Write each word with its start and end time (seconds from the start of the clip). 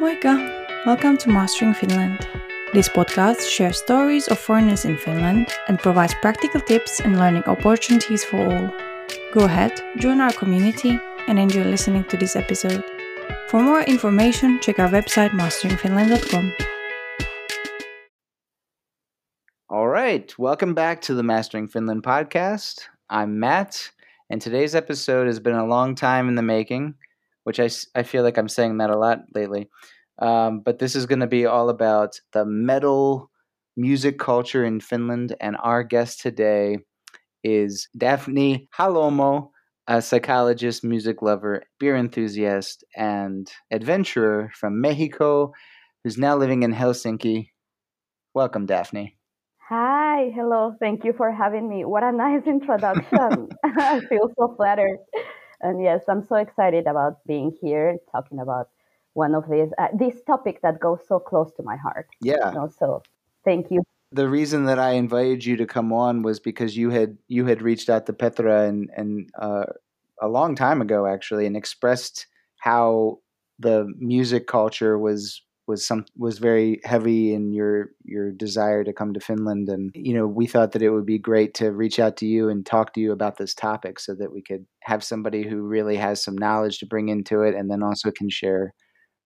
Moika! 0.00 0.86
Welcome 0.86 1.16
to 1.16 1.28
Mastering 1.28 1.74
Finland. 1.74 2.24
This 2.72 2.88
podcast 2.88 3.50
shares 3.50 3.78
stories 3.78 4.28
of 4.28 4.38
foreigners 4.38 4.84
in 4.84 4.96
Finland 4.96 5.48
and 5.66 5.76
provides 5.76 6.14
practical 6.22 6.60
tips 6.60 7.00
and 7.00 7.18
learning 7.18 7.42
opportunities 7.48 8.22
for 8.22 8.38
all. 8.38 8.70
Go 9.32 9.46
ahead, 9.46 9.72
join 9.96 10.20
our 10.20 10.30
community, 10.30 11.00
and 11.26 11.36
enjoy 11.36 11.64
listening 11.64 12.04
to 12.04 12.16
this 12.16 12.36
episode. 12.36 12.84
For 13.48 13.60
more 13.60 13.80
information, 13.80 14.60
check 14.60 14.78
our 14.78 14.88
website 14.88 15.30
masteringfinland.com. 15.30 16.52
All 19.68 19.88
right, 19.88 20.32
welcome 20.38 20.74
back 20.74 21.00
to 21.02 21.14
the 21.14 21.24
Mastering 21.24 21.66
Finland 21.66 22.04
podcast. 22.04 22.82
I'm 23.10 23.40
Matt, 23.40 23.90
and 24.30 24.40
today's 24.40 24.76
episode 24.76 25.26
has 25.26 25.40
been 25.40 25.56
a 25.56 25.66
long 25.66 25.96
time 25.96 26.28
in 26.28 26.36
the 26.36 26.42
making 26.42 26.94
which 27.48 27.58
I, 27.58 27.70
I 27.98 28.02
feel 28.02 28.24
like 28.24 28.36
I'm 28.36 28.46
saying 28.46 28.76
that 28.76 28.90
a 28.90 28.98
lot 28.98 29.20
lately. 29.34 29.70
Um, 30.20 30.60
but 30.60 30.80
this 30.80 30.94
is 30.94 31.06
going 31.06 31.20
to 31.20 31.26
be 31.26 31.46
all 31.46 31.70
about 31.70 32.20
the 32.34 32.44
metal 32.44 33.30
music 33.74 34.18
culture 34.18 34.66
in 34.66 34.80
Finland. 34.80 35.34
And 35.40 35.56
our 35.62 35.82
guest 35.82 36.20
today 36.20 36.76
is 37.42 37.88
Daphne 37.96 38.68
Halomo, 38.78 39.48
a 39.86 40.02
psychologist, 40.02 40.84
music 40.84 41.22
lover, 41.22 41.62
beer 41.80 41.96
enthusiast, 41.96 42.84
and 42.94 43.50
adventurer 43.70 44.50
from 44.52 44.82
Mexico 44.82 45.50
who's 46.04 46.18
now 46.18 46.36
living 46.36 46.64
in 46.64 46.74
Helsinki. 46.74 47.48
Welcome, 48.34 48.66
Daphne. 48.66 49.16
Hi, 49.70 50.32
hello. 50.34 50.74
Thank 50.80 51.02
you 51.02 51.14
for 51.16 51.32
having 51.32 51.66
me. 51.66 51.86
What 51.86 52.02
a 52.02 52.12
nice 52.12 52.46
introduction. 52.46 53.48
I 53.64 54.00
feel 54.00 54.28
so 54.38 54.54
flattered. 54.54 54.98
And 55.60 55.82
yes, 55.82 56.04
I'm 56.08 56.22
so 56.22 56.36
excited 56.36 56.86
about 56.86 57.24
being 57.26 57.56
here 57.60 57.98
talking 58.12 58.38
about 58.38 58.68
one 59.14 59.34
of 59.34 59.48
these 59.50 59.70
uh, 59.78 59.88
this 59.92 60.22
topic 60.22 60.60
that 60.62 60.80
goes 60.80 61.00
so 61.06 61.18
close 61.18 61.52
to 61.54 61.62
my 61.62 61.76
heart. 61.76 62.08
Yeah. 62.20 62.50
You 62.50 62.54
know, 62.54 62.68
so 62.68 63.02
thank 63.44 63.70
you. 63.70 63.82
The 64.12 64.28
reason 64.28 64.64
that 64.66 64.78
I 64.78 64.92
invited 64.92 65.44
you 65.44 65.56
to 65.56 65.66
come 65.66 65.92
on 65.92 66.22
was 66.22 66.40
because 66.40 66.76
you 66.76 66.90
had 66.90 67.18
you 67.26 67.44
had 67.46 67.60
reached 67.60 67.90
out 67.90 68.06
to 68.06 68.12
Petra 68.12 68.68
and 68.68 68.90
and 68.96 69.30
uh, 69.38 69.64
a 70.20 70.28
long 70.28 70.54
time 70.54 70.80
ago 70.80 71.06
actually 71.06 71.46
and 71.46 71.56
expressed 71.56 72.26
how 72.58 73.18
the 73.58 73.92
music 73.98 74.46
culture 74.46 74.98
was 74.98 75.42
was 75.68 75.86
some 75.86 76.06
was 76.16 76.38
very 76.38 76.80
heavy 76.84 77.34
in 77.34 77.52
your 77.52 77.90
your 78.04 78.32
desire 78.32 78.82
to 78.82 78.92
come 78.92 79.12
to 79.12 79.20
Finland. 79.20 79.68
And 79.68 79.90
you 79.94 80.14
know 80.14 80.26
we 80.26 80.46
thought 80.46 80.72
that 80.72 80.82
it 80.82 80.90
would 80.90 81.06
be 81.06 81.18
great 81.18 81.54
to 81.54 81.70
reach 81.70 82.00
out 82.00 82.16
to 82.16 82.26
you 82.26 82.48
and 82.48 82.64
talk 82.64 82.94
to 82.94 83.00
you 83.00 83.12
about 83.12 83.36
this 83.36 83.54
topic 83.54 84.00
so 84.00 84.14
that 84.14 84.32
we 84.32 84.42
could 84.42 84.66
have 84.84 85.04
somebody 85.04 85.46
who 85.46 85.62
really 85.62 85.96
has 85.96 86.24
some 86.24 86.36
knowledge 86.36 86.78
to 86.78 86.86
bring 86.86 87.10
into 87.10 87.42
it 87.42 87.54
and 87.54 87.70
then 87.70 87.82
also 87.82 88.10
can 88.10 88.30
share 88.30 88.72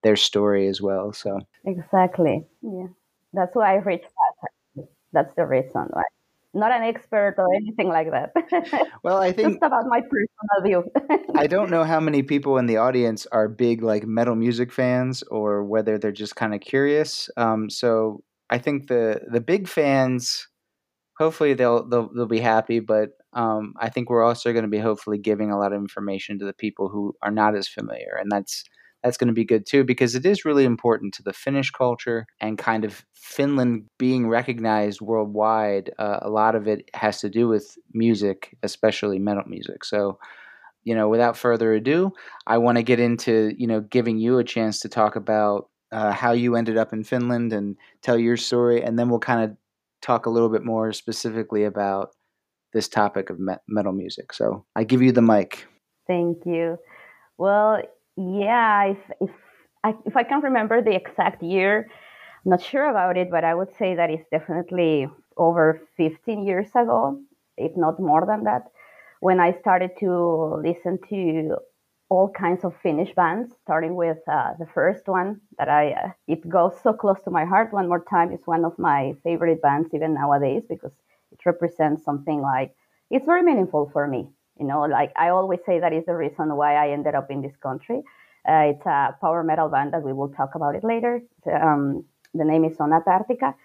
their 0.03 0.17
story 0.17 0.67
as 0.67 0.81
well. 0.81 1.13
So 1.13 1.39
exactly. 1.65 2.45
Yeah. 2.61 2.87
That's 3.31 3.55
why 3.55 3.73
I 3.73 3.77
reached 3.77 4.05
out. 4.05 4.85
That's 5.13 5.33
the 5.35 5.45
reason 5.45 5.87
why 5.91 6.03
not 6.53 6.71
an 6.71 6.83
expert 6.83 7.35
or 7.37 7.53
anything 7.55 7.89
like 7.89 8.11
that. 8.11 8.31
Well, 9.03 9.17
I 9.21 9.31
think 9.31 9.53
just 9.53 9.63
about 9.63 9.85
my 9.87 10.01
personal 10.01 10.63
view. 10.63 11.25
I 11.35 11.47
don't 11.47 11.69
know 11.69 11.83
how 11.83 11.99
many 11.99 12.23
people 12.23 12.57
in 12.57 12.67
the 12.67 12.77
audience 12.77 13.25
are 13.31 13.47
big 13.49 13.81
like 13.81 14.05
metal 14.05 14.35
music 14.35 14.71
fans, 14.71 15.23
or 15.23 15.63
whether 15.63 15.97
they're 15.97 16.11
just 16.11 16.35
kind 16.35 16.53
of 16.53 16.61
curious. 16.61 17.29
Um, 17.37 17.69
so 17.69 18.23
I 18.49 18.59
think 18.59 18.87
the 18.87 19.21
the 19.29 19.41
big 19.41 19.67
fans, 19.67 20.47
hopefully 21.17 21.53
they'll 21.53 21.87
they'll, 21.87 22.09
they'll 22.13 22.25
be 22.27 22.39
happy. 22.39 22.79
But 22.79 23.09
um, 23.33 23.73
I 23.79 23.89
think 23.89 24.09
we're 24.09 24.23
also 24.23 24.53
going 24.53 24.63
to 24.63 24.69
be 24.69 24.79
hopefully 24.79 25.17
giving 25.17 25.51
a 25.51 25.57
lot 25.57 25.73
of 25.73 25.81
information 25.81 26.39
to 26.39 26.45
the 26.45 26.53
people 26.53 26.87
who 26.89 27.15
are 27.21 27.31
not 27.31 27.55
as 27.55 27.67
familiar, 27.67 28.17
and 28.19 28.31
that's 28.31 28.63
that's 29.03 29.17
going 29.17 29.27
to 29.27 29.33
be 29.33 29.45
good 29.45 29.65
too 29.65 29.83
because 29.83 30.15
it 30.15 30.25
is 30.25 30.45
really 30.45 30.63
important 30.63 31.13
to 31.15 31.23
the 31.23 31.33
Finnish 31.33 31.71
culture 31.71 32.25
and 32.39 32.57
kind 32.57 32.85
of 32.85 33.05
Finland 33.13 33.85
being 33.99 34.27
recognized 34.27 35.01
worldwide. 35.01 35.91
Uh, 35.99 36.19
a 36.21 36.29
lot 36.29 36.55
of 36.55 36.67
it 36.67 36.89
has 36.93 37.19
to 37.19 37.29
do 37.29 37.47
with 37.47 37.77
music, 37.93 38.55
especially 38.63 39.19
metal 39.19 39.43
music. 39.45 39.83
So, 39.83 40.17
you 40.83 40.95
know, 40.95 41.09
without 41.09 41.37
further 41.37 41.73
ado, 41.73 42.11
I 42.47 42.57
want 42.57 42.77
to 42.77 42.83
get 42.83 42.99
into 42.99 43.53
you 43.57 43.67
know 43.67 43.81
giving 43.81 44.17
you 44.17 44.39
a 44.39 44.43
chance 44.43 44.79
to 44.79 44.89
talk 44.89 45.15
about 45.15 45.69
uh, 45.91 46.11
how 46.11 46.31
you 46.31 46.55
ended 46.55 46.77
up 46.77 46.93
in 46.93 47.03
Finland 47.03 47.53
and 47.53 47.75
tell 48.01 48.17
your 48.17 48.37
story, 48.37 48.81
and 48.83 48.97
then 48.97 49.09
we'll 49.09 49.19
kind 49.19 49.43
of 49.43 49.57
talk 50.01 50.25
a 50.25 50.29
little 50.29 50.49
bit 50.49 50.65
more 50.65 50.91
specifically 50.91 51.63
about 51.63 52.09
this 52.73 52.87
topic 52.87 53.29
of 53.29 53.39
metal 53.67 53.93
music. 53.93 54.33
So, 54.33 54.65
I 54.75 54.83
give 54.83 55.01
you 55.01 55.11
the 55.11 55.21
mic. 55.21 55.65
Thank 56.07 56.45
you. 56.45 56.77
Well, 57.37 57.81
yeah, 58.15 58.85
if 58.85 58.97
if 59.21 59.31
I, 59.83 59.95
if 60.05 60.15
I 60.15 60.23
can 60.23 60.41
remember 60.41 60.81
the 60.81 60.95
exact 60.95 61.43
year, 61.43 61.89
I'm 62.45 62.51
not 62.51 62.61
sure 62.61 62.89
about 62.89 63.17
it, 63.17 63.29
but 63.31 63.43
I 63.43 63.53
would 63.55 63.73
say 63.77 63.95
that 63.95 64.09
it's 64.09 64.27
definitely 64.31 65.07
over 65.37 65.81
15 65.97 66.45
years 66.45 66.69
ago, 66.75 67.19
if 67.57 67.75
not 67.75 67.99
more 67.99 68.25
than 68.25 68.43
that, 68.45 68.63
when 69.19 69.39
I 69.39 69.53
started 69.59 69.91
to 69.99 70.61
listen 70.63 70.99
to 71.09 71.57
all 72.09 72.29
kinds 72.29 72.63
of 72.63 72.75
Finnish 72.83 73.13
bands, 73.15 73.53
starting 73.63 73.95
with 73.95 74.19
uh, 74.31 74.53
the 74.59 74.67
first 74.67 75.07
one 75.07 75.41
that 75.57 75.69
I, 75.69 75.91
uh, 75.93 76.09
it 76.27 76.47
goes 76.47 76.73
so 76.83 76.93
close 76.93 77.19
to 77.25 77.31
my 77.31 77.45
heart. 77.45 77.73
One 77.73 77.87
More 77.89 78.03
Time 78.09 78.31
is 78.31 78.41
one 78.45 78.65
of 78.65 78.77
my 78.77 79.15
favorite 79.23 79.61
bands 79.61 79.89
even 79.93 80.13
nowadays 80.13 80.63
because 80.69 80.91
it 81.31 81.39
represents 81.45 82.03
something 82.05 82.41
like, 82.41 82.75
it's 83.09 83.25
very 83.25 83.41
meaningful 83.41 83.89
for 83.91 84.07
me. 84.07 84.29
You 84.59 84.65
know, 84.65 84.81
like 84.81 85.11
I 85.15 85.29
always 85.29 85.59
say, 85.65 85.79
that 85.79 85.93
is 85.93 86.05
the 86.05 86.15
reason 86.15 86.55
why 86.55 86.75
I 86.75 86.91
ended 86.91 87.15
up 87.15 87.31
in 87.31 87.41
this 87.41 87.55
country. 87.61 88.01
Uh, 88.47 88.73
it's 88.75 88.85
a 88.85 89.15
power 89.21 89.43
metal 89.43 89.69
band 89.69 89.93
that 89.93 90.03
we 90.03 90.13
will 90.13 90.29
talk 90.29 90.55
about 90.55 90.75
it 90.75 90.83
later. 90.83 91.21
Um, 91.51 92.05
the 92.33 92.43
name 92.43 92.65
is 92.65 92.75
Sonata 92.77 93.09
Arctica. 93.09 93.55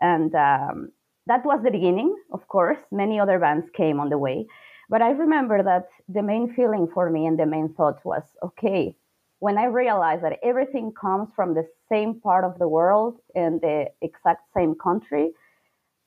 And 0.00 0.34
um, 0.34 0.92
that 1.26 1.44
was 1.44 1.62
the 1.62 1.70
beginning, 1.70 2.14
of 2.32 2.46
course. 2.48 2.78
Many 2.92 3.18
other 3.18 3.38
bands 3.38 3.66
came 3.74 4.00
on 4.00 4.10
the 4.10 4.18
way. 4.18 4.46
But 4.88 5.02
I 5.02 5.10
remember 5.10 5.62
that 5.62 5.88
the 6.08 6.22
main 6.22 6.52
feeling 6.54 6.88
for 6.92 7.10
me 7.10 7.26
and 7.26 7.38
the 7.38 7.46
main 7.46 7.74
thought 7.74 8.04
was 8.04 8.22
okay, 8.42 8.94
when 9.40 9.58
I 9.58 9.66
realized 9.66 10.24
that 10.24 10.38
everything 10.42 10.92
comes 10.92 11.28
from 11.36 11.54
the 11.54 11.66
same 11.88 12.20
part 12.20 12.44
of 12.44 12.58
the 12.58 12.68
world 12.68 13.20
and 13.34 13.60
the 13.60 13.86
exact 14.02 14.42
same 14.54 14.74
country, 14.74 15.30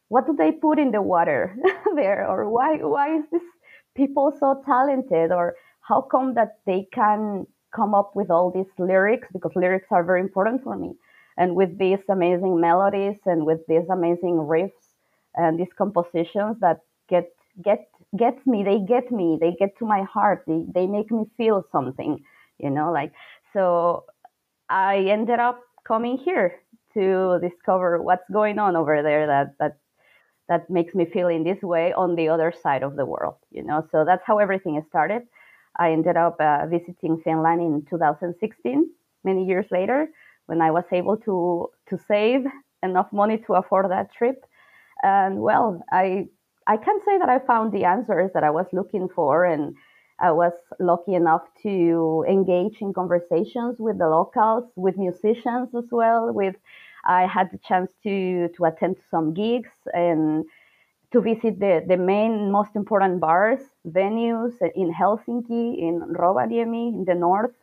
what 0.09 0.25
do 0.25 0.35
they 0.35 0.51
put 0.51 0.79
in 0.79 0.91
the 0.91 1.01
water 1.01 1.55
there? 1.95 2.27
Or 2.27 2.49
why, 2.49 2.77
why 2.77 3.17
is 3.17 3.23
this 3.31 3.43
people 3.95 4.33
so 4.39 4.61
talented 4.65 5.31
or 5.31 5.55
how 5.81 6.01
come 6.01 6.33
that 6.35 6.59
they 6.65 6.87
can 6.93 7.45
come 7.75 7.93
up 7.93 8.15
with 8.15 8.29
all 8.29 8.51
these 8.51 8.71
lyrics? 8.77 9.27
Because 9.33 9.51
lyrics 9.55 9.87
are 9.91 10.03
very 10.03 10.21
important 10.21 10.63
for 10.63 10.77
me. 10.77 10.93
And 11.37 11.55
with 11.55 11.77
these 11.77 11.99
amazing 12.09 12.59
melodies 12.59 13.17
and 13.25 13.45
with 13.45 13.59
these 13.67 13.87
amazing 13.89 14.35
riffs 14.35 14.91
and 15.35 15.59
these 15.59 15.71
compositions 15.77 16.57
that 16.59 16.81
get 17.09 17.31
get 17.63 17.89
gets 18.17 18.45
me 18.45 18.63
they 18.63 18.79
get 18.79 19.11
me 19.11 19.37
they 19.39 19.53
get 19.59 19.77
to 19.77 19.85
my 19.85 20.03
heart 20.03 20.43
they, 20.47 20.65
they 20.73 20.87
make 20.87 21.11
me 21.11 21.25
feel 21.37 21.63
something 21.71 22.19
you 22.59 22.69
know 22.69 22.91
like 22.91 23.11
so 23.53 24.03
i 24.69 24.97
ended 24.97 25.39
up 25.39 25.61
coming 25.87 26.17
here 26.17 26.55
to 26.93 27.39
discover 27.41 28.01
what's 28.01 28.29
going 28.31 28.59
on 28.59 28.75
over 28.75 29.01
there 29.01 29.27
that 29.27 29.55
that 29.59 29.77
that 30.51 30.69
makes 30.69 30.93
me 30.99 31.05
feel 31.15 31.29
in 31.37 31.43
this 31.49 31.61
way 31.73 31.85
on 32.03 32.09
the 32.19 32.27
other 32.33 32.51
side 32.63 32.83
of 32.83 32.93
the 32.99 33.05
world 33.13 33.37
you 33.57 33.63
know? 33.63 33.79
So 33.91 33.97
that's 34.09 34.25
how 34.29 34.37
everything 34.45 34.73
started. 34.93 35.23
I 35.85 35.91
ended 35.97 36.17
up 36.25 36.35
uh, 36.39 36.67
visiting 36.75 37.13
finland 37.25 37.61
in 37.67 37.73
2016 37.89 38.89
many 39.29 39.43
years 39.51 39.67
later 39.77 39.99
when 40.47 40.59
i 40.67 40.69
was 40.77 40.87
able 40.99 41.17
to 41.27 41.35
to 41.89 41.95
save 42.13 42.41
enough 42.89 43.09
money 43.21 43.37
to 43.45 43.51
afford 43.61 43.85
that 43.89 44.07
trip. 44.17 44.39
And 45.03 45.33
well 45.47 45.67
i 46.03 46.05
i 46.73 46.75
can 46.85 46.97
say 47.05 47.15
that 47.21 47.29
i 47.35 47.39
found 47.51 47.67
the 47.71 47.85
answers 47.95 48.29
that 48.33 48.43
i 48.49 48.51
was 48.59 48.67
looking 48.79 49.07
for 49.17 49.33
and 49.53 49.63
i 50.19 50.31
was 50.41 50.53
lucky 50.91 51.13
enough 51.23 51.45
to 51.65 51.75
engage 52.35 52.77
in 52.85 52.93
conversations 53.01 53.73
with 53.85 53.97
the 54.01 54.09
locals 54.17 54.65
with 54.85 54.95
musicians 55.07 55.67
as 55.81 55.87
well 55.99 56.21
with 56.41 56.55
I 57.05 57.25
had 57.25 57.51
the 57.51 57.59
chance 57.59 57.91
to 58.03 58.49
to 58.55 58.65
attend 58.65 58.97
some 59.09 59.33
gigs 59.33 59.71
and 59.93 60.45
to 61.11 61.21
visit 61.21 61.59
the, 61.59 61.83
the 61.87 61.97
main 61.97 62.51
most 62.51 62.75
important 62.75 63.19
bars 63.19 63.59
venues 63.85 64.53
in 64.75 64.93
Helsinki, 64.93 65.77
in 65.79 66.01
Rovaniemi, 66.17 66.93
in 66.93 67.05
the 67.05 67.15
north. 67.15 67.55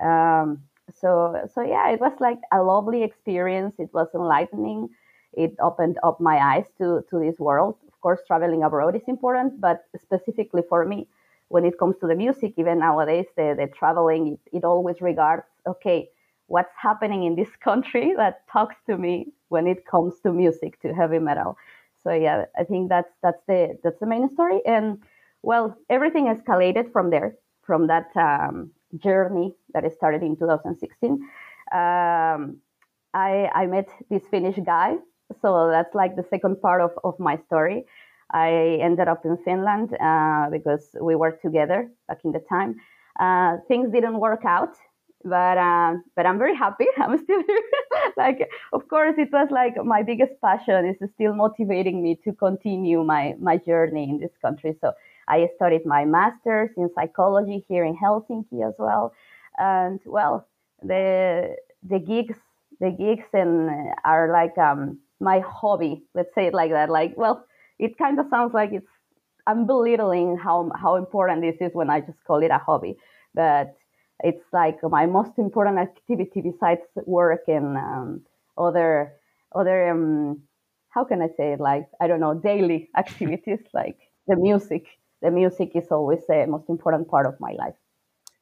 Um, 0.00 0.62
so 1.00 1.48
so 1.52 1.62
yeah, 1.62 1.90
it 1.90 2.00
was 2.00 2.12
like 2.20 2.38
a 2.52 2.62
lovely 2.62 3.02
experience. 3.02 3.74
It 3.78 3.90
was 3.92 4.08
enlightening. 4.14 4.88
It 5.32 5.54
opened 5.60 5.98
up 6.02 6.20
my 6.20 6.38
eyes 6.38 6.66
to 6.78 7.04
to 7.10 7.18
this 7.18 7.38
world. 7.38 7.76
Of 7.88 8.00
course, 8.00 8.20
traveling 8.26 8.62
abroad 8.62 8.96
is 8.96 9.06
important, 9.06 9.60
but 9.60 9.84
specifically 9.96 10.62
for 10.68 10.84
me, 10.84 11.08
when 11.48 11.64
it 11.64 11.78
comes 11.78 11.96
to 12.00 12.06
the 12.06 12.16
music, 12.16 12.54
even 12.56 12.80
nowadays, 12.80 13.26
the, 13.36 13.54
the 13.56 13.68
traveling, 13.68 14.38
it, 14.52 14.58
it 14.58 14.64
always 14.64 15.00
regards 15.00 15.44
okay 15.66 16.08
what's 16.54 16.74
happening 16.88 17.24
in 17.24 17.34
this 17.34 17.52
country 17.68 18.14
that 18.22 18.34
talks 18.52 18.76
to 18.88 18.96
me 18.96 19.14
when 19.48 19.66
it 19.66 19.86
comes 19.86 20.14
to 20.22 20.32
music, 20.32 20.80
to 20.82 20.92
heavy 20.94 21.18
metal. 21.18 21.56
So 22.02 22.12
yeah, 22.12 22.44
I 22.60 22.64
think 22.64 22.88
that's 22.88 23.12
that's 23.22 23.42
the 23.46 23.78
that's 23.82 24.00
the 24.00 24.06
main 24.06 24.28
story. 24.34 24.60
And 24.66 24.98
well, 25.42 25.76
everything 25.88 26.26
escalated 26.26 26.92
from 26.92 27.10
there, 27.10 27.36
from 27.62 27.86
that 27.88 28.08
um, 28.16 28.70
journey 28.98 29.54
that 29.72 29.90
started 29.92 30.22
in 30.22 30.36
2016. 30.36 31.10
um, 31.72 32.58
I, 33.14 33.50
I 33.54 33.66
met 33.66 33.88
this 34.10 34.22
Finnish 34.30 34.58
guy. 34.64 34.96
So 35.40 35.68
that's 35.68 35.94
like 35.94 36.16
the 36.16 36.24
second 36.30 36.60
part 36.60 36.80
of, 36.80 36.90
of 37.04 37.18
my 37.18 37.36
story. 37.46 37.84
I 38.30 38.78
ended 38.80 39.08
up 39.08 39.24
in 39.24 39.36
Finland 39.44 39.94
uh, 40.00 40.48
because 40.50 40.96
we 41.00 41.14
were 41.14 41.32
together 41.32 41.90
back 42.08 42.20
in 42.24 42.32
the 42.32 42.40
time. 42.40 42.76
Uh, 43.20 43.58
things 43.68 43.92
didn't 43.92 44.18
work 44.18 44.44
out, 44.44 44.74
but 45.24 45.58
uh, 45.58 45.94
but 46.16 46.26
I'm 46.26 46.38
very 46.38 46.56
happy. 46.56 46.86
I'm 46.96 47.16
still 47.22 47.42
here. 47.46 47.60
like, 48.16 48.48
of 48.72 48.88
course, 48.88 49.14
it 49.18 49.30
was 49.32 49.48
like 49.50 49.74
my 49.84 50.02
biggest 50.02 50.32
passion 50.40 50.86
is 50.86 51.10
still 51.14 51.34
motivating 51.34 52.02
me 52.02 52.18
to 52.24 52.32
continue 52.32 53.04
my 53.04 53.34
my 53.40 53.56
journey 53.56 54.08
in 54.10 54.18
this 54.18 54.32
country. 54.40 54.76
So 54.80 54.92
I 55.28 55.48
studied 55.56 55.86
my 55.86 56.04
master's 56.04 56.70
in 56.76 56.90
psychology 56.94 57.64
here 57.68 57.84
in 57.84 57.96
Helsinki 57.96 58.66
as 58.66 58.74
well, 58.78 59.12
and 59.58 60.00
well, 60.04 60.46
the 60.82 61.56
the 61.88 61.98
gigs 61.98 62.38
the 62.80 62.90
gigs 62.90 63.28
and 63.32 63.70
are 64.04 64.32
like 64.32 64.56
um, 64.58 64.98
my 65.20 65.40
hobby. 65.40 66.02
Let's 66.14 66.34
say 66.34 66.46
it 66.46 66.54
like 66.54 66.72
that. 66.72 66.90
Like, 66.90 67.14
well, 67.16 67.46
it 67.78 67.96
kind 67.96 68.18
of 68.18 68.26
sounds 68.30 68.52
like 68.54 68.70
it's 68.72 68.86
I'm 69.46 69.66
belittling 69.66 70.36
how 70.36 70.70
how 70.74 70.96
important 70.96 71.42
this 71.42 71.56
is 71.60 71.74
when 71.74 71.90
I 71.90 72.00
just 72.00 72.18
call 72.26 72.42
it 72.42 72.50
a 72.50 72.58
hobby, 72.58 72.96
but 73.34 73.74
it's 74.22 74.44
like 74.52 74.78
my 74.82 75.06
most 75.06 75.32
important 75.38 75.78
activity 75.78 76.40
besides 76.40 76.82
work 77.06 77.42
and 77.48 77.76
um, 77.76 78.22
other 78.56 79.12
other 79.54 79.90
um, 79.90 80.42
how 80.90 81.04
can 81.04 81.22
I 81.22 81.28
say 81.36 81.52
it 81.52 81.60
like 81.60 81.86
I 82.00 82.06
don't 82.06 82.20
know 82.20 82.34
daily 82.34 82.90
activities 82.96 83.60
like 83.72 83.98
the 84.26 84.36
music. 84.36 84.86
The 85.20 85.30
music 85.30 85.72
is 85.74 85.88
always 85.90 86.20
the 86.26 86.46
most 86.48 86.68
important 86.68 87.08
part 87.08 87.26
of 87.26 87.38
my 87.38 87.52
life. 87.52 87.74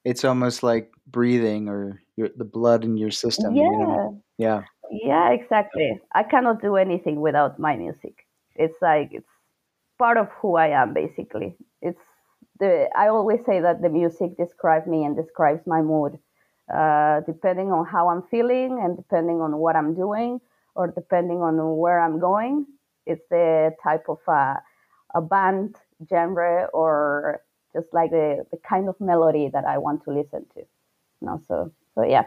It's 0.04 0.24
almost 0.24 0.62
like 0.62 0.92
breathing 1.06 1.68
or 1.68 2.00
your, 2.16 2.30
the 2.34 2.44
blood 2.44 2.84
in 2.84 2.96
your 2.96 3.10
system. 3.10 3.54
Yeah. 3.54 3.64
You 3.64 3.78
know? 3.78 4.22
Yeah. 4.38 4.62
Yeah, 4.90 5.30
exactly. 5.30 6.00
I 6.14 6.22
cannot 6.22 6.62
do 6.62 6.76
anything 6.76 7.20
without 7.20 7.58
my 7.58 7.76
music. 7.76 8.26
It's 8.56 8.76
like 8.82 9.10
it's 9.12 9.28
part 9.98 10.16
of 10.16 10.28
who 10.40 10.56
I 10.56 10.68
am 10.68 10.94
basically. 10.94 11.56
It's 11.82 12.00
the 12.58 12.88
I 12.96 13.08
always 13.08 13.40
say 13.46 13.60
that 13.60 13.82
the 13.82 13.88
music 13.88 14.36
describes 14.36 14.86
me 14.86 15.04
and 15.04 15.16
describes 15.16 15.66
my 15.66 15.82
mood. 15.82 16.18
Uh, 16.72 17.20
depending 17.26 17.72
on 17.72 17.84
how 17.84 18.08
I'm 18.08 18.22
feeling 18.30 18.80
and 18.80 18.96
depending 18.96 19.40
on 19.40 19.56
what 19.56 19.74
I'm 19.74 19.92
doing 19.94 20.40
or 20.76 20.86
depending 20.86 21.38
on 21.42 21.76
where 21.76 21.98
I'm 21.98 22.20
going, 22.20 22.64
it's 23.06 23.24
the 23.28 23.74
type 23.82 24.04
of 24.08 24.18
uh, 24.28 24.54
a 25.12 25.20
band 25.20 25.74
genre 26.08 26.68
or 26.72 27.42
just 27.72 27.88
like 27.92 28.10
the, 28.10 28.46
the 28.52 28.56
kind 28.58 28.88
of 28.88 28.94
melody 29.00 29.50
that 29.52 29.64
I 29.64 29.78
want 29.78 30.04
to 30.04 30.10
listen 30.12 30.46
to. 30.54 30.60
You 30.60 31.26
know, 31.26 31.40
so 31.48 31.72
so 31.96 32.04
yeah. 32.04 32.26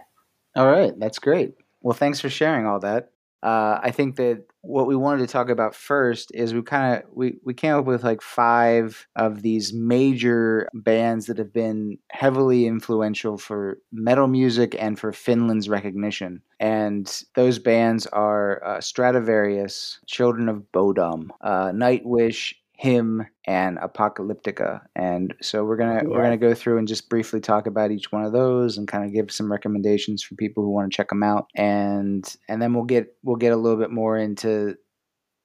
All 0.57 0.67
right, 0.67 0.97
that's 0.99 1.19
great. 1.19 1.55
Well, 1.81 1.93
thanks 1.93 2.19
for 2.19 2.29
sharing 2.29 2.65
all 2.65 2.79
that. 2.81 3.12
Uh, 3.43 3.77
I 3.83 3.91
think 3.91 4.15
that 4.15 4.45
what 4.61 4.87
we 4.87 4.95
wanted 4.95 5.27
to 5.27 5.31
talk 5.31 5.49
about 5.49 5.75
first 5.75 6.31
is 6.33 6.53
we 6.53 6.61
kind 6.61 6.95
of 6.95 7.03
we, 7.13 7.35
we 7.43 7.53
came 7.53 7.75
up 7.75 7.83
with 7.83 8.01
like 8.01 8.21
five 8.21 9.05
of 9.17 9.41
these 9.41 9.73
major 9.73 10.69
bands 10.73 11.25
that 11.25 11.37
have 11.37 11.51
been 11.51 11.97
heavily 12.11 12.65
influential 12.65 13.37
for 13.37 13.79
metal 13.91 14.27
music 14.27 14.77
and 14.79 14.97
for 14.97 15.11
Finland's 15.11 15.67
recognition. 15.67 16.41
And 16.61 17.23
those 17.35 17.59
bands 17.59 18.07
are 18.07 18.63
uh, 18.63 18.77
Stratovarius, 18.77 19.97
Children 20.05 20.47
of 20.47 20.63
Bodom, 20.71 21.29
uh, 21.41 21.71
Nightwish, 21.71 22.53
him 22.83 23.25
and 23.47 23.77
apocalyptica. 23.77 24.81
And 24.93 25.33
so 25.41 25.63
we're 25.63 25.77
gonna 25.77 26.01
yeah. 26.03 26.09
we're 26.09 26.21
gonna 26.21 26.35
go 26.35 26.53
through 26.53 26.79
and 26.79 26.87
just 26.87 27.07
briefly 27.07 27.39
talk 27.39 27.65
about 27.65 27.91
each 27.91 28.11
one 28.11 28.25
of 28.25 28.33
those 28.33 28.77
and 28.77 28.89
kind 28.89 29.05
of 29.05 29.13
give 29.13 29.31
some 29.31 29.49
recommendations 29.49 30.21
for 30.21 30.35
people 30.35 30.63
who 30.63 30.69
want 30.69 30.91
to 30.91 30.95
check 30.95 31.07
them 31.07 31.23
out. 31.23 31.47
And 31.55 32.25
and 32.49 32.61
then 32.61 32.73
we'll 32.73 32.83
get 32.83 33.15
we'll 33.23 33.37
get 33.37 33.53
a 33.53 33.55
little 33.55 33.79
bit 33.79 33.89
more 33.89 34.17
into 34.17 34.75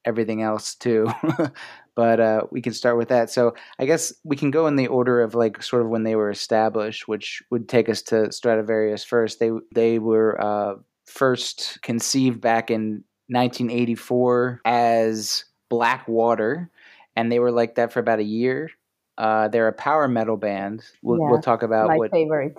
everything 0.04 0.42
else 0.42 0.74
too. 0.74 1.06
But 1.94 2.20
uh, 2.20 2.42
we 2.52 2.62
can 2.62 2.74
start 2.74 2.96
with 2.96 3.08
that. 3.08 3.28
So 3.28 3.56
i 3.80 3.84
guess 3.84 4.12
we 4.22 4.36
can 4.36 4.52
go 4.52 4.68
in 4.68 4.76
the 4.76 4.86
order 4.86 5.20
of 5.20 5.34
like 5.34 5.60
sort 5.64 5.82
of 5.82 5.88
when 5.88 6.04
they 6.04 6.14
were 6.14 6.30
established 6.30 7.08
which 7.08 7.42
would 7.50 7.68
take 7.68 7.88
us 7.88 8.02
to 8.02 8.28
Stratovarius 8.28 9.04
first. 9.04 9.40
They 9.40 9.50
they 9.74 9.98
were 9.98 10.40
uh, 10.40 10.74
first 11.06 11.80
conceived 11.82 12.40
back 12.40 12.70
in 12.70 13.02
1984 13.30 14.60
as 14.64 15.44
blackwater 15.68 16.70
and 17.18 17.32
they 17.32 17.40
were 17.40 17.50
like 17.50 17.74
that 17.74 17.92
for 17.92 17.98
about 17.98 18.20
a 18.20 18.24
year. 18.24 18.70
Uh, 19.18 19.48
they're 19.48 19.66
a 19.66 19.72
power 19.72 20.06
metal 20.06 20.36
band. 20.36 20.84
We'll, 21.02 21.18
yeah, 21.18 21.30
we'll 21.30 21.42
talk 21.42 21.64
about 21.64 21.90
what 21.98 22.12
favorite 22.12 22.56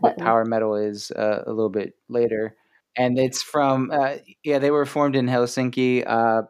what 0.00 0.18
power 0.18 0.44
metal 0.44 0.74
is 0.74 1.12
uh, 1.12 1.44
a 1.46 1.52
little 1.52 1.70
bit 1.70 1.94
later. 2.08 2.56
And 2.96 3.16
it's 3.16 3.40
from 3.40 3.92
uh, 3.92 4.16
yeah, 4.42 4.58
they 4.58 4.72
were 4.72 4.86
formed 4.86 5.14
in 5.14 5.28
Helsinki. 5.28 6.02
Uh, 6.04 6.42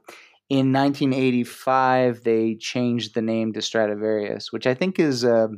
in 0.48 0.72
1985, 0.72 2.24
they 2.24 2.54
changed 2.54 3.14
the 3.14 3.20
name 3.20 3.52
to 3.52 3.60
Stratovarius, 3.60 4.46
which 4.50 4.66
I 4.66 4.72
think 4.72 4.98
is 4.98 5.22
uh, 5.22 5.48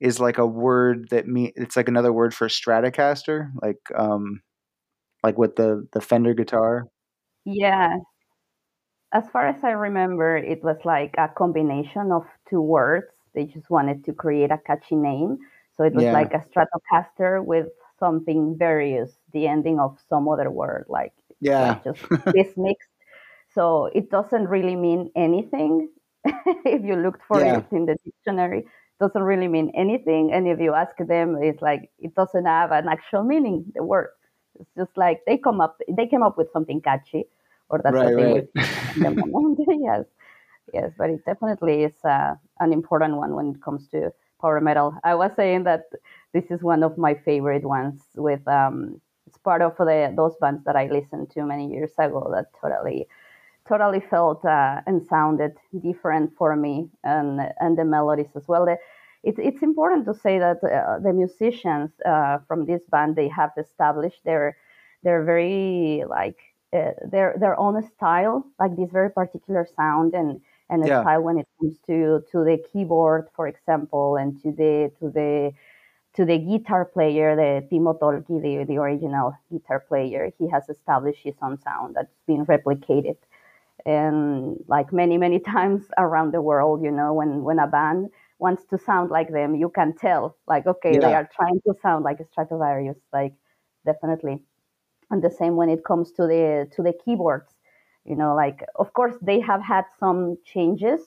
is 0.00 0.20
like 0.20 0.38
a 0.38 0.46
word 0.46 1.08
that 1.10 1.26
me. 1.26 1.52
It's 1.56 1.76
like 1.76 1.88
another 1.88 2.12
word 2.12 2.32
for 2.32 2.46
Stratocaster, 2.46 3.50
like 3.60 3.80
um, 3.96 4.40
like 5.24 5.36
with 5.36 5.56
the 5.56 5.88
the 5.92 6.00
Fender 6.00 6.34
guitar. 6.34 6.86
Yeah, 7.44 7.96
as 9.12 9.24
far 9.32 9.46
as 9.46 9.62
I 9.62 9.70
remember, 9.70 10.36
it 10.36 10.62
was 10.62 10.76
like 10.84 11.14
a 11.18 11.28
combination 11.28 12.12
of 12.12 12.24
two 12.48 12.60
words. 12.60 13.06
They 13.34 13.44
just 13.44 13.70
wanted 13.70 14.04
to 14.04 14.12
create 14.12 14.50
a 14.50 14.58
catchy 14.58 14.96
name. 14.96 15.38
So 15.76 15.84
it 15.84 15.94
was 15.94 16.04
yeah. 16.04 16.12
like 16.12 16.32
a 16.32 16.44
Stratocaster 16.50 17.44
with 17.44 17.68
something 17.98 18.56
various, 18.58 19.10
the 19.32 19.46
ending 19.46 19.78
of 19.78 19.98
some 20.08 20.28
other 20.28 20.50
word, 20.50 20.86
like, 20.88 21.12
yeah. 21.40 21.78
Just 21.84 22.00
this 22.32 22.56
mixed. 22.56 22.88
So 23.54 23.86
it 23.94 24.10
doesn't 24.10 24.48
really 24.48 24.74
mean 24.74 25.10
anything. 25.14 25.90
if 26.24 26.82
you 26.84 26.96
looked 26.96 27.22
for 27.28 27.40
yeah. 27.40 27.58
it 27.58 27.66
in 27.72 27.86
the 27.86 27.96
dictionary, 28.04 28.60
it 28.60 28.98
doesn't 29.00 29.22
really 29.22 29.48
mean 29.48 29.70
anything. 29.74 30.32
And 30.32 30.48
if 30.48 30.58
you 30.60 30.72
ask 30.72 30.96
them, 30.96 31.36
it's 31.40 31.60
like 31.60 31.90
it 31.98 32.14
doesn't 32.14 32.46
have 32.46 32.72
an 32.72 32.88
actual 32.88 33.22
meaning, 33.22 33.70
the 33.74 33.82
word. 33.82 34.08
It's 34.58 34.70
just 34.76 34.96
like 34.96 35.20
they 35.26 35.36
come 35.36 35.60
up 35.60 35.78
they 35.88 36.06
came 36.06 36.22
up 36.22 36.38
with 36.38 36.50
something 36.52 36.80
catchy 36.80 37.26
or 37.68 37.80
that's 37.82 37.94
right, 37.94 38.14
what 38.14 38.16
they 38.16 38.24
right. 38.24 38.32
would 38.32 39.16
the 39.18 39.26
moment. 39.26 39.58
yes, 39.68 40.04
yes, 40.72 40.92
but 40.98 41.10
it 41.10 41.24
definitely 41.24 41.84
is 41.84 42.04
uh, 42.04 42.34
an 42.60 42.72
important 42.72 43.16
one 43.16 43.34
when 43.34 43.48
it 43.48 43.62
comes 43.62 43.88
to 43.88 44.12
power 44.40 44.60
metal. 44.60 44.94
I 45.04 45.14
was 45.14 45.32
saying 45.36 45.64
that 45.64 45.84
this 46.32 46.44
is 46.50 46.62
one 46.62 46.82
of 46.82 46.98
my 46.98 47.14
favorite 47.14 47.64
ones. 47.64 48.00
With 48.14 48.46
um, 48.48 49.00
it's 49.26 49.38
part 49.38 49.62
of 49.62 49.76
the 49.76 50.12
those 50.16 50.36
bands 50.40 50.64
that 50.64 50.76
I 50.76 50.86
listened 50.88 51.30
to 51.30 51.44
many 51.44 51.70
years 51.70 51.92
ago 51.98 52.30
that 52.34 52.46
totally 52.60 53.08
totally 53.68 54.00
felt 54.00 54.44
uh, 54.44 54.80
and 54.86 55.04
sounded 55.06 55.56
different 55.82 56.32
for 56.36 56.56
me 56.56 56.88
and 57.04 57.40
and 57.60 57.76
the 57.76 57.84
melodies 57.84 58.30
as 58.34 58.46
well. 58.48 58.64
The, 58.64 58.78
it's 59.24 59.38
it's 59.38 59.62
important 59.62 60.06
to 60.06 60.14
say 60.14 60.38
that 60.38 60.62
uh, 60.62 60.98
the 61.00 61.12
musicians 61.12 61.90
uh, 62.04 62.38
from 62.46 62.66
this 62.66 62.82
band 62.90 63.16
they 63.16 63.28
have 63.28 63.50
established 63.58 64.22
their 64.24 64.56
they're 65.02 65.24
very 65.24 66.04
like 66.08 66.38
uh, 66.72 66.90
their 67.10 67.36
their 67.38 67.58
own 67.58 67.82
style, 67.96 68.44
like 68.58 68.76
this 68.76 68.90
very 68.90 69.10
particular 69.10 69.66
sound 69.76 70.14
and 70.14 70.40
and 70.68 70.86
yeah. 70.86 71.00
style 71.02 71.22
when 71.22 71.38
it 71.38 71.46
comes 71.60 71.78
to 71.86 72.24
to 72.32 72.44
the 72.44 72.58
keyboard, 72.72 73.28
for 73.34 73.46
example, 73.48 74.16
and 74.16 74.40
to 74.42 74.50
the 74.52 74.90
to 74.98 75.10
the 75.10 75.52
to 76.16 76.24
the 76.24 76.38
guitar 76.38 76.86
player, 76.86 77.36
the 77.36 77.66
Timo 77.70 77.98
Tolkki, 77.98 78.40
the, 78.40 78.64
the 78.64 78.78
original 78.78 79.36
guitar 79.52 79.80
player, 79.80 80.32
he 80.38 80.48
has 80.48 80.66
established 80.68 81.20
his 81.22 81.34
own 81.42 81.60
sound 81.60 81.94
that's 81.94 82.16
been 82.26 82.46
replicated. 82.46 83.16
And 83.84 84.56
like 84.66 84.92
many, 84.92 85.18
many 85.18 85.38
times 85.54 85.84
around 85.98 86.32
the 86.32 86.40
world, 86.40 86.82
you 86.82 86.90
know, 86.90 87.12
when, 87.12 87.42
when 87.42 87.58
a 87.58 87.66
band 87.66 88.08
wants 88.38 88.64
to 88.70 88.78
sound 88.78 89.10
like 89.10 89.30
them, 89.30 89.54
you 89.54 89.68
can 89.68 89.94
tell, 89.94 90.36
like, 90.48 90.66
okay, 90.66 90.94
yeah. 90.94 91.00
they 91.00 91.14
are 91.14 91.28
trying 91.34 91.60
to 91.66 91.74
sound 91.82 92.02
like 92.02 92.18
a 92.20 92.24
Stratovarius, 92.24 92.96
like, 93.12 93.34
definitely 93.84 94.42
and 95.10 95.22
the 95.22 95.30
same 95.30 95.56
when 95.56 95.68
it 95.68 95.84
comes 95.84 96.12
to 96.12 96.26
the 96.26 96.68
to 96.74 96.82
the 96.82 96.92
keyboards. 96.92 97.52
You 98.04 98.16
know 98.16 98.34
like 98.34 98.62
of 98.76 98.92
course 98.92 99.14
they 99.20 99.40
have 99.40 99.62
had 99.62 99.84
some 99.98 100.38
changes 100.44 101.00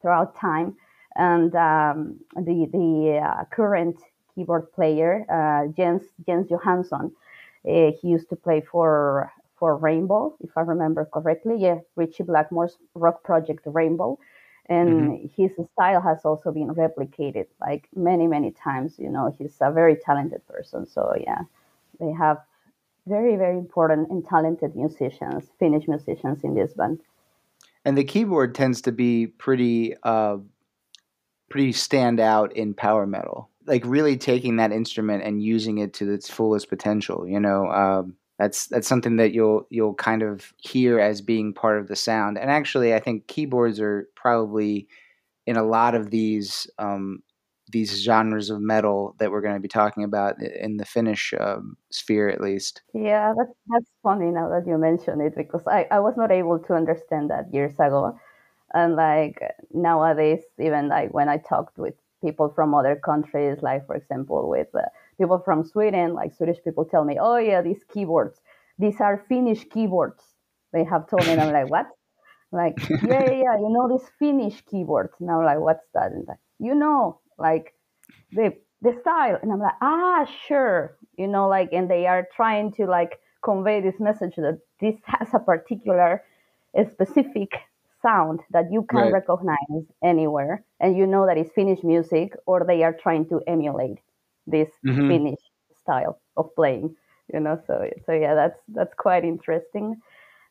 throughout 0.00 0.34
time 0.36 0.76
and 1.16 1.54
um, 1.54 2.20
the 2.36 2.68
the 2.72 3.20
uh, 3.22 3.44
current 3.50 3.98
keyboard 4.34 4.72
player 4.72 5.26
uh, 5.28 5.70
Jens 5.76 6.02
Jens 6.26 6.48
Johansson 6.48 7.12
uh, 7.68 7.90
he 8.00 8.08
used 8.08 8.28
to 8.30 8.36
play 8.36 8.60
for 8.60 9.30
for 9.58 9.76
Rainbow 9.76 10.36
if 10.40 10.56
I 10.56 10.62
remember 10.62 11.04
correctly. 11.04 11.56
Yeah 11.58 11.80
Ritchie 11.96 12.24
Blackmore's 12.24 12.78
rock 12.94 13.22
project 13.22 13.60
Rainbow. 13.66 14.18
And 14.70 14.88
mm-hmm. 14.90 15.42
his 15.42 15.52
style 15.72 16.02
has 16.02 16.26
also 16.26 16.52
been 16.52 16.68
replicated 16.74 17.46
like 17.60 17.88
many 17.96 18.26
many 18.26 18.52
times. 18.52 18.98
You 18.98 19.10
know 19.10 19.34
he's 19.36 19.56
a 19.60 19.72
very 19.72 19.96
talented 19.96 20.46
person 20.46 20.86
so 20.86 21.14
yeah 21.20 21.42
they 22.00 22.12
have 22.12 22.38
very, 23.08 23.36
very 23.36 23.58
important 23.58 24.10
and 24.10 24.24
talented 24.24 24.76
musicians, 24.76 25.50
Finnish 25.58 25.88
musicians 25.88 26.44
in 26.44 26.54
this 26.54 26.72
band. 26.74 27.00
And 27.84 27.96
the 27.96 28.04
keyboard 28.04 28.54
tends 28.54 28.82
to 28.82 28.92
be 28.92 29.26
pretty 29.26 29.94
uh, 30.02 30.38
pretty 31.48 31.72
stand 31.72 32.20
out 32.20 32.54
in 32.54 32.74
power 32.74 33.06
metal. 33.06 33.50
Like 33.66 33.82
really 33.84 34.16
taking 34.16 34.56
that 34.56 34.72
instrument 34.72 35.22
and 35.24 35.42
using 35.42 35.78
it 35.78 35.92
to 35.94 36.12
its 36.12 36.28
fullest 36.30 36.68
potential. 36.68 37.26
You 37.26 37.40
know, 37.40 37.68
um, 37.68 38.16
that's 38.38 38.66
that's 38.66 38.88
something 38.88 39.16
that 39.16 39.32
you'll 39.32 39.66
you'll 39.70 39.94
kind 39.94 40.22
of 40.22 40.52
hear 40.58 40.98
as 40.98 41.20
being 41.20 41.52
part 41.52 41.78
of 41.78 41.88
the 41.88 41.96
sound. 41.96 42.38
And 42.38 42.50
actually, 42.50 42.94
I 42.94 43.00
think 43.00 43.26
keyboards 43.26 43.80
are 43.80 44.08
probably 44.14 44.88
in 45.46 45.56
a 45.56 45.64
lot 45.64 45.94
of 45.94 46.10
these 46.10 46.70
um, 46.78 47.22
these 47.70 48.02
genres 48.02 48.50
of 48.50 48.60
metal 48.60 49.14
that 49.18 49.30
we're 49.30 49.40
going 49.40 49.54
to 49.54 49.60
be 49.60 49.68
talking 49.68 50.04
about 50.04 50.40
in 50.42 50.76
the 50.76 50.84
Finnish 50.84 51.34
um, 51.38 51.76
sphere, 51.90 52.28
at 52.28 52.40
least. 52.40 52.82
Yeah, 52.94 53.34
that's 53.36 53.52
that's 53.68 53.90
funny 54.02 54.30
now 54.30 54.48
that 54.48 54.66
you 54.66 54.78
mention 54.78 55.20
it 55.20 55.36
because 55.36 55.66
I, 55.66 55.86
I 55.90 56.00
was 56.00 56.16
not 56.16 56.30
able 56.30 56.58
to 56.58 56.74
understand 56.74 57.30
that 57.30 57.52
years 57.52 57.74
ago, 57.74 58.18
and 58.74 58.96
like 58.96 59.40
nowadays, 59.72 60.42
even 60.58 60.88
like 60.88 61.12
when 61.12 61.28
I 61.28 61.38
talked 61.38 61.78
with 61.78 61.94
people 62.22 62.48
from 62.48 62.74
other 62.74 62.96
countries, 62.96 63.58
like 63.62 63.86
for 63.86 63.94
example 63.94 64.48
with 64.48 64.68
uh, 64.74 64.82
people 65.18 65.38
from 65.38 65.64
Sweden, 65.64 66.14
like 66.14 66.34
Swedish 66.34 66.58
people 66.64 66.84
tell 66.84 67.04
me, 67.04 67.18
oh 67.20 67.36
yeah, 67.36 67.62
these 67.62 67.84
keyboards, 67.92 68.40
these 68.78 69.00
are 69.00 69.24
Finnish 69.28 69.64
keyboards. 69.70 70.22
They 70.72 70.84
have 70.84 71.08
told 71.08 71.24
me, 71.26 71.32
and 71.32 71.40
I'm 71.40 71.52
like, 71.52 71.70
what? 71.70 71.86
Like, 72.52 72.78
yeah, 72.90 73.24
yeah, 73.24 73.30
yeah, 73.30 73.56
you 73.58 73.68
know 73.70 73.88
these 73.88 74.08
Finnish 74.18 74.62
keyboards. 74.70 75.14
Now, 75.20 75.44
like, 75.44 75.58
what's 75.58 75.84
that? 75.94 76.12
And 76.12 76.26
like, 76.26 76.38
you 76.58 76.74
know, 76.74 77.20
like 77.38 77.74
the 78.32 78.54
the 78.82 78.96
style. 79.00 79.38
And 79.42 79.52
i'm 79.52 79.60
like 79.60 79.74
ah 79.80 80.26
sure. 80.46 80.96
You 81.16 81.26
know 81.26 81.48
like 81.48 81.72
and 81.72 81.90
they 81.90 82.06
are 82.06 82.26
trying 82.34 82.72
to 82.72 82.86
like 82.86 83.18
convey 83.42 83.80
this 83.80 83.98
message 84.00 84.36
that 84.36 84.60
this 84.80 84.96
has 85.04 85.28
a 85.32 85.38
particular 85.38 86.24
a 86.74 86.88
specific 86.90 87.52
sound 88.02 88.40
that 88.50 88.70
you 88.70 88.84
can 88.88 89.00
right. 89.00 89.12
recognize 89.12 89.84
anywhere 90.04 90.62
and 90.78 90.96
you 90.96 91.06
know 91.06 91.26
that 91.26 91.36
it's 91.36 91.50
finnish 91.52 91.82
music 91.82 92.34
or 92.46 92.64
they 92.64 92.84
are 92.84 92.92
trying 92.92 93.26
to 93.28 93.40
emulate 93.48 93.98
this 94.46 94.68
mm-hmm. 94.86 95.08
finnish 95.08 95.40
style 95.82 96.20
of 96.36 96.54
playing 96.54 96.94
you 97.32 97.40
know? 97.40 97.60
So 97.66 97.88
so 98.06 98.12
yeah 98.12 98.34
that's 98.34 98.60
that's 98.68 98.94
quite 98.94 99.24
interesting. 99.24 100.00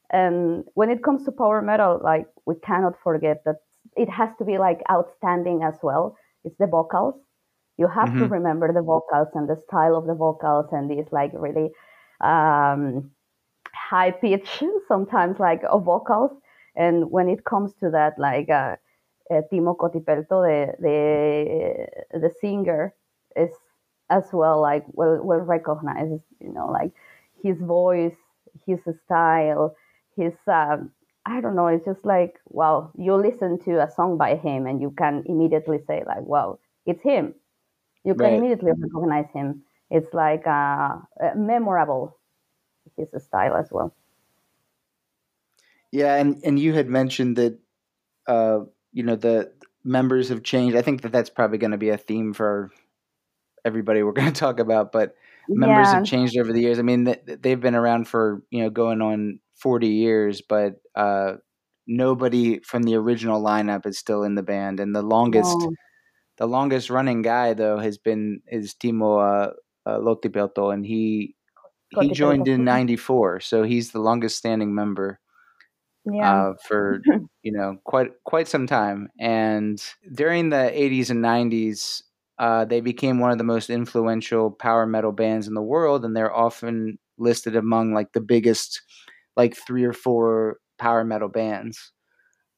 And 0.10 0.63
when 0.75 0.89
it 0.89 1.03
comes 1.03 1.25
to 1.25 1.32
power 1.32 1.62
metal 1.62 2.00
like 2.03 2.27
we 2.46 2.56
cannot 2.56 2.96
forget 3.03 3.44
that 3.46 3.58
it 3.96 4.10
has 4.10 4.29
to 4.38 4.46
be 4.46 4.58
like 4.58 4.82
outstanding 4.89 5.63
as 5.63 5.75
well 5.82 6.17
it's 6.48 6.58
the 6.58 6.68
vocals. 6.68 7.16
You 7.77 7.88
have 7.88 8.10
mm-hmm. 8.10 8.20
to 8.20 8.27
remember 8.27 8.74
the 8.74 8.82
vocals 8.82 9.27
and 9.36 9.48
the 9.48 9.62
style 9.68 9.96
of 9.96 10.08
the 10.08 10.16
vocals 10.16 10.68
and 10.72 10.89
these 10.89 11.06
like 11.12 11.32
really 11.34 11.70
um, 12.22 13.12
high 13.74 14.12
pitch 14.12 14.63
sometimes 14.88 15.39
like 15.39 15.62
of 15.70 15.84
vocals. 15.84 16.32
And 16.75 17.12
when 17.12 17.27
it 17.30 17.44
comes 17.44 17.74
to 17.82 17.89
that, 17.92 18.13
like 18.18 18.50
uh, 18.50 18.75
uh, 19.32 19.42
Timo 19.51 19.75
Kotipelto, 19.75 20.38
the, 20.46 20.74
the 20.80 22.20
the 22.20 22.32
singer, 22.39 22.94
is 23.36 23.50
as 24.10 24.25
well 24.32 24.62
like 24.62 24.86
well 24.88 25.20
well 25.24 25.39
recognized. 25.39 26.24
You 26.39 26.54
know, 26.54 26.68
like 26.68 26.92
his 27.44 27.58
voice, 27.60 28.16
his 28.66 28.80
style, 29.06 29.75
his 30.16 30.34
um, 30.48 30.92
I 31.27 31.41
don't 31.41 31.55
know, 31.55 31.67
it's 31.67 31.84
just 31.84 32.05
like, 32.05 32.39
well, 32.46 32.91
you 32.98 33.13
listen 33.15 33.60
to 33.65 33.84
a 33.84 33.91
song 33.91 34.17
by 34.17 34.36
him 34.36 34.65
and 34.65 34.81
you 34.81 34.91
can 34.91 35.24
immediately 35.25 35.79
say, 35.86 36.03
like, 36.07 36.22
well, 36.22 36.62
it's 36.86 37.03
him. 37.03 37.36
You 38.05 38.15
can 38.15 38.24
right. 38.24 38.34
immediately 38.34 38.72
recognize 38.72 39.29
him. 39.34 39.63
It's 39.91 40.13
like 40.13 40.48
uh, 40.48 41.00
uh, 41.22 41.36
memorable, 41.36 42.17
his 42.96 43.10
style 43.22 43.57
as 43.57 43.67
well. 43.72 43.93
Yeah, 45.91 46.15
and, 46.15 46.41
and 46.46 46.57
you 46.57 46.74
had 46.74 46.88
mentioned 46.88 47.36
that, 47.36 47.60
uh, 48.27 48.60
you 48.93 49.03
know, 49.03 49.17
the 49.17 49.51
members 49.84 50.29
have 50.29 50.43
changed. 50.43 50.77
I 50.77 50.81
think 50.81 51.01
that 51.01 51.12
that's 51.12 51.29
probably 51.29 51.57
going 51.57 51.72
to 51.72 51.77
be 51.77 51.89
a 51.89 51.98
theme 51.98 52.34
for 52.34 52.72
everybody 53.65 54.01
we're 54.01 54.13
going 54.13 54.27
to 54.34 54.39
talk 54.39 54.60
about, 54.60 54.93
but 54.93 55.15
members 55.50 55.88
yeah. 55.88 55.96
have 55.96 56.06
changed 56.06 56.38
over 56.38 56.51
the 56.51 56.62
years. 56.62 56.80
I 56.80 56.82
mean, 56.82 57.16
they've 57.25 57.60
been 57.60 57.75
around 57.75 58.08
for, 58.08 58.44
you 58.50 58.63
know, 58.63 58.70
going 58.70 59.01
on 59.01 59.39
40 59.56 59.88
years, 59.88 60.42
but 60.48 60.75
uh, 60.96 61.34
nobody 61.88 62.60
from 62.60 62.84
the 62.84 62.96
original 62.96 63.42
lineup 63.42 63.86
is 63.86 63.98
still 63.98 64.24
in 64.24 64.36
the 64.36 64.44
band. 64.44 64.80
And 64.80 64.96
the 64.96 65.01
longest, 65.01 65.58
the 66.38 66.48
longest 66.48 66.89
running 66.89 67.22
guy 67.22 67.54
though 67.54 67.80
has 67.80 67.98
been 67.98 68.42
is 68.48 68.74
Timo 68.74 69.20
uh, 69.20 69.51
uh, 69.88 70.00
Kotipelto, 70.00 70.74
and 70.74 70.86
he 70.86 71.36
he 72.00 72.12
joined 72.12 72.48
in 72.48 72.63
'94, 72.63 73.39
so 73.39 73.63
he's 73.63 73.92
the 73.92 74.00
longest 74.00 74.38
standing 74.38 74.75
member. 74.75 75.20
Yeah. 76.06 76.50
Uh, 76.50 76.54
for 76.66 77.01
you 77.44 77.51
know 77.51 77.77
quite 77.84 78.12
quite 78.24 78.48
some 78.48 78.68
time, 78.68 79.10
and 79.20 79.82
during 80.13 80.50
the 80.50 80.72
'80s 80.74 81.10
and 81.10 81.24
'90s, 81.24 82.01
uh, 82.39 82.65
they 82.65 82.82
became 82.82 83.20
one 83.20 83.32
of 83.32 83.38
the 83.38 83.44
most 83.44 83.70
influential 83.70 84.51
power 84.51 84.86
metal 84.86 85.12
bands 85.12 85.48
in 85.48 85.53
the 85.53 85.62
world, 85.62 86.06
and 86.06 86.15
they're 86.15 86.36
often 86.36 87.00
listed 87.17 87.56
among 87.56 87.94
like 87.94 88.13
the 88.13 88.22
biggest 88.22 88.82
like 89.36 89.56
three 89.56 89.84
or 89.84 89.94
four 89.94 90.58
power 90.77 91.03
metal 91.03 91.29
bands. 91.29 91.91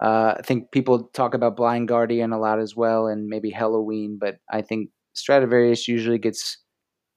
Uh, 0.02 0.36
I 0.38 0.42
think 0.44 0.72
people 0.72 1.10
talk 1.14 1.34
about 1.34 1.58
Blind 1.58 1.88
Guardian 1.90 2.32
a 2.32 2.40
lot 2.40 2.60
as 2.60 2.76
well, 2.76 3.08
and 3.08 3.28
maybe 3.28 3.52
Helloween, 3.52 4.18
but 4.20 4.38
I 4.52 4.62
think 4.62 4.90
Stratovarius 5.16 5.88
usually 5.88 6.20
gets 6.20 6.58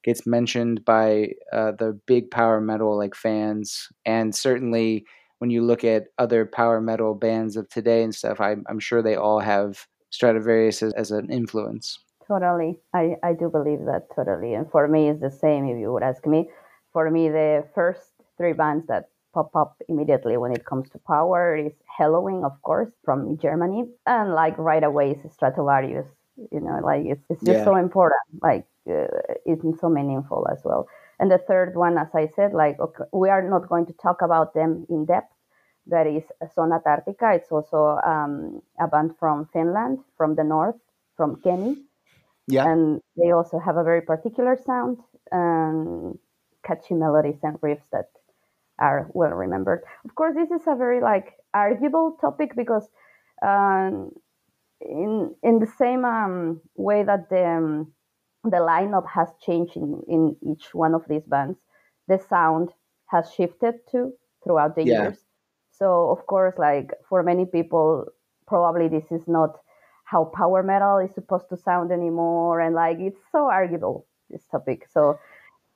gets 0.04 0.26
mentioned 0.26 0.85
by 0.85 1.28
uh, 1.52 1.73
the 1.78 1.99
big 2.07 2.31
power 2.31 2.61
metal 2.61 2.97
like 2.99 3.14
fans, 3.14 3.88
and 4.04 4.35
certainly 4.35 5.04
when 5.38 5.50
you 5.50 5.62
look 5.62 5.83
at 5.83 6.04
other 6.19 6.47
power 6.47 6.81
metal 6.81 7.14
bands 7.14 7.57
of 7.57 7.69
today 7.69 8.04
and 8.04 8.14
stuff, 8.14 8.40
I, 8.40 8.54
I'm 8.69 8.78
sure 8.78 9.02
they 9.02 9.16
all 9.16 9.40
have 9.40 9.87
Stratovarius 10.12 10.85
as, 10.85 10.92
as 10.95 11.11
an 11.11 11.33
influence. 11.33 11.99
Totally, 12.32 12.80
I 12.94 13.16
I 13.22 13.34
do 13.34 13.50
believe 13.50 13.84
that 13.84 14.08
totally, 14.16 14.54
and 14.54 14.64
for 14.70 14.88
me 14.88 15.10
it's 15.10 15.20
the 15.20 15.30
same. 15.30 15.66
If 15.68 15.76
you 15.78 15.92
would 15.92 16.02
ask 16.02 16.24
me, 16.26 16.48
for 16.94 17.10
me 17.10 17.28
the 17.28 17.68
first 17.74 18.08
three 18.38 18.54
bands 18.54 18.86
that 18.86 19.10
pop 19.34 19.54
up 19.54 19.76
immediately 19.86 20.38
when 20.38 20.52
it 20.52 20.64
comes 20.64 20.88
to 20.90 20.98
power 20.98 21.54
is 21.54 21.74
Helloween, 21.98 22.42
of 22.42 22.54
course, 22.62 22.88
from 23.04 23.36
Germany, 23.36 23.84
and 24.06 24.32
like 24.32 24.56
right 24.56 24.82
away 24.82 25.10
is 25.10 25.20
Stratovarius. 25.36 26.08
You 26.50 26.60
know, 26.60 26.80
like 26.82 27.04
it's, 27.04 27.24
it's 27.28 27.44
just 27.44 27.58
yeah. 27.58 27.64
so 27.64 27.76
important. 27.76 28.24
Like 28.40 28.64
uh, 28.88 29.12
it's 29.44 29.80
so 29.80 29.90
meaningful 29.90 30.48
as 30.50 30.60
well. 30.64 30.88
And 31.20 31.30
the 31.30 31.42
third 31.46 31.76
one, 31.76 31.98
as 31.98 32.14
I 32.14 32.28
said, 32.34 32.54
like 32.54 32.80
okay, 32.80 33.04
we 33.12 33.28
are 33.28 33.42
not 33.42 33.68
going 33.68 33.84
to 33.86 33.94
talk 34.06 34.22
about 34.22 34.54
them 34.54 34.86
in 34.88 35.04
depth. 35.04 35.34
That 35.86 36.06
is 36.06 36.24
Sonata 36.54 36.88
Arctica. 36.96 37.36
It's 37.36 37.52
also 37.52 38.00
um, 38.06 38.62
a 38.80 38.88
band 38.88 39.18
from 39.20 39.50
Finland, 39.52 39.98
from 40.16 40.36
the 40.36 40.44
north, 40.44 40.80
from 41.16 41.36
Kemi. 41.44 41.76
Yeah. 42.49 42.70
And 42.70 43.00
they 43.16 43.30
also 43.30 43.58
have 43.58 43.76
a 43.76 43.84
very 43.84 44.02
particular 44.02 44.56
sound 44.66 44.99
and 45.30 46.18
catchy 46.64 46.94
melodies 46.94 47.38
and 47.42 47.61
riffs 47.61 47.88
that 47.92 48.06
are 48.78 49.11
well 49.14 49.30
remembered. 49.30 49.82
Of 50.04 50.14
course, 50.14 50.34
this 50.34 50.50
is 50.50 50.66
a 50.66 50.75
very 50.76 51.00
like 51.00 51.34
arguable 51.54 52.16
topic 52.20 52.56
because 52.56 52.88
um, 53.46 54.11
in 54.80 55.34
in 55.42 55.58
the 55.61 55.66
same 55.78 56.04
um, 56.04 56.61
way 56.76 57.04
that 57.04 57.28
the 57.30 57.44
um, 57.44 57.92
the 58.44 58.56
lineup 58.58 59.06
has 59.08 59.28
changed 59.40 59.76
in, 59.76 60.02
in 60.08 60.37
each 60.42 60.75
one 60.75 60.94
of 60.94 61.02
these 61.08 61.25
bands, 61.26 61.58
the 62.08 62.18
sound 62.18 62.70
has 63.06 63.32
shifted 63.32 63.75
too 63.90 64.12
throughout 64.42 64.75
the 64.75 64.84
yeah. 64.84 65.02
years. 65.02 65.18
So 65.70 66.11
of 66.11 66.26
course, 66.26 66.54
like 66.58 66.92
for 67.08 67.22
many 67.22 67.46
people, 67.46 68.06
probably 68.46 68.88
this 68.88 69.11
is 69.12 69.28
not 69.28 69.58
how 70.12 70.25
power 70.40 70.62
metal 70.62 70.99
is 70.99 71.12
supposed 71.14 71.49
to 71.49 71.57
sound 71.57 71.90
anymore, 71.90 72.61
and 72.61 72.75
like 72.75 72.99
it's 73.00 73.25
so 73.33 73.40
arguable 73.49 74.07
this 74.31 74.45
topic. 74.52 74.87
So 74.92 75.19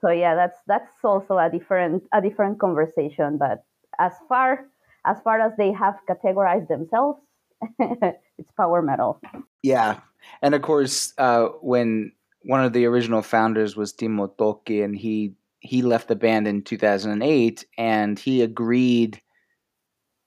so 0.01 0.11
yeah 0.11 0.35
that's 0.35 0.59
that's 0.67 1.05
also 1.05 1.39
a 1.39 1.51
different 1.51 2.03
a 2.13 2.21
different 2.21 2.59
conversation 2.59 3.39
but 3.39 3.65
as 3.99 4.13
far 4.29 4.67
as 5.05 5.21
far 5.23 5.41
as 5.41 5.53
they 5.57 5.73
have 5.73 5.95
categorized 6.09 6.69
themselves 6.69 7.19
it's 7.79 8.53
power 8.57 8.83
metal 8.83 9.21
yeah 9.63 10.01
and 10.43 10.55
of 10.55 10.63
course 10.63 11.13
uh, 11.19 11.47
when 11.61 12.13
one 12.43 12.63
of 12.65 12.73
the 12.73 12.85
original 12.85 13.23
founders 13.23 13.77
was 13.77 13.93
timo 13.93 14.31
tolkki 14.37 14.85
and 14.85 14.97
he 14.97 15.35
he 15.61 15.83
left 15.83 16.09
the 16.09 16.17
band 16.17 16.47
in 16.47 16.63
2008 16.63 17.65
and 17.79 18.19
he 18.19 18.43
agreed 18.43 19.21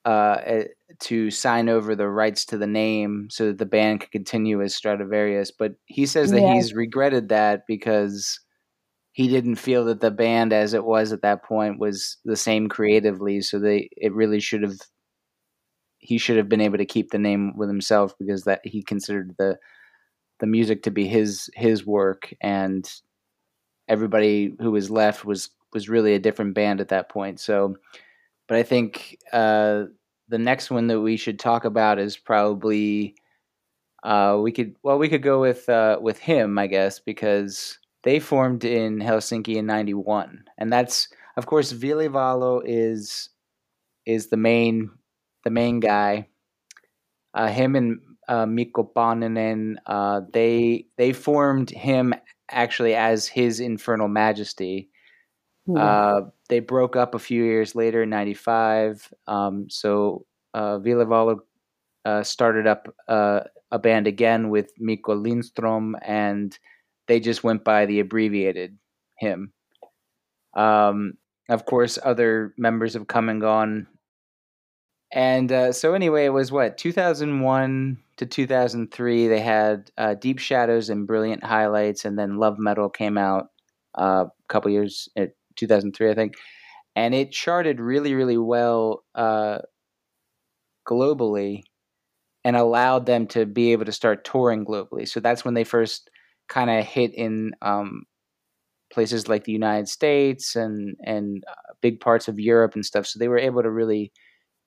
uh, 0.06 0.63
to 1.01 1.32
sign 1.32 1.70
over 1.70 1.96
the 1.96 2.10
rights 2.10 2.46
to 2.46 2.58
the 2.58 2.68
name 2.68 3.27
so 3.29 3.48
that 3.48 3.58
the 3.58 3.65
band 3.65 4.01
could 4.01 4.12
continue 4.12 4.62
as 4.62 4.75
Stratovarius. 4.75 5.51
But 5.58 5.74
he 5.86 6.06
says 6.06 6.32
that 6.32 6.41
yeah. 6.41 6.53
he's 6.53 6.74
regretted 6.74 7.29
that 7.29 7.63
because 7.68 8.39
he 9.20 9.27
didn't 9.27 9.56
feel 9.56 9.84
that 9.86 10.00
the 10.00 10.12
band 10.12 10.53
as 10.53 10.74
it 10.74 10.86
was 10.86 11.12
at 11.12 11.22
that 11.22 11.44
point 11.44 11.79
was 11.79 12.18
the 12.24 12.38
same 12.38 12.70
creatively 12.70 13.41
so 13.41 13.60
they 13.60 13.89
it 13.98 14.13
really 14.13 14.39
should 14.39 14.62
have 14.62 14.77
he 15.98 16.18
should 16.18 16.38
have 16.38 16.48
been 16.48 16.62
able 16.62 16.77
to 16.77 16.86
keep 16.86 17.12
the 17.12 17.20
name 17.20 17.51
with 17.58 17.68
himself 17.68 18.13
because 18.18 18.44
that 18.44 18.62
he 18.63 18.82
considered 18.82 19.36
the 19.38 19.58
the 20.39 20.48
music 20.48 20.84
to 20.84 20.91
be 20.91 21.06
his 21.06 21.50
his 21.56 21.86
work 21.86 22.34
and 22.41 22.94
everybody 23.89 24.56
who 24.62 24.72
was 24.72 24.89
left 24.89 25.25
was 25.25 25.50
was 25.74 25.89
really 25.89 26.13
a 26.13 26.20
different 26.20 26.53
band 26.53 26.79
at 26.79 26.88
that 26.88 27.10
point 27.10 27.39
so 27.39 27.75
but 28.48 28.58
i 28.58 28.63
think 28.63 29.18
uh 29.34 29.84
the 30.29 30.38
next 30.39 30.71
one 30.71 30.88
that 30.88 31.01
we 31.01 31.17
should 31.17 31.39
talk 31.39 31.65
about 31.65 32.00
is 32.00 32.17
probably 32.17 33.15
Uh, 34.03 34.39
we 34.41 34.51
could 34.51 34.75
well 34.83 34.98
we 34.98 35.09
could 35.09 35.24
go 35.24 35.41
with 35.41 35.67
uh, 35.69 35.98
with 36.01 36.19
him, 36.19 36.57
I 36.57 36.67
guess, 36.67 37.00
because 37.00 37.79
they 38.03 38.19
formed 38.19 38.63
in 38.63 39.00
Helsinki 39.00 39.55
in 39.57 39.65
'91, 39.65 40.45
and 40.57 40.71
that's 40.71 41.09
of 41.38 41.45
course 41.48 41.71
Ville 41.74 42.07
Valo 42.09 42.62
is 42.65 43.29
is 44.05 44.29
the 44.29 44.38
main 44.38 44.91
the 45.45 45.51
main 45.51 45.79
guy. 45.81 46.27
Uh, 47.33 47.48
him 47.48 47.75
and 47.75 48.00
uh, 48.27 48.45
Mikko 48.45 48.91
Paananen, 48.95 49.75
uh, 49.86 50.21
they 50.33 50.86
they 50.98 51.13
formed 51.13 51.69
him 51.69 52.13
actually 52.51 52.95
as 52.95 53.27
his 53.27 53.59
Infernal 53.59 54.07
Majesty. 54.07 54.89
Uh, 55.78 56.22
they 56.48 56.60
broke 56.60 56.96
up 56.96 57.16
a 57.16 57.20
few 57.20 57.44
years 57.44 57.76
later 57.76 58.04
in 58.04 58.10
'95. 58.10 59.14
Um, 59.28 59.70
so 59.70 60.26
uh, 60.54 60.80
Ville 60.80 61.06
Valo 61.06 61.40
uh, 62.06 62.24
started 62.24 62.68
up 62.68 62.88
uh, 63.08 63.42
a 63.72 63.80
band 63.80 64.08
again 64.08 64.50
with 64.50 64.72
Mikko 64.78 65.16
Lindstrom, 65.16 65.96
and 66.02 66.58
they 67.08 67.20
just 67.20 67.44
went 67.44 67.64
by 67.64 67.86
the 67.86 68.00
abbreviated 68.00 68.78
him. 69.18 69.54
Um, 70.54 71.14
of 71.50 71.66
course, 71.66 71.98
other 72.04 72.54
members 72.58 72.94
have 72.94 73.08
come 73.08 73.30
and 73.30 73.42
gone. 73.42 73.88
And 75.12 75.52
uh, 75.52 75.72
so, 75.72 75.94
anyway, 75.94 76.26
it 76.26 76.34
was 76.34 76.52
what 76.52 76.78
2001 76.78 77.98
to 78.18 78.26
2003. 78.26 79.28
They 79.28 79.40
had 79.40 79.90
uh, 79.98 80.14
Deep 80.14 80.38
Shadows 80.38 80.90
and 80.90 81.08
Brilliant 81.08 81.44
Highlights, 81.44 82.06
and 82.06 82.18
then 82.18 82.38
Love 82.38 82.60
Metal 82.60 82.90
came 82.90 83.18
out 83.18 83.48
uh, 83.98 84.26
a 84.28 84.48
couple 84.48 84.70
years, 84.72 85.10
uh, 85.18 85.26
2003, 85.60 86.12
I 86.12 86.16
think, 86.16 86.36
and 86.96 87.13
it 87.13 87.32
charted 87.32 87.80
really, 87.80 88.13
really 88.16 88.38
well 88.38 89.04
uh, 89.16 89.60
globally, 90.88 91.63
and 92.44 92.56
allowed 92.56 93.06
them 93.06 93.28
to 93.28 93.46
be 93.46 93.72
able 93.72 93.86
to 93.86 93.92
start 93.92 94.25
touring 94.25 94.66
globally. 94.66 95.08
So 95.08 95.20
that's 95.20 95.46
when 95.46 95.54
they 95.54 95.63
first 95.63 96.10
kind 96.48 96.70
of 96.70 96.86
hit 96.86 97.13
in 97.13 97.51
um, 97.62 98.04
places 98.92 99.28
like 99.28 99.44
the 99.44 99.51
United 99.51 99.88
States 99.88 100.56
and 100.56 100.96
and 101.06 101.44
uh, 101.48 101.74
big 101.82 102.00
parts 102.00 102.28
of 102.28 102.39
Europe 102.39 102.75
and 102.75 102.86
stuff. 102.86 103.06
So 103.06 103.20
they 103.20 103.28
were 103.28 103.38
able 103.38 103.63
to 103.63 103.72
really 103.72 104.12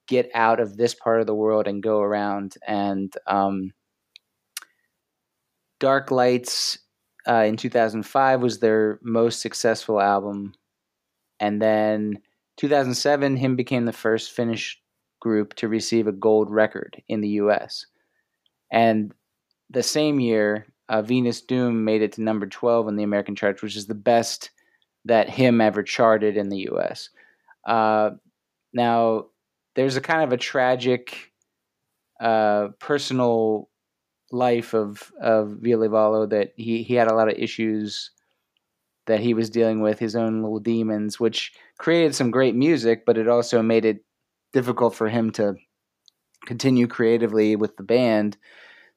get 0.08 0.30
out 0.34 0.60
of 0.60 0.76
this 0.76 0.94
part 0.94 1.20
of 1.20 1.26
the 1.26 1.34
world 1.34 1.66
and 1.66 1.82
go 1.82 2.00
around. 2.00 2.54
And 2.66 3.12
um, 3.26 3.72
Dark 5.80 6.10
Lights 6.10 6.78
uh, 7.28 7.44
in 7.46 7.56
2005 7.56 8.42
was 8.42 8.58
their 8.58 8.98
most 9.02 9.40
successful 9.40 10.00
album, 10.00 10.54
and 11.42 11.60
then 11.60 12.20
2007 12.58 13.36
him 13.36 13.56
became 13.56 13.84
the 13.84 13.92
first 13.92 14.30
Finnish 14.30 14.80
group 15.20 15.54
to 15.54 15.66
receive 15.66 16.06
a 16.06 16.12
gold 16.12 16.48
record 16.50 17.02
in 17.08 17.20
the 17.20 17.30
U.S. 17.30 17.86
And 18.70 19.12
the 19.68 19.82
same 19.82 20.20
year, 20.20 20.68
uh, 20.88 21.02
Venus 21.02 21.40
Doom 21.40 21.84
made 21.84 22.00
it 22.00 22.12
to 22.12 22.22
number 22.22 22.46
12 22.46 22.86
on 22.86 22.94
the 22.94 23.02
American 23.02 23.34
charts, 23.34 23.60
which 23.60 23.74
is 23.74 23.86
the 23.86 23.94
best 23.94 24.50
that 25.04 25.28
him 25.28 25.60
ever 25.60 25.82
charted 25.82 26.36
in 26.36 26.48
the 26.48 26.68
US. 26.70 27.10
Uh, 27.66 28.10
now, 28.72 29.26
there's 29.74 29.96
a 29.96 30.00
kind 30.00 30.22
of 30.22 30.32
a 30.32 30.36
tragic 30.36 31.32
uh, 32.20 32.68
personal 32.78 33.68
life 34.30 34.74
of, 34.74 35.12
of 35.20 35.58
Valo 35.60 36.30
that 36.30 36.52
he, 36.56 36.84
he 36.84 36.94
had 36.94 37.10
a 37.10 37.14
lot 37.14 37.28
of 37.28 37.36
issues 37.36 38.12
that 39.06 39.20
he 39.20 39.34
was 39.34 39.50
dealing 39.50 39.80
with, 39.80 39.98
his 39.98 40.14
own 40.14 40.42
little 40.42 40.60
demons, 40.60 41.18
which 41.18 41.52
created 41.78 42.14
some 42.14 42.30
great 42.30 42.54
music, 42.54 43.04
but 43.04 43.18
it 43.18 43.28
also 43.28 43.62
made 43.62 43.84
it 43.84 44.04
difficult 44.52 44.94
for 44.94 45.08
him 45.08 45.30
to 45.32 45.54
continue 46.46 46.86
creatively 46.86 47.56
with 47.56 47.76
the 47.76 47.82
band. 47.82 48.36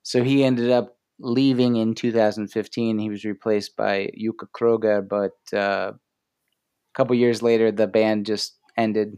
So 0.03 0.23
he 0.23 0.43
ended 0.43 0.71
up 0.71 0.97
leaving 1.19 1.77
in 1.77 1.95
2015. 1.95 2.99
He 2.99 3.09
was 3.09 3.25
replaced 3.25 3.75
by 3.75 4.11
Jukka 4.19 4.47
Kroger, 4.55 5.07
but 5.07 5.57
uh, 5.57 5.93
a 5.93 6.93
couple 6.93 7.15
years 7.15 7.41
later, 7.41 7.71
the 7.71 7.87
band 7.87 8.25
just 8.25 8.57
ended 8.77 9.15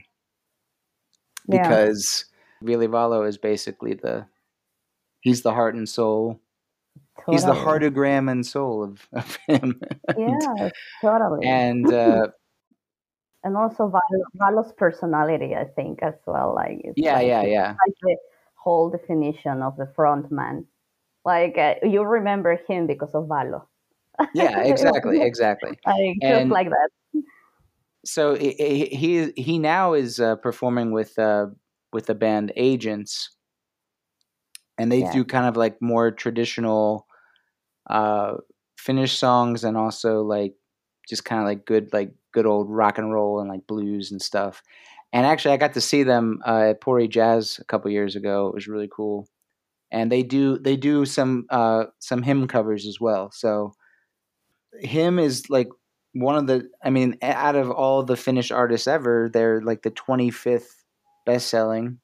because 1.49 2.25
yeah. 2.61 2.77
Ville 2.77 2.87
Valo 2.87 3.27
is 3.27 3.37
basically 3.37 3.93
the 3.93 4.25
he's 5.21 5.41
the 5.41 5.53
heart 5.53 5.75
and 5.75 5.87
soul. 5.87 6.39
Totally. 7.19 7.35
He's 7.35 7.45
the 7.45 7.53
heartagram 7.53 8.31
and 8.31 8.45
soul 8.45 8.83
of, 8.83 9.07
of 9.13 9.37
him. 9.47 9.79
yeah, 10.17 10.69
totally. 11.01 11.45
And 11.47 11.91
uh, 11.91 12.27
and 13.43 13.57
also 13.57 13.91
Valo's 14.35 14.73
personality, 14.73 15.55
I 15.55 15.65
think, 15.65 16.03
as 16.03 16.15
well. 16.25 16.53
Like 16.55 16.81
yeah, 16.95 17.15
like, 17.15 17.27
yeah, 17.27 17.43
yeah. 17.43 17.67
Like 17.69 17.95
the 18.01 18.17
whole 18.55 18.89
definition 18.89 19.61
of 19.61 19.77
the 19.77 19.91
front 19.95 20.31
man. 20.31 20.65
Like 21.25 21.57
uh, 21.57 21.75
you 21.83 22.03
remember 22.03 22.59
him 22.67 22.87
because 22.87 23.13
of 23.13 23.25
Valo. 23.25 23.63
yeah, 24.33 24.61
exactly, 24.63 25.21
exactly. 25.21 25.77
Like, 25.85 26.17
just 26.21 26.47
like 26.47 26.69
that. 26.69 27.23
So 28.05 28.35
he 28.35 28.85
he, 28.85 29.33
he 29.35 29.59
now 29.59 29.93
is 29.93 30.19
uh, 30.19 30.37
performing 30.37 30.91
with 30.91 31.17
uh, 31.19 31.47
with 31.91 32.05
the 32.05 32.15
band 32.15 32.53
Agents, 32.55 33.36
and 34.77 34.91
they 34.91 34.99
yeah. 34.99 35.11
do 35.11 35.23
kind 35.25 35.45
of 35.45 35.57
like 35.57 35.81
more 35.81 36.11
traditional 36.11 37.07
uh, 37.89 38.35
Finnish 38.77 39.17
songs, 39.17 39.63
and 39.63 39.77
also 39.77 40.21
like 40.21 40.53
just 41.07 41.25
kind 41.25 41.41
of 41.41 41.47
like 41.47 41.65
good 41.65 41.91
like 41.93 42.13
good 42.33 42.45
old 42.45 42.69
rock 42.69 42.97
and 42.97 43.13
roll 43.13 43.39
and 43.39 43.49
like 43.49 43.65
blues 43.67 44.11
and 44.11 44.21
stuff. 44.21 44.61
And 45.13 45.25
actually, 45.25 45.53
I 45.53 45.57
got 45.57 45.73
to 45.73 45.81
see 45.81 46.03
them 46.03 46.41
uh, 46.45 46.69
at 46.69 46.81
Pori 46.81 47.09
Jazz 47.09 47.59
a 47.59 47.65
couple 47.65 47.89
years 47.91 48.15
ago. 48.15 48.47
It 48.47 48.53
was 48.53 48.67
really 48.67 48.89
cool 48.91 49.27
and 49.91 50.11
they 50.11 50.23
do 50.23 50.57
they 50.57 50.75
do 50.75 51.05
some 51.05 51.45
uh, 51.49 51.85
some 51.99 52.21
hymn 52.21 52.47
covers 52.47 52.85
as 52.85 52.99
well. 52.99 53.31
So 53.31 53.73
him 54.79 55.19
is 55.19 55.49
like 55.49 55.69
one 56.13 56.35
of 56.35 56.47
the 56.47 56.69
I 56.83 56.89
mean 56.89 57.17
out 57.21 57.55
of 57.55 57.71
all 57.71 58.03
the 58.03 58.17
Finnish 58.17 58.51
artists 58.51 58.87
ever, 58.87 59.29
they're 59.31 59.61
like 59.61 59.83
the 59.83 59.91
25th 59.91 60.67
best 61.25 61.47
selling 61.47 61.99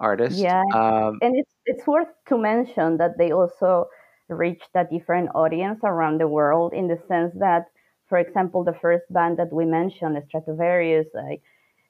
artist. 0.00 0.38
Yeah, 0.38 0.62
um, 0.74 1.18
and 1.22 1.36
it's 1.36 1.52
it's 1.66 1.86
worth 1.86 2.08
to 2.28 2.38
mention 2.38 2.96
that 2.98 3.18
they 3.18 3.30
also 3.32 3.88
reached 4.28 4.70
a 4.74 4.84
different 4.84 5.30
audience 5.34 5.80
around 5.84 6.20
the 6.20 6.28
world 6.28 6.72
in 6.72 6.88
the 6.88 6.98
sense 7.08 7.32
that, 7.38 7.66
for 8.08 8.18
example, 8.18 8.64
the 8.64 8.74
first 8.80 9.04
band 9.10 9.38
that 9.38 9.52
we 9.52 9.64
mentioned, 9.64 10.16
Stratovarius, 10.28 11.06
like, 11.14 11.42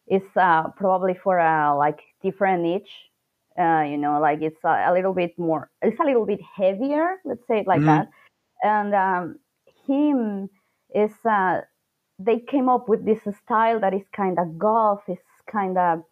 is 0.06 0.22
uh, 0.36 0.68
probably 0.76 1.14
for 1.14 1.38
a 1.38 1.76
like 1.76 2.00
different 2.22 2.62
niche 2.62 3.10
uh, 3.58 3.82
you 3.82 3.96
know, 3.96 4.20
like 4.20 4.40
it's 4.42 4.62
a, 4.64 4.86
a, 4.88 4.92
little 4.92 5.12
bit 5.12 5.38
more, 5.38 5.70
it's 5.82 5.98
a 6.00 6.04
little 6.04 6.24
bit 6.24 6.40
heavier, 6.56 7.16
let's 7.24 7.46
say 7.46 7.58
it 7.60 7.66
like 7.66 7.80
mm-hmm. 7.80 7.86
that. 7.86 8.08
And 8.62 8.94
um, 8.94 9.38
him 9.86 10.48
is, 10.94 11.12
uh, 11.28 11.60
they 12.18 12.38
came 12.38 12.68
up 12.68 12.88
with 12.88 13.04
this 13.04 13.20
style 13.44 13.80
that 13.80 13.94
is 13.94 14.02
kind 14.14 14.38
of 14.38 14.58
goth, 14.58 15.02
is 15.08 15.18
kind 15.50 15.76
of 15.76 16.02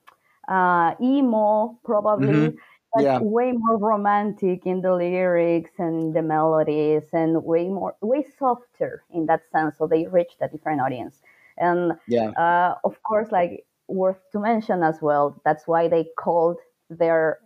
uh, 0.49 0.95
emo, 1.01 1.79
probably. 1.85 2.29
Mm-hmm. 2.29 2.57
But 2.95 3.05
yeah. 3.05 3.19
way 3.21 3.53
more 3.53 3.77
romantic 3.77 4.65
in 4.65 4.81
the 4.81 4.95
lyrics 4.95 5.73
and 5.79 6.15
the 6.15 6.23
melodies, 6.23 7.03
and 7.13 7.45
way 7.45 7.69
more, 7.69 7.95
way 8.01 8.25
softer 8.39 9.05
in 9.13 9.27
that 9.27 9.43
sense. 9.53 9.77
So 9.77 9.87
they 9.87 10.07
reached 10.07 10.39
a 10.41 10.49
different 10.49 10.81
audience, 10.81 11.21
and 11.59 11.93
yeah. 12.09 12.31
Uh, 12.31 12.77
of 12.85 12.97
course, 13.03 13.31
like 13.31 13.67
worth 13.89 14.17
to 14.33 14.39
mention 14.41 14.83
as 14.83 15.03
well. 15.03 15.41
That's 15.45 15.67
why 15.67 15.89
they 15.89 16.07
called 16.17 16.57
their 16.89 17.41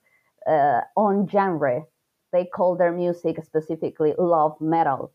uh, 0.46 0.82
own 0.96 1.28
genre. 1.28 1.82
They 2.32 2.44
call 2.44 2.76
their 2.76 2.92
music 2.92 3.36
specifically 3.44 4.14
love 4.18 4.60
metal. 4.60 5.12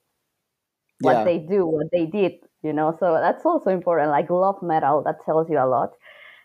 What 1.00 1.20
yeah. 1.20 1.24
they 1.24 1.38
do, 1.40 1.66
what 1.66 1.88
they 1.92 2.06
did, 2.06 2.34
you 2.64 2.74
know. 2.74 2.96
So 3.00 3.14
that's 3.14 3.46
also 3.46 3.70
important. 3.70 4.10
Like 4.10 4.30
love 4.30 4.62
metal, 4.62 5.04
that 5.04 5.24
tells 5.24 5.50
you 5.50 5.58
a 5.58 5.66
lot. 5.68 5.94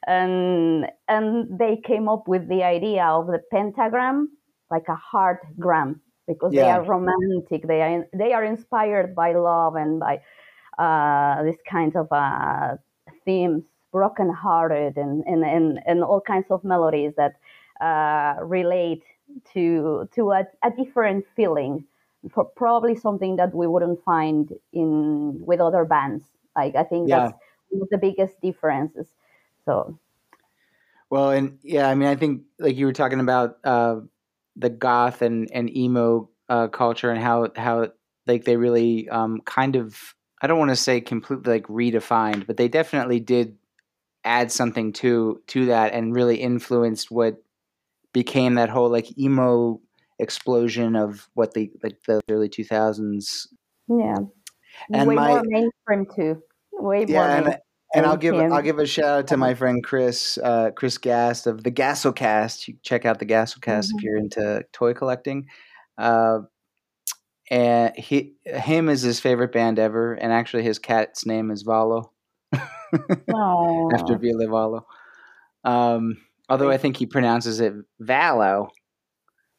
And 0.07 0.87
and 1.09 1.59
they 1.59 1.77
came 1.85 2.09
up 2.09 2.27
with 2.27 2.49
the 2.49 2.63
idea 2.65 3.05
of 3.05 3.27
the 3.27 3.41
pentagram, 3.51 4.31
like 4.71 4.89
a 4.89 4.97
heart 4.97 5.41
gram, 5.59 6.01
because 6.27 6.53
yeah. 6.53 6.63
they 6.63 6.71
are 6.71 6.85
romantic. 6.85 7.67
They 7.67 7.83
are 7.83 8.07
they 8.13 8.33
are 8.33 8.45
inspired 8.45 9.15
by 9.15 9.35
love 9.35 9.77
and 9.77 10.01
by 10.01 10.21
uh, 10.79 11.43
this 11.45 11.59
kind 11.69 11.95
of 11.97 12.09
uh, 12.11 12.77
themes, 13.25 13.65
broken 13.93 14.33
hearted, 14.33 14.97
and, 14.97 15.23
and 15.27 15.45
and 15.45 15.79
and 15.87 16.03
all 16.03 16.21
kinds 16.21 16.47
of 16.51 16.65
melodies 16.65 17.13
that 17.17 17.35
uh, 17.81 18.43
relate 18.43 19.03
to 19.53 20.09
to 20.15 20.31
a, 20.33 20.45
a, 20.63 20.71
different 20.71 21.25
feeling 21.35 21.85
for 22.33 22.45
probably 22.45 22.95
something 22.95 23.37
that 23.37 23.55
we 23.55 23.67
wouldn't 23.67 24.03
find 24.05 24.53
in 24.73 25.45
with 25.45 25.61
other 25.61 25.85
bands 25.85 26.25
like 26.57 26.77
i 26.77 26.83
think 26.83 27.09
yeah. 27.09 27.19
that's 27.19 27.33
one 27.71 27.83
of 27.83 27.89
the 27.91 27.99
biggest 27.99 28.41
differences 28.41 29.09
so 29.65 29.99
well 31.11 31.31
and 31.31 31.59
yeah 31.63 31.89
i 31.89 31.95
mean 31.95 32.09
i 32.09 32.15
think 32.17 32.43
like 32.59 32.77
you 32.77 32.87
were 32.87 32.93
talking 32.93 33.21
about 33.21 33.59
uh, 33.65 33.97
the 34.57 34.71
goth 34.71 35.23
and 35.23 35.49
and 35.53 35.75
emo 35.77 36.29
uh, 36.49 36.69
culture 36.69 37.11
and 37.11 37.23
how 37.23 37.49
how 37.57 37.89
like 38.27 38.45
they 38.45 38.57
really 38.57 39.09
um, 39.09 39.41
kind 39.45 39.77
of 39.77 40.15
i 40.43 40.47
don't 40.47 40.59
want 40.59 40.71
to 40.71 40.77
say 40.77 41.01
completely 41.01 41.53
like 41.55 41.67
redefined 41.67 42.47
but 42.47 42.57
they 42.57 42.69
definitely 42.69 43.21
did 43.21 43.57
add 44.25 44.53
something 44.53 44.93
to 44.93 45.41
to 45.47 45.67
that 45.67 45.93
and 45.93 46.15
really 46.15 46.37
influenced 46.37 47.11
what 47.11 47.43
became 48.13 48.55
that 48.55 48.69
whole 48.69 48.91
like 48.91 49.19
emo 49.19 49.81
explosion 50.19 50.95
of 50.95 51.29
what 51.35 51.55
the 51.55 51.71
like 51.83 51.99
the 52.07 52.21
early 52.29 52.49
2000s. 52.49 53.49
Yeah. 53.89 54.19
And 54.93 55.09
Way 55.09 55.15
my- 55.17 55.29
more 55.29 55.43
mainstream 55.45 56.07
too. 56.15 56.43
Way 56.73 56.99
more 57.01 57.09
Yeah, 57.09 57.37
and, 57.37 57.45
mainstream. 57.47 57.63
And 57.95 58.07
I'll 58.07 58.17
give 58.17 58.35
him. 58.35 58.53
I'll 58.53 58.63
give 58.63 58.79
a 58.79 58.87
shout 58.87 59.05
out 59.05 59.27
to 59.29 59.37
my 59.37 59.55
friend 59.55 59.85
Chris 59.85 60.39
uh, 60.39 60.71
Chris 60.71 60.97
Gast 60.99 61.47
of 61.47 61.63
the 61.63 61.71
Gasselcast. 61.71 62.67
You 62.69 62.75
check 62.83 63.05
out 63.05 63.19
the 63.19 63.27
Gasselcast 63.27 63.91
if 63.91 63.97
Mhm. 64.01 64.03
you're 64.03 64.17
into 64.17 64.65
toy 64.73 64.95
collecting. 64.95 65.47
Uh, 65.99 66.41
and 67.51 67.95
he 67.97 68.35
him 68.45 68.89
is 68.89 69.03
his 69.03 69.21
favorite 69.21 69.53
band 69.53 69.79
ever, 69.79 70.15
and 70.15 70.33
actually 70.33 70.63
his 70.63 70.79
cat's 70.79 71.27
name 71.27 71.51
is 71.51 71.65
Valo 71.65 72.11
after 72.53 74.17
Ville 74.17 74.47
Valo. 74.49 74.85
Um, 75.65 76.17
although 76.49 76.71
I 76.71 76.79
think 76.79 76.97
he 76.97 77.05
pronounces 77.07 77.61
it 77.61 77.75
Valo. 78.01 78.69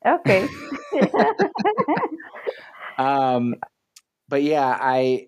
Okay. 0.06 0.48
Um, 2.98 3.56
but 4.30 4.44
yeah, 4.44 4.78
I 4.80 5.28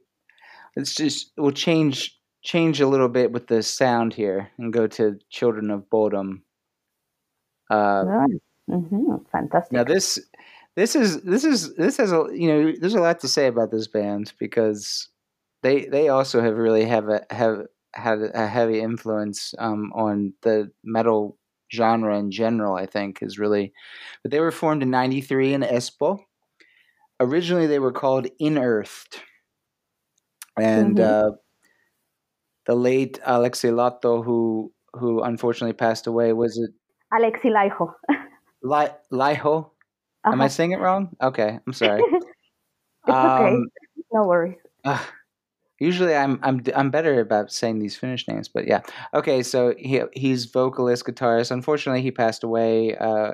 let's 0.75 0.93
just 0.93 1.31
we'll 1.37 1.51
change 1.51 2.15
change 2.45 2.81
a 2.81 2.87
little 2.87 3.09
bit 3.09 3.33
with 3.33 3.47
the 3.47 3.63
sound 3.63 4.13
here 4.15 4.51
and 4.57 4.73
go 4.73 4.87
to 4.87 5.19
Children 5.31 5.71
of 5.71 5.89
Bodom. 5.89 6.43
Uh, 7.69 8.05
hmm 8.69 9.15
Fantastic. 9.31 9.71
now 9.71 9.83
this 9.83 10.19
this 10.75 10.95
is 10.95 11.21
this 11.23 11.43
is 11.43 11.75
this 11.75 11.97
has 11.97 12.11
a 12.11 12.25
you 12.33 12.47
know 12.47 12.73
there's 12.79 12.95
a 12.95 13.01
lot 13.01 13.19
to 13.19 13.27
say 13.27 13.47
about 13.47 13.71
this 13.71 13.87
band 13.87 14.33
because 14.39 15.09
they 15.63 15.85
they 15.87 16.09
also 16.09 16.41
have 16.41 16.57
really 16.57 16.85
have 16.85 17.09
a 17.09 17.21
have 17.31 17.65
had 17.93 18.19
a 18.33 18.47
heavy 18.47 18.79
influence 18.81 19.53
um, 19.59 19.91
on 19.95 20.33
the 20.43 20.71
metal 20.83 21.37
genre 21.73 22.17
in 22.17 22.31
general. 22.31 22.75
I 22.75 22.87
think 22.87 23.21
is 23.21 23.39
really, 23.39 23.73
but 24.23 24.31
they 24.31 24.41
were 24.41 24.51
formed 24.51 24.83
in 24.83 24.91
'93 24.91 25.53
in 25.53 25.61
Espoo. 25.63 26.19
Originally, 27.19 27.67
they 27.67 27.79
were 27.79 27.91
called 27.93 28.27
Inearthed, 28.39 29.21
and 30.59 30.99
Mhm. 30.99 30.99
uh, 30.99 31.31
the 32.65 32.75
late 32.75 33.19
Alexi 33.27 33.69
Lato, 33.71 34.23
who 34.23 34.71
who 34.93 35.21
unfortunately 35.21 35.73
passed 35.73 36.07
away, 36.07 36.33
was 36.33 36.57
it 36.57 36.71
Alexi 37.13 37.51
Laiho. 37.51 37.93
Li- 38.63 38.95
Laiho? 39.11 39.69
Am 40.25 40.41
I 40.41 40.45
Uh-huh. 40.45 40.49
saying 40.49 40.71
it 40.71 40.79
wrong? 40.79 41.09
Okay, 41.21 41.59
I'm 41.67 41.73
sorry. 41.83 42.01
It's 42.01 42.25
okay. 43.07 43.53
Um, 43.53 43.65
no 44.11 44.25
worries. 44.25 44.57
Ugh. 44.85 45.05
usually 45.79 46.15
I'm 46.15 46.39
I'm 46.41 46.63
I'm 46.75 46.89
better 46.89 47.19
about 47.19 47.51
saying 47.51 47.79
these 47.79 47.95
Finnish 47.97 48.27
names, 48.27 48.47
but 48.49 48.65
yeah. 48.67 48.81
Okay, 49.13 49.43
so 49.43 49.75
he 49.77 50.01
he's 50.13 50.45
vocalist, 50.45 51.05
guitarist. 51.05 51.51
Unfortunately, 51.51 52.01
he 52.01 52.11
passed 52.11 52.43
away. 52.43 52.95
Uh, 52.97 53.33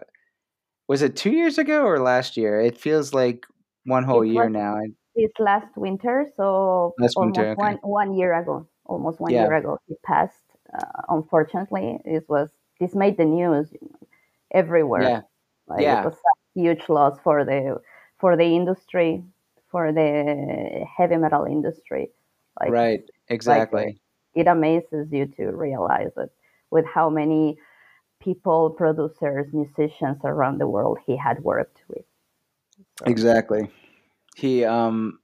was 0.90 1.02
it 1.02 1.16
two 1.16 1.32
years 1.32 1.58
ago 1.58 1.84
or 1.86 2.00
last 2.00 2.36
year? 2.36 2.60
It 2.60 2.78
feels 2.78 3.14
like 3.14 3.46
one 3.86 4.04
whole 4.04 4.24
It 4.24 4.34
year 4.34 4.50
now. 4.50 4.76
I- 4.76 4.96
This 5.16 5.32
last 5.40 5.68
winter, 5.78 6.26
so 6.38 6.94
Last 7.00 7.16
almost 7.16 7.38
winter, 7.38 7.52
okay. 7.52 7.60
one 7.62 7.78
one 7.84 8.14
year 8.18 8.34
ago. 8.34 8.68
Almost 8.92 9.20
one 9.20 9.32
Yeah. 9.34 9.44
year 9.44 9.54
ago, 9.62 9.80
he 9.88 9.96
passed. 10.04 10.44
Uh, 10.74 11.02
unfortunately, 11.10 12.00
this 12.06 12.26
was 12.28 12.50
this 12.80 12.94
made 12.96 13.16
the 13.18 13.26
news 13.26 13.68
everywhere. 14.52 15.04
Yeah, 15.04 15.22
Like, 15.68 15.82
Yeah. 15.84 16.02
It 16.02 16.06
was 16.06 16.16
a 16.16 16.60
huge 16.60 16.90
loss 16.90 17.16
for 17.26 17.38
the 17.46 17.82
for 18.22 18.36
the 18.42 18.50
industry, 18.60 19.24
for 19.72 19.92
the 20.00 20.86
heavy 20.98 21.18
metal 21.18 21.46
industry. 21.46 22.12
Like 22.60 22.72
right, 22.72 23.04
exactly. 23.30 23.88
it 24.36 24.48
amazes 24.48 25.08
you 25.12 25.26
to 25.38 25.44
realize 25.68 26.12
it 26.18 26.32
with 26.70 26.86
how 26.86 27.10
many 27.10 27.58
people, 28.20 28.70
producers, 28.72 29.48
musicians 29.54 30.20
around 30.24 30.60
the 30.60 30.68
world 30.68 30.98
he 31.08 31.16
had 31.18 31.38
worked 31.44 31.80
with. 31.88 32.06
So, 33.00 33.06
Exactly. 33.06 33.70
He 34.36 34.64
um 34.66 35.20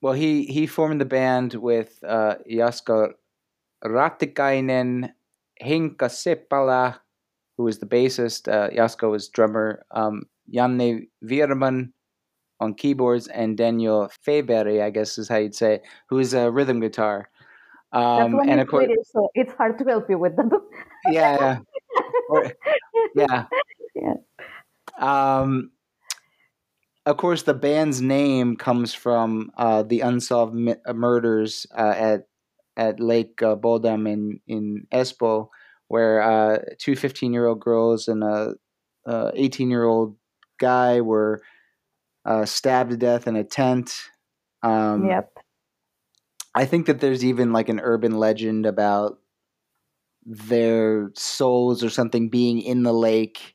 well 0.00 0.12
he 0.14 0.44
he 0.44 0.66
formed 0.66 1.00
the 1.00 1.04
band 1.04 1.54
with 1.54 1.98
uh 2.06 2.36
Jaska 2.48 3.12
Raatikainen, 3.84 5.10
Henkka 5.62 6.08
Seppälä, 6.08 6.94
who 7.56 7.64
was 7.64 7.78
the 7.78 7.86
bassist, 7.86 8.48
uh, 8.48 8.68
Jaska 8.74 9.08
was 9.10 9.28
drummer, 9.28 9.84
um 9.90 10.22
Janne 10.52 11.06
Wirman 11.24 11.92
on 12.60 12.74
keyboards 12.74 13.28
and 13.28 13.56
Daniel 13.56 14.08
Feberi, 14.26 14.82
I 14.82 14.90
guess 14.90 15.18
is 15.18 15.28
how 15.28 15.36
you'd 15.36 15.54
say, 15.54 15.80
who 16.08 16.18
is 16.18 16.34
a 16.34 16.50
rhythm 16.50 16.80
guitar. 16.80 17.28
Um 17.92 18.38
and 18.40 18.60
of 18.60 18.68
course 18.68 18.86
Swedish, 18.86 19.06
so 19.12 19.28
it's 19.34 19.52
hard 19.54 19.78
to 19.78 19.84
help 19.84 20.10
you 20.10 20.18
with 20.18 20.36
them. 20.36 20.50
yeah, 21.10 21.36
yeah. 21.40 21.58
Or- 22.30 22.52
yeah. 23.14 23.44
Yeah. 23.94 24.14
Um, 25.00 25.72
of 27.08 27.16
course, 27.16 27.42
the 27.42 27.54
band's 27.54 28.02
name 28.02 28.54
comes 28.56 28.92
from 28.92 29.50
uh, 29.56 29.82
the 29.82 30.00
unsolved 30.00 30.54
mi- 30.54 30.74
uh, 30.86 30.92
murders 30.92 31.66
uh, 31.76 31.94
at 31.96 32.28
at 32.76 33.00
Lake 33.00 33.42
uh, 33.42 33.56
Bodom 33.56 34.06
in 34.06 34.40
in 34.46 34.86
Espoo, 34.92 35.48
where 35.88 36.20
uh, 36.20 36.58
two 36.78 36.94
15 36.94 37.32
year 37.32 37.46
old 37.46 37.60
girls 37.60 38.08
and 38.08 38.22
a 38.22 38.54
18 39.34 39.70
year 39.70 39.84
old 39.84 40.16
guy 40.60 41.00
were 41.00 41.40
uh, 42.26 42.44
stabbed 42.44 42.90
to 42.90 42.96
death 42.98 43.26
in 43.26 43.36
a 43.36 43.44
tent. 43.44 44.10
Um, 44.62 45.08
yep. 45.08 45.32
I 46.54 46.66
think 46.66 46.86
that 46.86 47.00
there's 47.00 47.24
even 47.24 47.54
like 47.54 47.70
an 47.70 47.80
urban 47.80 48.18
legend 48.18 48.66
about 48.66 49.18
their 50.26 51.10
souls 51.14 51.82
or 51.82 51.88
something 51.88 52.28
being 52.28 52.60
in 52.60 52.82
the 52.82 52.92
lake. 52.92 53.54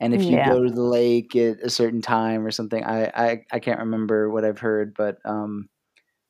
And 0.00 0.14
if 0.14 0.28
you 0.28 0.36
Yeah. 0.36 0.48
go 0.50 0.62
to 0.62 0.70
the 0.70 0.82
lake 0.82 1.34
at 1.36 1.60
a 1.62 1.70
certain 1.70 2.02
time 2.02 2.44
or 2.46 2.50
something, 2.50 2.84
I, 2.84 3.06
I, 3.14 3.44
I 3.52 3.58
can't 3.60 3.80
remember 3.80 4.30
what 4.30 4.44
I've 4.44 4.58
heard, 4.58 4.94
but 4.94 5.18
um, 5.24 5.68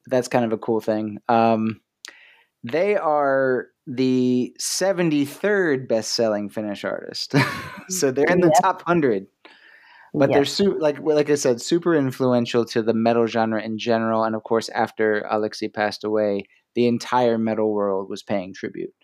that's 0.06 0.28
kind 0.28 0.44
of 0.44 0.52
a 0.52 0.58
cool 0.58 0.80
thing. 0.80 1.18
Um, 1.28 1.80
they 2.64 2.96
are 2.96 3.68
the 3.86 4.54
73rd 4.60 5.88
best 5.88 6.12
selling 6.12 6.48
Finnish 6.48 6.84
artist. 6.84 7.34
so 7.88 8.10
they're 8.10 8.26
in 8.26 8.40
the 8.40 8.50
Yeah. 8.54 8.60
top 8.60 8.82
100 8.86 9.26
but 10.14 10.32
they're 10.32 10.44
Yes. 10.44 10.52
su- 10.52 10.78
like 10.78 10.98
like 11.00 11.30
I 11.30 11.34
said, 11.34 11.60
super 11.60 11.94
influential 11.94 12.64
to 12.66 12.82
the 12.82 12.94
metal 12.94 13.26
genre 13.26 13.62
in 13.62 13.78
general, 13.78 14.24
and 14.24 14.34
of 14.34 14.42
course, 14.44 14.68
after 14.70 15.26
Alexi 15.30 15.72
passed 15.72 16.04
away, 16.04 16.44
the 16.74 16.86
entire 16.86 17.38
metal 17.38 17.72
world 17.72 18.08
was 18.08 18.22
paying 18.22 18.54
tribute, 18.54 18.94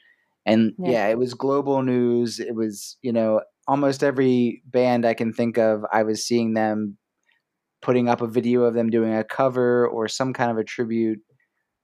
and 0.46 0.72
Yeah. 0.78 0.92
yeah. 0.92 1.08
it 1.08 1.18
was 1.18 1.34
global 1.34 1.82
news. 1.82 2.40
It 2.40 2.54
was 2.54 2.96
you 3.02 3.12
know 3.12 3.42
almost 3.68 4.02
every 4.02 4.62
band 4.66 5.04
I 5.06 5.14
can 5.14 5.32
think 5.32 5.58
of, 5.58 5.84
I 5.92 6.02
was 6.02 6.26
seeing 6.26 6.54
them 6.54 6.98
putting 7.80 8.08
up 8.08 8.20
a 8.20 8.26
video 8.26 8.62
of 8.62 8.74
them 8.74 8.90
doing 8.90 9.14
a 9.14 9.24
cover 9.24 9.86
or 9.86 10.08
some 10.08 10.32
kind 10.32 10.50
of 10.50 10.58
a 10.58 10.64
tribute. 10.64 11.20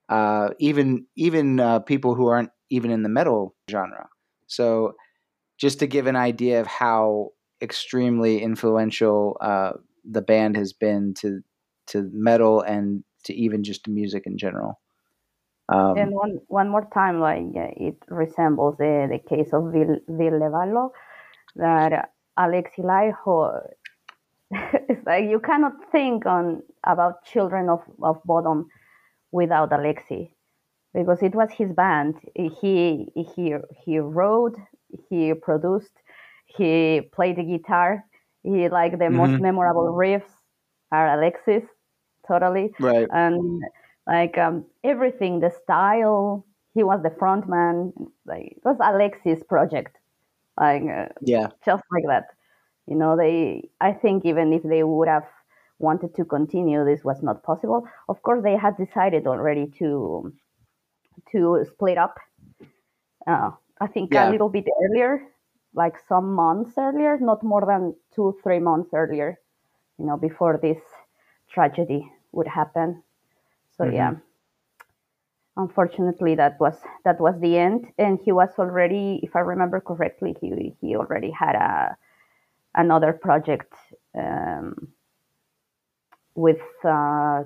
Uh, 0.09 0.51
even 0.59 1.05
even 1.17 1.61
uh, 1.61 1.81
people 1.81 2.14
who 2.14 2.29
aren't 2.29 2.51
even 2.71 2.91
in 2.91 3.03
the 3.03 3.11
metal 3.11 3.55
genre. 3.71 4.09
So, 4.47 4.95
just 5.59 5.79
to 5.81 5.87
give 5.87 6.07
an 6.07 6.17
idea 6.17 6.61
of 6.62 6.67
how 6.67 7.33
extremely 7.61 8.41
influential 8.41 9.37
uh, 9.43 9.73
the 10.11 10.23
band 10.23 10.57
has 10.57 10.73
been 10.73 11.12
to 11.14 11.41
to 11.88 12.09
metal 12.12 12.62
and 12.62 13.05
to 13.25 13.35
even 13.35 13.64
just 13.64 13.87
music 13.87 14.25
in 14.27 14.38
general. 14.38 14.81
Um, 15.69 15.99
and 15.99 16.12
one 16.12 16.38
one 16.49 16.71
more 16.71 16.88
time, 16.95 17.21
like 17.21 17.43
it 17.55 17.97
resembles 18.09 18.77
the, 18.79 19.09
the 19.11 19.19
case 19.19 19.53
of 19.53 19.73
Vil, 19.73 19.99
Ville 20.09 20.49
Valo, 20.49 20.91
that 21.59 22.12
Alexi 22.38 22.81
Laiho, 22.81 23.68
it's 24.51 25.07
like 25.07 25.25
you 25.29 25.40
cannot 25.40 25.75
think 25.92 26.27
on 26.27 26.62
about 26.85 27.25
Children 27.25 27.68
of, 27.71 27.83
of 28.03 28.23
Bodom 28.25 28.66
without 29.33 29.71
Alexi, 29.71 30.31
because 30.94 31.23
it 31.23 31.35
was 31.35 31.51
his 31.53 31.73
band. 31.73 32.16
He 32.35 33.12
he 33.14 33.55
he 33.85 33.99
wrote, 33.99 34.57
he 35.11 35.35
produced, 35.35 35.92
he 36.47 37.03
played 37.12 37.37
the 37.37 37.44
guitar. 37.44 38.05
He 38.42 38.68
like 38.68 38.99
the 38.99 39.11
most 39.11 39.38
Mhm. 39.38 39.40
memorable 39.40 39.92
riffs 39.94 40.33
are 40.92 41.09
Alexis, 41.18 41.64
totally 42.27 42.73
right. 42.79 43.11
and 43.11 43.62
like 44.07 44.38
um, 44.38 44.64
everything 44.85 45.40
the 45.40 45.51
style 45.51 46.47
he 46.75 46.83
was 46.85 47.03
the 47.03 47.11
frontman. 47.11 47.92
like 48.27 48.55
it 48.57 48.62
was 48.64 48.77
alexis 48.81 49.42
project 49.44 49.97
like 50.61 50.83
uh, 50.83 51.09
Yeah. 51.21 51.51
just 51.64 51.85
like 51.92 52.05
that 52.09 52.27
you 52.87 52.97
know 52.97 53.16
they 53.16 53.68
i 53.81 53.92
think 53.92 54.25
even 54.25 54.53
if 54.53 54.62
they 54.62 54.83
would 54.85 55.09
have 55.09 55.27
wanted 55.79 56.14
to 56.14 56.25
continue 56.25 56.85
this 56.85 57.05
was 57.05 57.23
not 57.23 57.42
possible 57.42 57.87
of 58.09 58.23
course 58.23 58.42
they 58.42 58.57
had 58.57 58.77
decided 58.77 59.27
already 59.27 59.66
to 59.66 60.33
to 61.31 61.64
split 61.71 61.99
up 61.99 62.16
uh, 63.27 63.51
i 63.81 63.87
think 63.87 64.14
Yeah. 64.14 64.25
a 64.25 64.27
little 64.27 64.49
bit 64.49 64.64
earlier 64.85 65.21
like 65.75 65.99
some 66.09 66.33
months 66.35 66.75
earlier 66.79 67.18
not 67.21 67.42
more 67.42 67.64
than 67.66 67.94
two 68.14 68.35
three 68.42 68.59
months 68.59 68.90
earlier 68.94 69.38
you 69.99 70.07
know 70.07 70.16
before 70.16 70.59
this 70.62 70.79
tragedy 71.51 72.11
would 72.33 72.49
happen 72.49 73.03
so 73.77 73.85
Mhm. 73.85 73.88
yeah 73.88 74.12
unfortunately 75.59 76.37
that 76.37 76.59
was 76.59 76.77
that 77.05 77.21
was 77.21 77.35
the 77.40 77.59
end. 77.59 77.87
And 77.99 78.18
he 78.25 78.33
was 78.33 78.51
already 78.59 79.21
if 79.23 79.37
i 79.37 79.40
remember 79.40 79.81
correctly 79.81 80.35
he 80.40 80.75
he 80.81 80.97
already 80.97 81.31
had 81.31 81.55
a 81.55 81.97
another 82.75 83.12
project 83.12 83.73
um, 84.14 84.88
with 86.35 86.62
uh, 86.85 87.42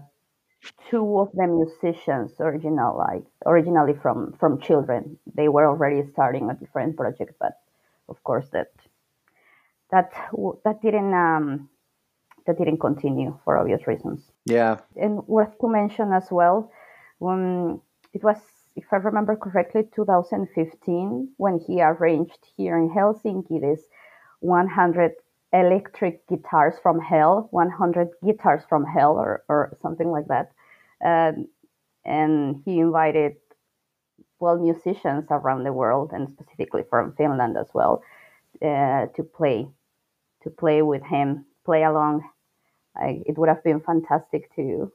two 0.90 1.18
of 1.18 1.32
the 1.32 1.46
musicians 1.46 2.32
original 2.38 2.96
like 2.96 3.24
originally 3.46 3.94
from 3.94 4.34
from 4.38 4.60
children. 4.60 5.18
They 5.34 5.48
were 5.48 5.66
already 5.66 6.06
starting 6.12 6.50
a 6.50 6.54
different 6.54 6.96
project 6.96 7.34
but 7.40 7.54
of 8.08 8.22
course 8.22 8.48
that 8.52 8.72
that 9.90 10.12
that 10.64 10.82
didn't 10.82 11.14
um, 11.14 11.70
that 12.46 12.58
didn't 12.58 12.80
continue 12.80 13.38
for 13.44 13.56
obvious 13.56 13.86
reasons. 13.86 14.20
Yeah. 14.44 14.78
And 14.96 15.26
worth 15.26 15.58
to 15.60 15.68
mention 15.68 16.12
as 16.12 16.28
well 16.30 16.70
when 17.18 17.80
it 18.12 18.22
was 18.22 18.36
if 18.76 18.84
i 18.92 18.96
remember 18.96 19.36
correctly 19.36 19.82
2015 19.94 21.28
when 21.36 21.58
he 21.66 21.82
arranged 21.82 22.46
here 22.56 22.76
in 22.76 22.88
helsinki 22.90 23.60
this 23.60 23.88
100 24.40 25.12
electric 25.52 26.26
guitars 26.28 26.74
from 26.82 26.98
hell 27.00 27.48
100 27.50 28.08
guitars 28.24 28.62
from 28.68 28.84
hell 28.84 29.12
or, 29.18 29.44
or 29.48 29.76
something 29.82 30.10
like 30.10 30.26
that. 30.28 30.52
Um, 31.04 31.46
and 32.04 32.62
he 32.64 32.80
invited 32.80 33.36
well 34.40 34.58
musicians 34.58 35.26
around 35.30 35.64
the 35.64 35.72
world 35.72 36.10
and 36.12 36.28
specifically 36.32 36.82
from 36.88 37.14
finland 37.16 37.56
as 37.56 37.68
well 37.74 38.02
uh, 38.62 39.06
to 39.14 39.22
play 39.22 39.68
to 40.42 40.50
play 40.50 40.82
with 40.82 41.02
him 41.02 41.44
play 41.64 41.84
along. 41.84 42.22
I, 42.96 43.22
it 43.24 43.38
would 43.38 43.48
have 43.48 43.62
been 43.62 43.80
fantastic 43.80 44.54
to 44.56 44.92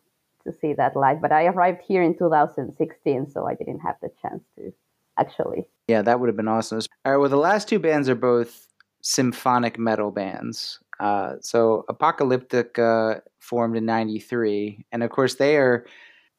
to 0.47 0.57
see 0.59 0.73
that 0.73 0.95
live 0.95 1.21
but 1.21 1.31
i 1.31 1.45
arrived 1.45 1.81
here 1.85 2.01
in 2.01 2.17
2016 2.17 3.29
so 3.29 3.47
i 3.47 3.53
didn't 3.53 3.79
have 3.79 3.95
the 4.01 4.09
chance 4.21 4.43
to 4.55 4.73
actually 5.19 5.67
yeah 5.87 6.01
that 6.01 6.19
would 6.19 6.27
have 6.27 6.37
been 6.37 6.47
awesome 6.47 6.79
all 7.05 7.11
right 7.11 7.17
well 7.17 7.29
the 7.29 7.35
last 7.35 7.67
two 7.67 7.79
bands 7.79 8.07
are 8.07 8.15
both 8.15 8.67
symphonic 9.07 9.79
metal 9.79 10.11
bands. 10.11 10.79
Uh, 10.99 11.35
so 11.41 11.85
Apocalyptic 11.89 12.77
uh, 12.77 13.15
formed 13.39 13.77
in 13.77 13.85
'93, 13.85 14.85
and 14.91 15.03
of 15.03 15.09
course 15.09 15.35
they 15.35 15.57
are 15.57 15.85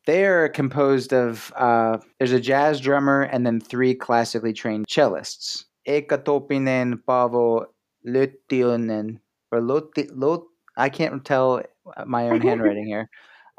they 0.07 0.25
are 0.25 0.49
composed 0.49 1.13
of 1.13 1.53
uh, 1.57 1.99
there's 2.19 2.33
a 2.33 2.41
jazz 2.41 2.81
drummer 2.81 3.23
and 3.23 3.47
then 3.47 3.61
three 3.61 3.95
classically 3.95 4.53
trained 4.53 4.87
cellists. 4.87 5.65
Eicca 5.87 6.23
Toppinen, 6.25 7.01
Paavo 7.07 7.67
Lötjönen, 8.07 9.19
or 9.51 9.61
Lotti, 9.61 10.09
Lot, 10.15 10.45
I 10.77 10.89
can't 10.89 11.25
tell 11.25 11.63
my 12.07 12.29
own 12.29 12.41
handwriting 12.49 12.87
here. 12.87 13.09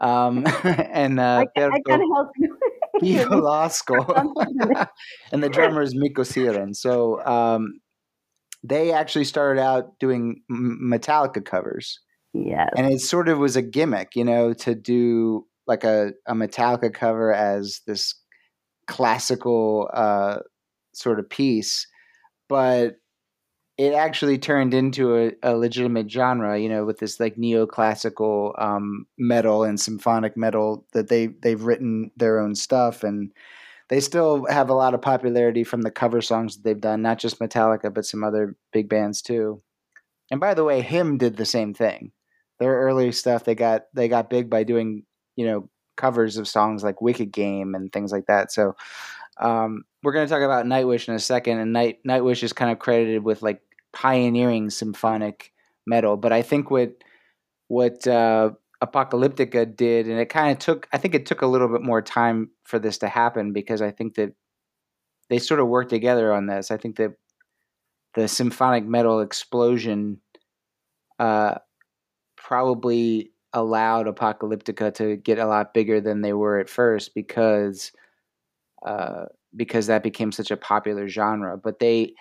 Um, 0.01 0.45
and 0.63 1.19
uh, 1.19 1.45
I, 1.55 1.63
I 1.63 1.79
can 1.85 2.01
help 2.13 2.29
you. 2.37 2.57
and 5.31 5.43
the 5.43 5.49
drummer 5.49 5.81
is 5.81 5.95
Mikko 5.95 6.23
Siren. 6.23 6.73
So 6.73 7.23
um, 7.25 7.79
they 8.63 8.91
actually 8.91 9.25
started 9.25 9.61
out 9.61 9.99
doing 9.99 10.41
Metallica 10.51 11.43
covers. 11.43 11.99
Yes. 12.33 12.69
And 12.75 12.91
it 12.91 12.99
sort 12.99 13.29
of 13.29 13.39
was 13.39 13.55
a 13.55 13.61
gimmick, 13.61 14.15
you 14.15 14.25
know, 14.25 14.53
to 14.53 14.75
do 14.75 15.45
like 15.65 15.83
a, 15.83 16.11
a 16.27 16.33
Metallica 16.33 16.93
cover 16.93 17.33
as 17.33 17.81
this 17.87 18.13
classical 18.87 19.89
uh, 19.93 20.37
sort 20.93 21.19
of 21.19 21.29
piece. 21.29 21.87
But 22.49 22.95
it 23.79 23.93
actually 23.93 24.37
turned 24.37 24.73
into 24.73 25.15
a, 25.15 25.31
a, 25.41 25.55
legitimate 25.55 26.11
genre, 26.11 26.59
you 26.59 26.67
know, 26.67 26.83
with 26.83 26.97
this 26.97 27.17
like 27.17 27.37
neoclassical 27.37 28.51
um, 28.61 29.05
metal 29.17 29.63
and 29.63 29.79
symphonic 29.79 30.35
metal 30.35 30.85
that 30.91 31.07
they 31.07 31.27
they've 31.27 31.63
written 31.63 32.11
their 32.17 32.41
own 32.41 32.55
stuff 32.55 33.05
and 33.05 33.31
they 33.87 34.01
still 34.01 34.45
have 34.49 34.69
a 34.69 34.73
lot 34.73 34.93
of 34.93 35.01
popularity 35.01 35.63
from 35.63 35.81
the 35.81 35.91
cover 35.91 36.21
songs 36.21 36.57
that 36.57 36.63
they've 36.65 36.81
done, 36.81 37.01
not 37.01 37.19
just 37.19 37.39
Metallica, 37.39 37.91
but 37.91 38.05
some 38.05 38.21
other 38.21 38.57
big 38.73 38.89
bands 38.89 39.21
too. 39.21 39.61
And 40.29 40.41
by 40.41 40.55
the 40.55 40.65
way, 40.65 40.81
Him 40.81 41.17
did 41.17 41.37
the 41.37 41.45
same 41.45 41.73
thing. 41.73 42.11
Their 42.59 42.75
early 42.81 43.13
stuff, 43.13 43.45
they 43.45 43.55
got 43.55 43.83
they 43.93 44.09
got 44.09 44.29
big 44.29 44.49
by 44.49 44.65
doing 44.65 45.03
you 45.37 45.45
know 45.45 45.69
covers 45.95 46.35
of 46.35 46.49
songs 46.49 46.83
like 46.83 47.01
Wicked 47.01 47.31
Game 47.31 47.75
and 47.75 47.93
things 47.93 48.11
like 48.11 48.25
that. 48.25 48.51
So 48.51 48.75
um, 49.39 49.85
we're 50.03 50.11
going 50.11 50.27
to 50.27 50.33
talk 50.33 50.43
about 50.43 50.65
Nightwish 50.65 51.07
in 51.07 51.13
a 51.13 51.19
second, 51.19 51.59
and 51.59 51.71
Night 51.71 51.99
Nightwish 52.05 52.43
is 52.43 52.51
kind 52.51 52.73
of 52.73 52.79
credited 52.79 53.23
with 53.23 53.41
like 53.41 53.61
pioneering 53.93 54.69
symphonic 54.69 55.51
metal. 55.85 56.17
But 56.17 56.31
I 56.33 56.41
think 56.41 56.71
what 56.71 56.93
what 57.67 58.07
uh, 58.07 58.51
Apocalyptica 58.83 59.75
did, 59.75 60.07
and 60.07 60.19
it 60.19 60.29
kind 60.29 60.51
of 60.51 60.59
took. 60.59 60.87
I 60.93 60.97
think 60.97 61.15
it 61.15 61.25
took 61.25 61.41
a 61.41 61.47
little 61.47 61.67
bit 61.67 61.81
more 61.81 62.01
time 62.01 62.49
for 62.63 62.79
this 62.79 62.97
to 62.99 63.09
happen 63.09 63.53
because 63.53 63.81
I 63.81 63.91
think 63.91 64.15
that 64.15 64.33
they 65.29 65.39
sort 65.39 65.59
of 65.59 65.67
worked 65.67 65.89
together 65.89 66.33
on 66.33 66.47
this. 66.47 66.71
I 66.71 66.77
think 66.77 66.97
that 66.97 67.13
the 68.15 68.27
symphonic 68.27 68.85
metal 68.85 69.21
explosion 69.21 70.19
uh, 71.19 71.55
probably 72.35 73.31
allowed 73.53 74.07
Apocalyptica 74.07 74.93
to 74.95 75.15
get 75.17 75.39
a 75.39 75.45
lot 75.45 75.73
bigger 75.73 75.99
than 75.99 76.21
they 76.21 76.33
were 76.33 76.59
at 76.59 76.69
first 76.69 77.13
because 77.13 77.91
uh, 78.85 79.25
because 79.55 79.87
that 79.87 80.03
became 80.03 80.31
such 80.31 80.51
a 80.51 80.57
popular 80.57 81.07
genre. 81.07 81.57
But 81.57 81.79
they 81.79 82.13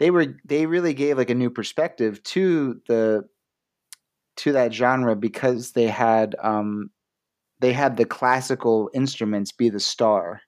they 0.00 0.10
were 0.10 0.34
they 0.46 0.64
really 0.66 0.94
gave 0.94 1.18
like 1.18 1.30
a 1.30 1.34
new 1.34 1.50
perspective 1.50 2.22
to 2.24 2.80
the 2.88 3.28
to 4.36 4.52
that 4.52 4.72
genre 4.72 5.14
because 5.14 5.72
they 5.72 5.86
had 5.86 6.34
um, 6.42 6.90
they 7.60 7.74
had 7.74 7.98
the 7.98 8.06
classical 8.06 8.90
instruments 8.94 9.52
be 9.52 9.68
the 9.68 9.78
star. 9.78 10.40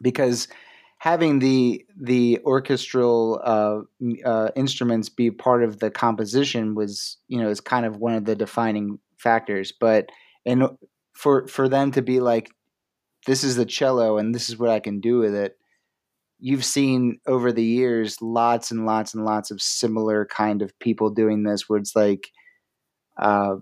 Because 0.00 0.48
having 0.96 1.40
the 1.40 1.84
the 1.94 2.40
orchestral 2.42 3.38
uh, 3.44 3.80
uh, 4.24 4.50
instruments 4.56 5.10
be 5.10 5.30
part 5.30 5.62
of 5.62 5.80
the 5.80 5.90
composition 5.90 6.74
was 6.74 7.18
you 7.28 7.38
know 7.38 7.50
is 7.50 7.60
kind 7.60 7.84
of 7.84 7.98
one 7.98 8.14
of 8.14 8.24
the 8.24 8.34
defining 8.34 8.98
factors. 9.18 9.74
But 9.78 10.08
and 10.46 10.70
for 11.12 11.46
for 11.48 11.68
them 11.68 11.90
to 11.92 12.00
be 12.00 12.18
like 12.20 12.50
this 13.26 13.44
is 13.44 13.56
the 13.56 13.66
cello 13.66 14.16
and 14.16 14.34
this 14.34 14.48
is 14.48 14.56
what 14.56 14.70
i 14.70 14.80
can 14.80 14.98
do 14.98 15.18
with 15.18 15.34
it 15.34 15.59
you've 16.40 16.64
seen 16.64 17.18
over 17.26 17.52
the 17.52 17.64
years 17.64 18.20
lots 18.20 18.70
and 18.70 18.86
lots 18.86 19.14
and 19.14 19.24
lots 19.24 19.50
of 19.50 19.60
similar 19.60 20.26
kind 20.26 20.62
of 20.62 20.76
people 20.78 21.10
doing 21.10 21.42
this 21.42 21.68
where 21.68 21.78
it's 21.78 21.94
like 21.94 22.28
uh, 23.20 23.56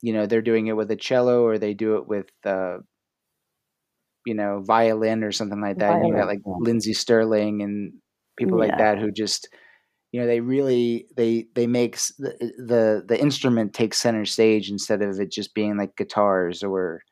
you 0.00 0.12
know 0.12 0.26
they're 0.26 0.42
doing 0.42 0.66
it 0.66 0.76
with 0.76 0.90
a 0.90 0.96
cello 0.96 1.44
or 1.44 1.58
they 1.58 1.74
do 1.74 1.96
it 1.96 2.08
with 2.08 2.26
uh, 2.44 2.78
you 4.26 4.34
know 4.34 4.60
violin 4.60 5.24
or 5.24 5.32
something 5.32 5.60
like 5.60 5.78
that 5.78 6.04
you 6.04 6.14
got 6.14 6.26
like 6.26 6.40
yeah. 6.44 6.54
lindsey 6.58 6.92
stirling 6.92 7.62
and 7.62 7.92
people 8.36 8.58
yeah. 8.58 8.68
like 8.68 8.78
that 8.78 8.98
who 8.98 9.10
just 9.10 9.48
you 10.12 10.20
know 10.20 10.26
they 10.26 10.40
really 10.40 11.06
they 11.16 11.46
they 11.54 11.66
make 11.66 11.96
the, 12.18 12.52
the 12.58 13.04
the 13.06 13.20
instrument 13.20 13.72
takes 13.72 13.98
center 13.98 14.24
stage 14.24 14.70
instead 14.70 15.02
of 15.02 15.18
it 15.18 15.30
just 15.30 15.54
being 15.54 15.76
like 15.76 15.96
guitars 15.96 16.62
or 16.62 17.02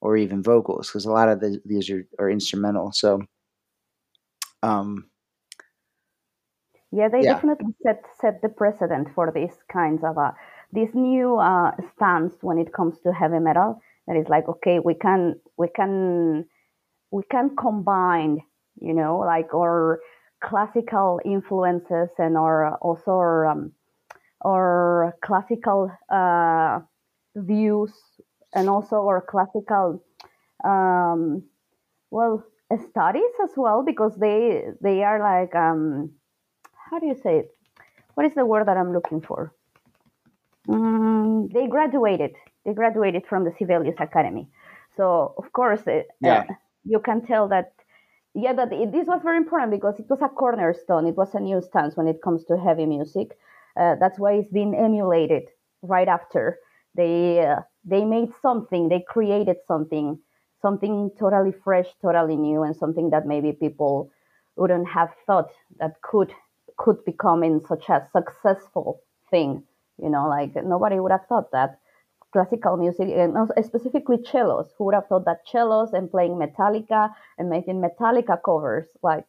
or 0.00 0.16
even 0.16 0.42
vocals 0.42 0.88
because 0.88 1.04
a 1.04 1.12
lot 1.12 1.28
of 1.28 1.40
the, 1.40 1.60
these 1.64 1.90
are, 1.90 2.06
are 2.18 2.30
instrumental 2.30 2.90
so 2.92 3.20
um, 4.62 5.10
yeah, 6.92 7.08
they 7.08 7.22
yeah. 7.22 7.34
definitely 7.34 7.72
set 7.82 8.04
set 8.20 8.42
the 8.42 8.48
precedent 8.48 9.08
for 9.14 9.30
these 9.32 9.56
kinds 9.72 10.02
of 10.02 10.18
uh, 10.18 10.32
this 10.72 10.90
new 10.94 11.38
uh, 11.38 11.70
stance 11.94 12.34
when 12.40 12.58
it 12.58 12.72
comes 12.72 13.00
to 13.00 13.12
heavy 13.12 13.38
metal. 13.38 13.80
That 14.06 14.16
is 14.16 14.28
like, 14.28 14.48
okay, 14.48 14.80
we 14.80 14.94
can 14.94 15.36
we 15.56 15.68
can 15.68 16.46
we 17.12 17.22
can 17.30 17.54
combine, 17.56 18.40
you 18.80 18.92
know, 18.92 19.18
like 19.18 19.54
our 19.54 20.00
classical 20.42 21.20
influences 21.24 22.08
and 22.18 22.36
our 22.36 22.74
also 22.76 23.12
our, 23.12 23.46
um, 23.46 23.72
our 24.44 25.14
classical 25.22 25.92
uh, 26.10 26.80
views 27.36 27.92
and 28.54 28.68
also 28.68 28.96
our 28.96 29.20
classical 29.20 30.02
um, 30.64 31.44
well 32.10 32.42
studies 32.78 33.34
as 33.42 33.50
well 33.56 33.82
because 33.82 34.16
they 34.16 34.64
they 34.80 35.02
are 35.02 35.20
like 35.20 35.54
um, 35.54 36.10
how 36.90 36.98
do 36.98 37.06
you 37.06 37.14
say 37.14 37.38
it? 37.38 37.50
What 38.14 38.26
is 38.26 38.34
the 38.34 38.46
word 38.46 38.66
that 38.68 38.76
I'm 38.76 38.92
looking 38.92 39.20
for? 39.20 39.52
Um, 40.68 41.48
they 41.52 41.66
graduated. 41.66 42.36
They 42.64 42.74
graduated 42.74 43.26
from 43.26 43.44
the 43.44 43.52
Sibelius 43.58 43.96
Academy. 43.98 44.48
So 44.96 45.34
of 45.38 45.52
course, 45.52 45.82
it, 45.86 46.08
uh, 46.24 46.28
yeah. 46.28 46.44
Uh, 46.48 46.54
you 46.84 47.00
can 47.00 47.22
tell 47.26 47.48
that. 47.48 47.72
Yeah, 48.34 48.52
that 48.54 48.72
it, 48.72 48.92
this 48.92 49.06
was 49.08 49.22
very 49.24 49.38
important 49.38 49.72
because 49.72 49.98
it 49.98 50.08
was 50.08 50.20
a 50.22 50.28
cornerstone. 50.28 51.06
It 51.06 51.16
was 51.16 51.34
a 51.34 51.40
new 51.40 51.60
stance 51.60 51.96
when 51.96 52.06
it 52.06 52.22
comes 52.22 52.44
to 52.46 52.56
heavy 52.56 52.86
music. 52.86 53.36
Uh, 53.76 53.96
that's 53.98 54.18
why 54.18 54.34
it's 54.34 54.50
been 54.52 54.74
emulated 54.74 55.48
right 55.82 56.08
after 56.08 56.58
they 56.94 57.44
uh, 57.44 57.62
they 57.84 58.04
made 58.04 58.30
something. 58.42 58.88
They 58.88 59.04
created 59.08 59.56
something, 59.66 60.18
something 60.62 61.10
totally 61.18 61.52
fresh, 61.52 61.86
totally 62.02 62.36
new, 62.36 62.62
and 62.62 62.76
something 62.76 63.10
that 63.10 63.26
maybe 63.26 63.52
people 63.52 64.10
wouldn't 64.56 64.88
have 64.88 65.10
thought 65.26 65.50
that 65.78 66.00
could 66.02 66.32
could 66.76 67.04
become 67.04 67.42
in 67.42 67.60
such 67.60 67.88
a 67.88 68.06
successful 68.12 69.02
thing. 69.30 69.62
You 70.02 70.10
know, 70.10 70.28
like 70.28 70.54
nobody 70.64 70.98
would 71.00 71.12
have 71.12 71.26
thought 71.28 71.50
that 71.52 71.78
classical 72.32 72.76
music, 72.76 73.08
eh, 73.08 73.24
and 73.24 73.64
specifically 73.64 74.18
cellos, 74.24 74.72
who 74.78 74.84
would 74.84 74.94
have 74.94 75.08
thought 75.08 75.24
that 75.26 75.46
cellos 75.46 75.92
and 75.92 76.10
playing 76.10 76.38
Metallica 76.38 77.12
and 77.38 77.50
making 77.50 77.82
Metallica 77.82 78.38
covers, 78.42 78.86
like 79.02 79.24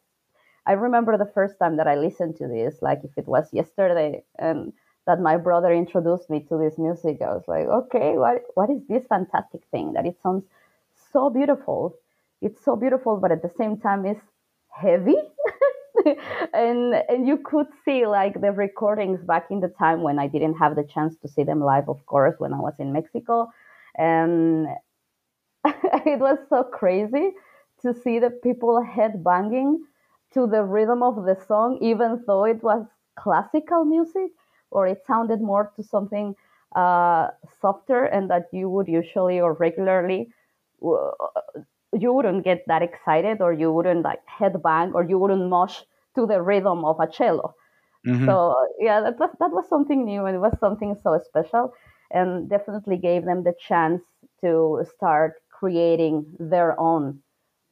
I 0.66 0.72
remember 0.72 1.18
the 1.18 1.30
first 1.34 1.58
time 1.58 1.76
that 1.78 1.88
I 1.88 1.96
listened 1.96 2.36
to 2.36 2.46
this, 2.48 2.80
like 2.82 3.00
if 3.04 3.16
it 3.16 3.26
was 3.26 3.52
yesterday, 3.52 4.24
and 4.38 4.72
that 5.06 5.20
my 5.20 5.36
brother 5.36 5.72
introduced 5.72 6.30
me 6.30 6.40
to 6.48 6.56
this 6.58 6.78
music. 6.78 7.20
I 7.20 7.34
was 7.34 7.44
like, 7.48 7.66
okay, 7.66 8.16
what 8.16 8.42
what 8.54 8.70
is 8.70 8.82
this 8.88 9.04
fantastic 9.08 9.62
thing? 9.72 9.94
That 9.94 10.06
it 10.06 10.16
sounds 10.22 10.44
so 11.12 11.30
beautiful. 11.30 11.96
It's 12.40 12.64
so 12.64 12.76
beautiful, 12.76 13.16
but 13.18 13.32
at 13.32 13.42
the 13.42 13.50
same 13.58 13.78
time, 13.78 14.04
it's 14.06 14.24
heavy. 14.68 15.16
and 16.54 16.94
and 17.08 17.26
you 17.26 17.38
could 17.38 17.66
see 17.84 18.06
like 18.06 18.40
the 18.40 18.52
recordings 18.52 19.22
back 19.22 19.46
in 19.50 19.60
the 19.60 19.68
time 19.68 20.02
when 20.02 20.18
I 20.18 20.26
didn't 20.26 20.54
have 20.54 20.74
the 20.76 20.84
chance 20.84 21.16
to 21.18 21.28
see 21.28 21.44
them 21.44 21.60
live, 21.60 21.88
of 21.88 22.04
course, 22.06 22.34
when 22.38 22.52
I 22.52 22.58
was 22.58 22.74
in 22.78 22.92
Mexico, 22.92 23.48
and 23.96 24.68
it 25.64 26.18
was 26.18 26.38
so 26.48 26.64
crazy 26.64 27.30
to 27.82 27.94
see 27.94 28.18
the 28.18 28.30
people 28.30 28.82
head 28.82 29.22
banging 29.24 29.84
to 30.34 30.46
the 30.46 30.62
rhythm 30.64 31.02
of 31.02 31.24
the 31.24 31.36
song, 31.46 31.78
even 31.80 32.22
though 32.26 32.44
it 32.44 32.62
was 32.62 32.84
classical 33.16 33.84
music 33.84 34.30
or 34.70 34.86
it 34.86 35.02
sounded 35.06 35.40
more 35.40 35.72
to 35.76 35.82
something 35.82 36.34
uh, 36.74 37.28
softer 37.60 38.04
and 38.04 38.30
that 38.30 38.48
you 38.52 38.68
would 38.70 38.88
usually 38.88 39.40
or 39.40 39.52
regularly 39.54 40.30
you 41.92 42.12
wouldn't 42.12 42.44
get 42.44 42.64
that 42.66 42.82
excited 42.82 43.40
or 43.40 43.52
you 43.52 43.72
wouldn't 43.72 44.02
like 44.02 44.20
headbang 44.26 44.94
or 44.94 45.04
you 45.04 45.18
wouldn't 45.18 45.48
mosh 45.48 45.80
to 46.14 46.26
the 46.26 46.40
rhythm 46.40 46.84
of 46.84 47.00
a 47.00 47.06
cello. 47.06 47.54
Mm-hmm. 48.06 48.26
So 48.26 48.56
yeah, 48.80 49.00
that 49.00 49.18
was 49.18 49.30
that 49.38 49.50
was 49.50 49.68
something 49.68 50.04
new 50.04 50.26
and 50.26 50.36
it 50.36 50.40
was 50.40 50.58
something 50.58 50.96
so 51.02 51.20
special 51.24 51.72
and 52.10 52.48
definitely 52.48 52.96
gave 52.96 53.24
them 53.24 53.44
the 53.44 53.54
chance 53.68 54.02
to 54.40 54.84
start 54.96 55.34
creating 55.50 56.26
their 56.38 56.78
own 56.78 57.20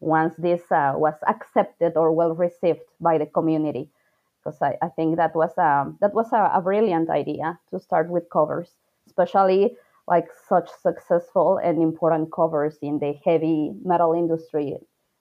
once 0.01 0.35
this 0.38 0.62
uh, 0.70 0.92
was 0.96 1.14
accepted 1.27 1.96
or 1.96 2.12
well 2.12 2.35
received 2.35 2.81
by 3.01 3.18
the 3.18 3.27
community 3.27 3.90
because 4.38 4.62
I, 4.62 4.79
I 4.81 4.88
think 4.88 5.16
that 5.16 5.35
was 5.35 5.51
a, 5.59 5.83
um, 5.83 5.99
that 6.01 6.14
was 6.14 6.33
a, 6.33 6.51
a 6.55 6.62
brilliant 6.62 7.11
idea 7.11 7.59
to 7.70 7.81
start 7.81 8.09
with 8.09 8.31
covers 8.31 8.70
especially 9.07 9.77
like 10.08 10.26
such 10.48 10.68
successful 10.82 11.58
and 11.62 11.80
important 11.80 12.32
covers 12.32 12.78
in 12.82 12.98
the 12.98 13.14
heavy 13.24 13.72
metal 13.84 14.12
industry 14.12 14.76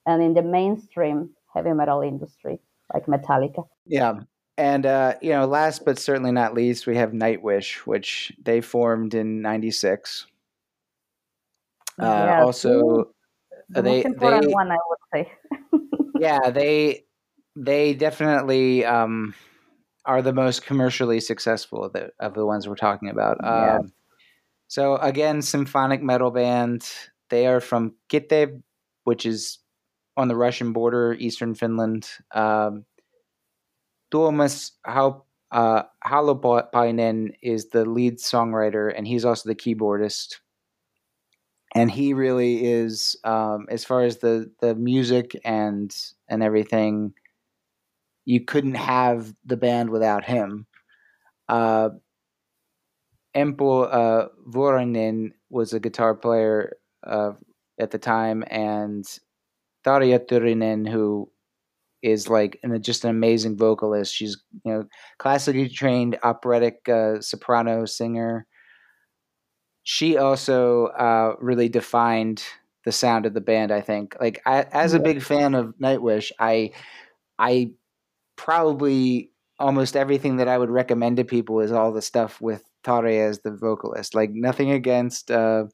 and 0.05 0.23
in 0.23 0.33
the 0.33 0.41
mainstream 0.41 1.29
heavy 1.53 1.73
metal 1.73 2.01
industry 2.01 2.59
like 2.93 3.05
Metallica. 3.05 3.67
Yeah. 3.85 4.19
And 4.57 4.85
uh, 4.85 5.15
you 5.21 5.29
know, 5.29 5.45
last 5.45 5.85
but 5.85 5.97
certainly 5.97 6.31
not 6.31 6.53
least, 6.53 6.85
we 6.85 6.97
have 6.97 7.11
Nightwish, 7.11 7.75
which 7.87 8.33
they 8.43 8.59
formed 8.59 9.13
in 9.13 9.41
'96. 9.41 10.27
Uh, 11.97 12.03
yeah, 12.05 12.43
also, 12.43 13.13
the 13.69 13.81
they, 13.81 13.95
most 13.97 14.05
important 14.05 14.45
they, 14.47 14.51
one, 14.51 14.69
I 14.69 14.77
would 14.89 14.99
say. 15.13 15.31
yeah, 16.19 16.49
they 16.49 17.05
they 17.55 17.93
definitely 17.93 18.83
um, 18.83 19.33
are 20.05 20.21
the 20.21 20.33
most 20.33 20.65
commercially 20.65 21.19
successful 21.19 21.85
of 21.85 21.93
the, 21.93 22.11
of 22.19 22.33
the 22.33 22.45
ones 22.45 22.67
we're 22.67 22.75
talking 22.75 23.09
about. 23.09 23.37
Yeah. 23.41 23.77
Um, 23.77 23.93
so 24.69 24.97
again, 24.97 25.41
symphonic 25.41 26.03
metal 26.03 26.31
band. 26.31 26.87
They 27.29 27.47
are 27.47 27.59
from 27.59 27.95
Kitee, 28.09 28.61
which 29.03 29.25
is 29.25 29.59
on 30.17 30.29
the 30.29 30.37
Russian 30.37 30.73
border, 30.73 31.13
eastern 31.19 31.55
Finland. 31.55 32.09
Um, 32.33 32.85
Tuomas 34.11 34.71
uh, 35.51 35.83
Holopainen 36.05 37.31
is 37.41 37.69
the 37.69 37.85
lead 37.85 38.17
songwriter, 38.19 38.93
and 38.95 39.07
he's 39.07 39.25
also 39.25 39.49
the 39.49 39.55
keyboardist. 39.55 40.39
And 41.75 41.91
he 41.91 42.13
really 42.13 42.65
is, 42.65 43.15
um, 43.23 43.67
as 43.69 43.85
far 43.85 44.01
as 44.03 44.17
the 44.17 44.51
the 44.59 44.73
music 44.75 45.39
and 45.45 45.95
and 46.27 46.41
everything, 46.41 47.13
you 48.25 48.43
couldn't 48.45 48.75
have 48.75 49.33
the 49.45 49.57
band 49.57 49.89
without 49.89 50.23
him. 50.25 50.67
Uh, 51.49 51.89
Emppu 53.35 53.87
uh, 53.91 54.29
was 55.49 55.73
a 55.73 55.79
guitar 55.79 56.15
player 56.15 56.73
uh, 57.05 57.31
at 57.79 57.91
the 57.91 57.99
time, 57.99 58.43
and 58.49 59.05
Tarja 59.85 60.19
Turunen, 60.27 60.87
who 60.87 61.31
is 62.01 62.29
like 62.29 62.59
an, 62.63 62.81
just 62.81 63.03
an 63.03 63.09
amazing 63.09 63.57
vocalist. 63.57 64.13
She's 64.13 64.37
you 64.65 64.73
know 64.73 64.85
classically 65.17 65.69
trained 65.69 66.17
operatic 66.23 66.87
uh, 66.89 67.21
soprano 67.21 67.85
singer. 67.85 68.47
She 69.83 70.17
also 70.17 70.87
uh, 70.87 71.35
really 71.39 71.69
defined 71.69 72.43
the 72.85 72.91
sound 72.91 73.25
of 73.25 73.33
the 73.33 73.41
band. 73.41 73.71
I 73.71 73.81
think, 73.81 74.15
like 74.21 74.41
I, 74.45 74.63
as 74.71 74.93
a 74.93 74.99
big 74.99 75.21
fan 75.21 75.55
of 75.55 75.75
Nightwish, 75.81 76.31
I 76.39 76.71
I 77.39 77.71
probably 78.37 79.31
almost 79.59 79.95
everything 79.95 80.37
that 80.37 80.47
I 80.47 80.57
would 80.57 80.69
recommend 80.69 81.17
to 81.17 81.25
people 81.25 81.59
is 81.61 81.71
all 81.71 81.91
the 81.91 82.01
stuff 82.01 82.39
with 82.41 82.68
As 82.85 83.39
the 83.39 83.51
vocalist. 83.51 84.15
Like 84.15 84.31
nothing 84.31 84.71
against 84.71 85.31
uh, 85.31 85.65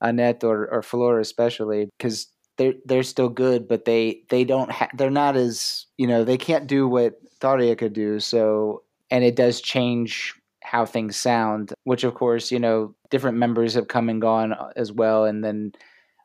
Anette 0.00 0.44
or 0.44 0.68
or 0.68 0.82
Flora 0.82 1.20
especially 1.20 1.88
because 1.98 2.28
they're 2.56 2.74
they're 2.84 3.02
still 3.02 3.28
good, 3.28 3.68
but 3.68 3.84
they 3.84 4.22
they 4.28 4.44
don't 4.44 4.70
ha- 4.70 4.90
they're 4.94 5.10
not 5.10 5.36
as 5.36 5.86
you 5.96 6.06
know 6.06 6.24
they 6.24 6.36
can't 6.36 6.66
do 6.66 6.86
what 6.86 7.14
Tarja 7.40 7.76
could 7.78 7.92
do. 7.92 8.20
So 8.20 8.82
and 9.10 9.24
it 9.24 9.36
does 9.36 9.60
change 9.60 10.34
how 10.62 10.84
things 10.84 11.16
sound, 11.16 11.72
which 11.84 12.04
of 12.04 12.14
course 12.14 12.52
you 12.52 12.58
know 12.58 12.94
different 13.10 13.38
members 13.38 13.74
have 13.74 13.88
come 13.88 14.08
and 14.08 14.20
gone 14.20 14.52
uh, 14.52 14.72
as 14.76 14.92
well. 14.92 15.24
And 15.24 15.42
then 15.42 15.72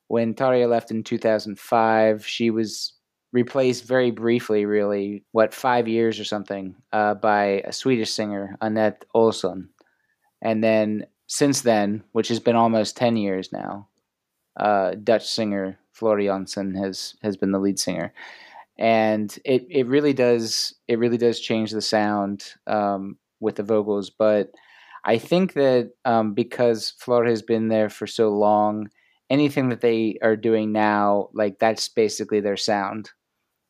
when 0.08 0.34
Tarja 0.34 0.68
left 0.70 0.92
in 0.92 1.04
2005, 1.04 2.28
she 2.28 2.50
was 2.50 2.94
replaced 3.32 3.86
very 3.86 4.12
briefly, 4.12 4.66
really, 4.66 5.24
what 5.32 5.54
five 5.54 5.88
years 5.88 6.20
or 6.20 6.24
something, 6.24 6.76
uh, 6.92 7.16
by 7.16 7.64
a 7.66 7.74
Swedish 7.74 8.12
singer 8.12 8.56
Anette 8.62 9.06
Olzon, 9.16 9.70
and 10.44 10.64
then 10.64 11.08
since 11.26 11.62
then, 11.62 12.04
which 12.12 12.28
has 12.28 12.40
been 12.40 12.56
almost 12.56 12.98
ten 12.98 13.18
years 13.18 13.52
now, 13.52 13.88
uh, 14.60 14.92
Dutch 15.04 15.28
singer 15.28 15.80
Floor 15.94 16.20
Jansen 16.22 16.76
has 16.76 17.16
has 17.24 17.38
been 17.38 17.52
the 17.52 17.60
lead 17.60 17.80
singer, 17.80 18.14
and 18.78 19.36
it 19.46 19.66
it 19.70 19.88
really 19.88 20.14
does 20.14 20.76
it 20.88 21.00
really 21.00 21.18
does 21.18 21.40
change 21.40 21.72
the 21.72 21.82
sound 21.82 22.54
um, 22.68 23.18
with 23.40 23.56
the 23.56 23.64
vocals. 23.64 24.10
But 24.12 24.52
I 25.06 25.18
think 25.18 25.54
that 25.54 25.92
um, 26.06 26.34
because 26.34 26.92
Floor 26.92 27.26
has 27.26 27.42
been 27.42 27.70
there 27.70 27.90
for 27.90 28.06
so 28.06 28.30
long, 28.30 28.90
anything 29.30 29.70
that 29.70 29.82
they 29.82 30.18
are 30.22 30.36
doing 30.36 30.72
now, 30.72 31.30
like 31.34 31.58
that's 31.60 31.88
basically 31.90 32.42
their 32.42 32.58
sound. 32.58 33.12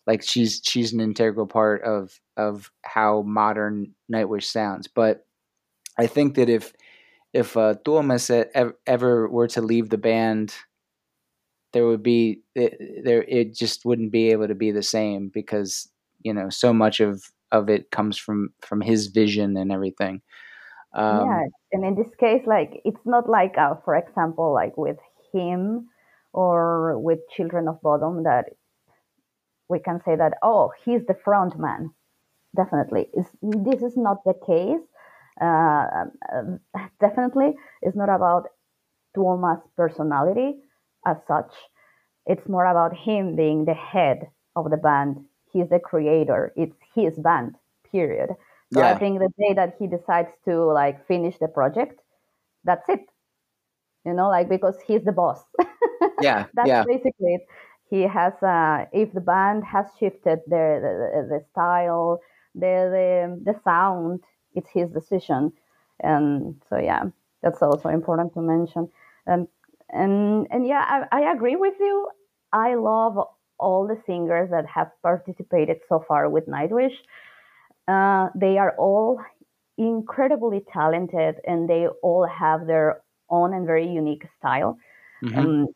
Like 0.07 0.23
she's 0.23 0.61
she's 0.65 0.91
an 0.91 0.99
integral 1.01 1.47
part 1.47 1.83
of 1.83 2.19
of 2.35 2.71
how 2.83 3.21
modern 3.21 3.93
Nightwish 4.11 4.45
sounds. 4.45 4.87
But 4.87 5.25
I 5.97 6.07
think 6.07 6.35
that 6.35 6.49
if 6.49 6.73
if 7.33 7.57
uh, 7.57 7.75
Tuomas 7.85 8.29
ever 8.85 9.27
were 9.27 9.47
to 9.47 9.61
leave 9.61 9.89
the 9.89 9.97
band 9.97 10.53
there 11.73 11.87
would 11.87 12.03
be 12.03 12.41
it, 12.55 13.03
there 13.03 13.23
it 13.23 13.53
just 13.53 13.83
wouldn't 13.83 14.11
be 14.11 14.31
able 14.31 14.47
to 14.47 14.55
be 14.55 14.71
the 14.71 14.83
same 14.83 15.29
because 15.29 15.89
you 16.21 16.33
know 16.33 16.49
so 16.49 16.71
much 16.71 16.99
of 16.99 17.23
of 17.51 17.69
it 17.69 17.91
comes 17.91 18.17
from 18.17 18.53
from 18.61 18.79
his 18.79 19.07
vision 19.07 19.57
and 19.57 19.71
everything. 19.71 20.21
Um, 20.93 21.27
yeah 21.27 21.43
and 21.71 21.83
in 21.83 21.95
this 21.95 22.13
case 22.19 22.43
like 22.45 22.81
it's 22.85 23.05
not 23.05 23.27
like 23.27 23.57
uh, 23.57 23.73
for 23.83 23.95
example 23.95 24.53
like 24.53 24.77
with 24.77 24.97
HIM 25.33 25.89
or 26.31 26.99
with 26.99 27.19
children 27.35 27.67
of 27.67 27.81
bodom 27.81 28.23
that 28.23 28.45
we 29.67 29.79
can 29.79 29.99
say 30.05 30.15
that 30.15 30.33
oh 30.41 30.71
he's 30.85 31.05
the 31.07 31.17
front 31.25 31.59
man. 31.59 31.91
Definitely. 32.55 33.09
Is 33.13 33.25
this 33.41 33.81
is 33.81 33.97
not 33.97 34.23
the 34.23 34.35
case 34.45 34.85
uh, 35.41 36.05
uh, 36.33 36.87
definitely 36.99 37.55
it's 37.81 37.95
not 37.95 38.09
about 38.09 38.49
Tuomas' 39.15 39.61
personality 39.75 40.55
as 41.05 41.17
such. 41.27 41.51
It's 42.25 42.47
more 42.47 42.65
about 42.65 42.95
him 42.95 43.35
being 43.35 43.65
the 43.65 43.73
head 43.73 44.29
of 44.55 44.69
the 44.69 44.77
band. 44.77 45.25
He's 45.51 45.69
the 45.69 45.79
creator. 45.79 46.53
It's 46.55 46.75
his 46.95 47.17
band, 47.19 47.55
period. 47.91 48.29
So 48.73 48.79
yeah. 48.79 48.93
I 48.93 48.97
think 48.97 49.19
the 49.19 49.29
day 49.37 49.53
that 49.53 49.75
he 49.77 49.87
decides 49.87 50.29
to 50.45 50.63
like 50.71 51.05
finish 51.07 51.37
the 51.37 51.47
project, 51.47 51.99
that's 52.63 52.87
it. 52.89 53.01
You 54.05 54.13
know, 54.13 54.29
like 54.29 54.49
because 54.49 54.77
he's 54.87 55.03
the 55.03 55.11
boss. 55.11 55.43
yeah. 56.21 56.45
that's 56.53 56.67
yeah. 56.67 56.83
basically 56.87 57.35
it. 57.35 57.41
He 57.89 58.01
has 58.01 58.33
uh 58.41 58.85
if 58.91 59.13
the 59.13 59.21
band 59.21 59.63
has 59.65 59.85
shifted 59.99 60.39
their 60.47 60.81
the, 60.81 61.37
the 61.37 61.45
style, 61.51 62.19
the, 62.55 62.89
the 63.45 63.53
the 63.53 63.59
sound, 63.63 64.21
it's 64.55 64.69
his 64.69 64.89
decision. 64.89 65.53
And 65.99 66.61
so 66.69 66.77
yeah, 66.77 67.03
that's 67.41 67.61
also 67.61 67.89
important 67.89 68.33
to 68.33 68.41
mention. 68.41 68.89
And 69.25 69.47
and 69.89 70.47
and 70.51 70.67
yeah, 70.67 71.05
I, 71.11 71.19
I 71.19 71.31
agree 71.31 71.55
with 71.55 71.75
you. 71.79 72.07
I 72.51 72.75
love 72.75 73.17
all 73.59 73.87
the 73.87 74.01
singers 74.05 74.49
that 74.51 74.65
have 74.65 74.91
participated 75.01 75.77
so 75.87 76.03
far 76.07 76.29
with 76.29 76.47
Nightwish. 76.47 76.95
Uh, 77.87 78.29
they 78.35 78.57
are 78.57 78.75
all 78.77 79.21
incredibly 79.77 80.63
talented, 80.71 81.35
and 81.47 81.69
they 81.69 81.87
all 82.01 82.27
have 82.27 82.67
their 82.67 83.01
own 83.29 83.53
and 83.53 83.65
very 83.65 83.87
unique 83.87 84.25
style. 84.39 84.77
Mm-hmm. 85.23 85.39
Um, 85.39 85.67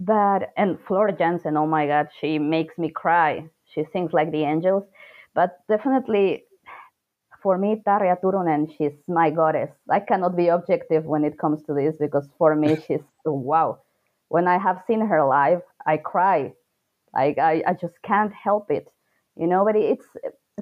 but 0.00 0.52
and 0.56 0.78
Flora 0.86 1.12
Jansen, 1.12 1.56
oh 1.56 1.66
my 1.66 1.86
God, 1.86 2.08
she 2.20 2.38
makes 2.38 2.76
me 2.78 2.90
cry. 2.90 3.48
She 3.72 3.84
sings 3.92 4.12
like 4.12 4.30
the 4.30 4.44
angels. 4.44 4.84
But 5.34 5.58
definitely, 5.68 6.44
for 7.44 7.58
me, 7.58 7.82
Tarja 7.86 8.16
Turunen, 8.22 8.66
she's 8.76 8.96
my 9.06 9.30
goddess. 9.30 9.70
I 9.90 10.00
cannot 10.00 10.34
be 10.34 10.48
objective 10.48 11.04
when 11.04 11.24
it 11.24 11.38
comes 11.38 11.62
to 11.64 11.74
this 11.74 11.94
because 12.00 12.26
for 12.38 12.56
me, 12.56 12.76
she's 12.88 13.06
wow. 13.26 13.80
When 14.28 14.48
I 14.48 14.58
have 14.58 14.82
seen 14.88 15.02
her 15.06 15.22
live, 15.24 15.60
I 15.86 15.98
cry. 15.98 16.54
Like 17.14 17.38
I, 17.38 17.62
I 17.68 17.74
just 17.74 18.00
can't 18.02 18.32
help 18.32 18.70
it, 18.70 18.88
you 19.36 19.46
know. 19.46 19.64
But 19.64 19.76
it's 19.76 20.08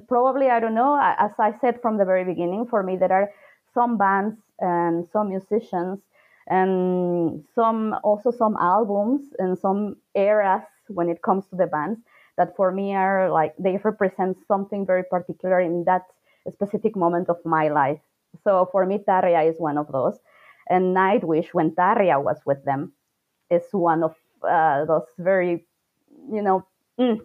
probably 0.09 0.49
I 0.49 0.59
don't 0.59 0.75
know. 0.75 0.99
As 1.01 1.31
I 1.39 1.53
said 1.61 1.81
from 1.81 1.97
the 1.97 2.05
very 2.05 2.25
beginning, 2.25 2.67
for 2.69 2.83
me 2.83 2.97
there 2.97 3.13
are 3.13 3.31
some 3.73 3.97
bands 3.97 4.35
and 4.59 5.07
some 5.13 5.29
musicians 5.29 5.99
and 6.47 7.43
some 7.55 7.95
also 8.03 8.29
some 8.31 8.57
albums 8.59 9.21
and 9.39 9.57
some 9.57 9.95
eras 10.15 10.63
when 10.89 11.09
it 11.09 11.21
comes 11.21 11.47
to 11.47 11.55
the 11.55 11.67
bands 11.67 11.99
that 12.37 12.55
for 12.57 12.71
me 12.71 12.93
are 12.93 13.31
like 13.31 13.55
they 13.57 13.79
represent 13.83 14.37
something 14.47 14.85
very 14.85 15.03
particular 15.09 15.61
in 15.61 15.85
that 15.85 16.03
specific 16.51 16.95
moment 16.95 17.29
of 17.29 17.37
my 17.45 17.69
life. 17.69 17.99
So 18.43 18.67
for 18.71 18.85
me, 18.85 18.99
Tarja 19.07 19.49
is 19.49 19.59
one 19.59 19.77
of 19.77 19.91
those. 19.91 20.17
And 20.69 20.95
Nightwish, 20.95 21.47
when 21.53 21.71
Tarja 21.71 22.21
was 22.23 22.37
with 22.45 22.63
them, 22.65 22.93
is 23.49 23.63
one 23.71 24.03
of 24.03 24.15
uh, 24.47 24.85
those 24.85 25.05
very, 25.17 25.65
you 26.31 26.41
know, 26.41 26.65
mm, 26.99 27.19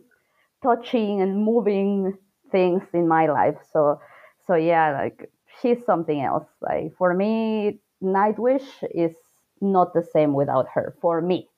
touching 0.63 1.21
and 1.21 1.43
moving 1.45 2.17
things 2.51 2.83
in 2.93 3.09
my 3.09 3.27
life. 3.27 3.57
So, 3.73 4.01
so 4.47 4.55
yeah, 4.55 4.93
like 4.93 5.31
she's 5.61 5.79
something 5.85 6.21
else. 6.23 6.47
Like 6.61 6.95
for 6.97 7.15
me, 7.15 7.81
Nightwish 8.03 8.67
is 8.95 9.15
not 9.61 9.95
the 9.95 10.03
same 10.03 10.33
without 10.35 10.67
her. 10.75 10.95
For 11.01 11.21
me, 11.21 11.49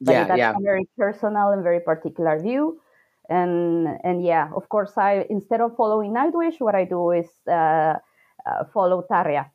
but 0.00 0.12
yeah, 0.12 0.24
that's 0.24 0.38
yeah. 0.38 0.54
a 0.56 0.62
very 0.62 0.88
personal 0.98 1.50
and 1.50 1.62
very 1.62 1.80
particular 1.80 2.40
view. 2.40 2.80
And 3.28 3.88
and 4.04 4.24
yeah, 4.24 4.50
of 4.54 4.68
course, 4.68 4.96
I 4.96 5.26
instead 5.30 5.60
of 5.60 5.76
following 5.76 6.12
Nightwish, 6.12 6.60
what 6.60 6.74
I 6.74 6.84
do 6.84 7.10
is 7.12 7.28
uh, 7.48 7.94
uh, 8.46 8.64
follow 8.72 9.04
Tarja. 9.10 9.46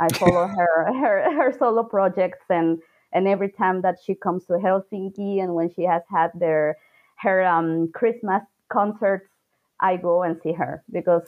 I 0.00 0.10
follow 0.18 0.46
her, 0.58 0.92
her 0.92 1.32
her 1.36 1.52
solo 1.58 1.82
projects 1.84 2.44
and 2.50 2.78
and 3.12 3.26
every 3.28 3.50
time 3.50 3.82
that 3.82 3.96
she 4.04 4.14
comes 4.14 4.44
to 4.46 4.54
Helsinki 4.54 5.42
and 5.42 5.54
when 5.54 5.70
she 5.72 5.82
has 5.84 6.02
had 6.10 6.30
their 6.34 6.76
her 7.16 7.44
um, 7.44 7.90
Christmas 7.92 8.42
concerts, 8.70 9.28
I 9.80 9.96
go 9.96 10.22
and 10.22 10.40
see 10.42 10.52
her 10.52 10.82
because 10.92 11.22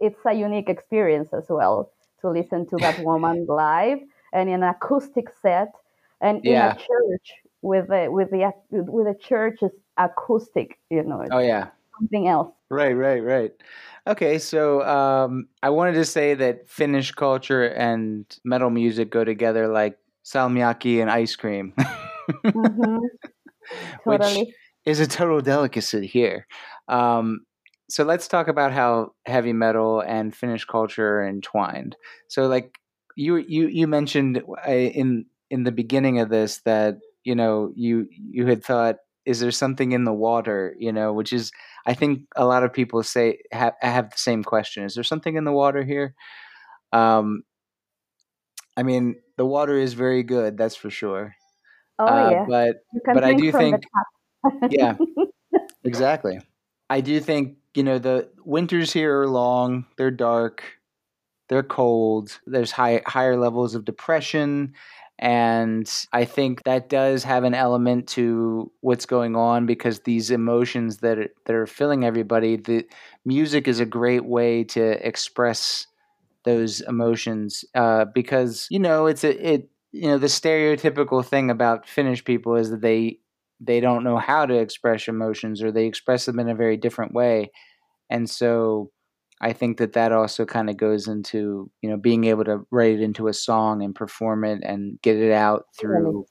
it's 0.00 0.20
a 0.26 0.32
unique 0.32 0.68
experience 0.68 1.28
as 1.32 1.46
well 1.48 1.92
to 2.20 2.30
listen 2.30 2.66
to 2.68 2.78
that 2.78 2.98
woman 2.98 3.46
live 3.48 3.98
and 4.32 4.48
in 4.48 4.62
an 4.62 4.68
acoustic 4.70 5.28
set 5.42 5.72
and 6.20 6.42
Yeah. 6.42 6.72
in 6.72 6.72
a 6.72 6.76
church 6.76 7.32
with 7.62 7.88
the 7.88 8.08
with 8.10 8.30
the 8.30 8.52
with 8.70 9.06
the 9.06 9.14
church's 9.22 9.72
acoustic. 10.00 10.78
You 10.90 11.02
know, 11.04 11.22
Oh 11.30 11.38
yeah. 11.38 11.70
something 11.98 12.28
else. 12.28 12.52
Right, 12.70 12.92
right, 12.92 13.22
right. 13.22 13.52
Okay, 14.06 14.38
so 14.38 14.82
um, 14.82 15.48
I 15.62 15.70
wanted 15.70 15.94
to 15.94 16.04
say 16.04 16.34
that 16.34 16.68
Finnish 16.68 17.12
culture 17.12 17.64
and 17.64 18.24
metal 18.44 18.70
music 18.70 19.10
go 19.10 19.24
together 19.24 19.68
like 19.68 19.98
salmiakki 20.24 21.00
and 21.00 21.10
ice 21.10 21.36
cream, 21.36 21.74
hmm 22.54 23.06
which 24.06 24.44
Totally. 24.44 24.56
is 24.84 25.00
a 25.00 25.06
total 25.06 25.40
delicacy 25.40 26.06
here. 26.06 26.46
Um, 26.88 27.40
so 27.88 28.04
let's 28.04 28.28
talk 28.28 28.48
about 28.48 28.72
how 28.72 29.12
heavy 29.26 29.52
metal 29.52 30.00
and 30.00 30.34
Finnish 30.34 30.64
culture 30.64 31.20
are 31.20 31.26
entwined. 31.28 31.96
So, 32.28 32.46
like 32.46 32.78
you 33.16 33.36
you 33.36 33.66
you 33.68 33.86
mentioned 33.88 34.42
uh, 34.66 34.70
in 34.70 35.26
in 35.50 35.64
the 35.64 35.72
beginning 35.72 36.20
of 36.20 36.28
this 36.30 36.58
that 36.64 36.98
you 37.24 37.34
know 37.34 37.72
you 37.74 38.08
you 38.12 38.46
had 38.46 38.64
thought, 38.64 38.96
is 39.26 39.40
there 39.40 39.50
something 39.50 39.92
in 39.92 40.04
the 40.04 40.12
water? 40.12 40.74
You 40.78 40.92
know, 40.92 41.12
which 41.12 41.32
is 41.32 41.52
I 41.86 41.94
think 41.94 42.22
a 42.36 42.46
lot 42.46 42.62
of 42.64 42.72
people 42.72 43.02
say 43.02 43.38
have 43.52 43.74
have 43.80 44.10
the 44.10 44.18
same 44.18 44.44
question. 44.44 44.84
Is 44.84 44.94
there 44.94 45.04
something 45.04 45.36
in 45.36 45.44
the 45.44 45.52
water 45.52 45.84
here? 45.84 46.14
Um, 46.92 47.42
I 48.76 48.82
mean, 48.82 49.16
the 49.36 49.46
water 49.46 49.76
is 49.76 49.94
very 49.94 50.22
good, 50.22 50.56
that's 50.56 50.76
for 50.76 50.90
sure. 50.90 51.34
Oh 51.98 52.06
Uh, 52.06 52.30
yeah, 52.30 52.46
but 52.48 52.76
but 53.12 53.24
I 53.24 53.34
do 53.34 53.52
think 53.52 53.82
yeah, 54.70 54.96
exactly. 55.84 56.40
I 56.88 57.00
do 57.00 57.20
think, 57.20 57.56
you 57.74 57.82
know, 57.82 57.98
the 57.98 58.30
winters 58.44 58.92
here 58.92 59.20
are 59.20 59.28
long, 59.28 59.86
they're 59.96 60.10
dark, 60.10 60.62
they're 61.48 61.62
cold, 61.62 62.40
there's 62.46 62.72
high 62.72 63.02
higher 63.06 63.36
levels 63.36 63.74
of 63.74 63.84
depression. 63.84 64.74
And 65.20 65.90
I 66.14 66.24
think 66.24 66.62
that 66.64 66.88
does 66.88 67.24
have 67.24 67.44
an 67.44 67.54
element 67.54 68.08
to 68.10 68.72
what's 68.80 69.06
going 69.06 69.36
on 69.36 69.66
because 69.66 70.00
these 70.00 70.30
emotions 70.30 70.98
that 70.98 71.18
are, 71.18 71.28
that 71.44 71.54
are 71.54 71.66
filling 71.66 72.04
everybody, 72.04 72.56
the 72.56 72.86
music 73.26 73.68
is 73.68 73.80
a 73.80 73.86
great 73.86 74.24
way 74.24 74.64
to 74.64 75.06
express 75.06 75.86
those 76.44 76.80
emotions 76.82 77.64
uh, 77.74 78.06
because 78.14 78.66
you 78.70 78.78
know 78.78 79.06
it's 79.06 79.24
a 79.24 79.54
it 79.54 79.68
you 79.92 80.08
know 80.08 80.18
the 80.18 80.26
stereotypical 80.26 81.24
thing 81.24 81.50
about 81.50 81.86
Finnish 81.88 82.24
people 82.24 82.56
is 82.56 82.70
that 82.70 82.80
they 82.80 83.18
they 83.60 83.80
don't 83.80 84.04
know 84.04 84.16
how 84.16 84.46
to 84.46 84.54
express 84.54 85.06
emotions 85.06 85.62
or 85.62 85.70
they 85.70 85.86
express 85.86 86.24
them 86.24 86.38
in 86.40 86.48
a 86.48 86.54
very 86.54 86.78
different 86.78 87.12
way. 87.12 87.50
And 88.10 88.28
so 88.30 88.90
i 89.40 89.52
think 89.52 89.78
that 89.78 89.92
that 89.92 90.12
also 90.12 90.44
kind 90.44 90.70
of 90.70 90.76
goes 90.76 91.08
into 91.08 91.70
you 91.82 91.90
know 91.90 91.96
being 91.96 92.24
able 92.24 92.44
to 92.44 92.60
write 92.70 92.94
it 92.94 93.00
into 93.00 93.28
a 93.28 93.32
song 93.32 93.82
and 93.82 93.94
perform 93.94 94.44
it 94.44 94.60
and 94.62 95.00
get 95.02 95.16
it 95.16 95.32
out 95.32 95.64
through 95.78 96.24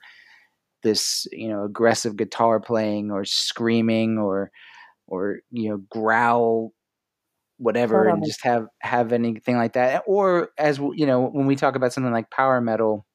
this 0.84 1.28
you 1.32 1.48
know 1.50 1.64
aggressive 1.64 2.16
guitar 2.16 2.60
playing 2.60 3.12
or 3.12 3.26
screaming 3.26 4.18
or 4.18 4.52
or 5.08 5.40
you 5.52 5.70
know 5.70 5.78
growl 5.90 6.74
whatever 7.58 8.08
and 8.08 8.26
just 8.26 8.44
have 8.44 8.68
have 8.80 9.12
anything 9.12 9.58
like 9.58 9.74
that. 9.74 10.02
Or 10.08 10.50
as 10.58 10.78
you 10.78 11.06
know 11.06 11.28
when 11.28 11.46
we 11.46 11.56
talk 11.56 11.76
about 11.76 11.94
something 11.94 12.14
like 12.14 12.32
power 12.32 12.62
metal 12.62 13.06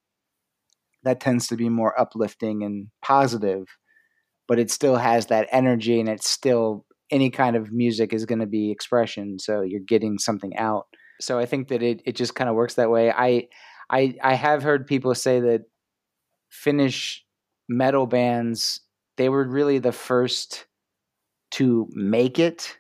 that 1.03 1.21
tends 1.21 1.49
to 1.49 1.57
be 1.57 1.69
more 1.69 1.99
uplifting 1.99 2.63
and 2.63 2.89
positive 3.03 3.67
but 4.47 4.59
it 4.59 4.71
still 4.71 4.97
has 4.97 5.27
that 5.27 5.49
energy 5.51 6.01
and 6.01 6.09
it's 6.09 6.29
still 6.29 6.85
any 7.15 7.31
kind 7.31 7.55
of 7.55 7.73
music 7.73 8.13
is 8.13 8.27
going 8.27 8.41
to 8.41 8.47
be 8.47 8.73
expression 8.73 9.39
so 9.39 9.61
you're 9.63 9.81
getting 9.81 10.19
something 10.19 10.57
out. 10.57 10.87
So 11.21 11.39
i 11.39 11.47
think 11.47 11.69
that 11.69 11.83
it, 11.83 12.03
it 12.05 12.17
just 12.17 12.35
kind 12.35 12.51
of 12.51 12.57
works 12.57 12.75
that 12.75 12.91
way. 12.91 13.11
I 13.11 13.49
i 13.91 14.15
i 14.23 14.35
have 14.35 14.63
heard 14.63 14.87
people 14.87 15.15
say 15.15 15.41
that 15.41 15.63
finnish 16.51 17.25
metal 17.69 18.07
bands 18.07 18.81
they 19.17 19.29
were 19.29 19.45
really 19.45 19.79
the 19.79 19.93
first 19.93 20.67
to 21.51 21.89
make 21.93 22.39
it 22.39 22.77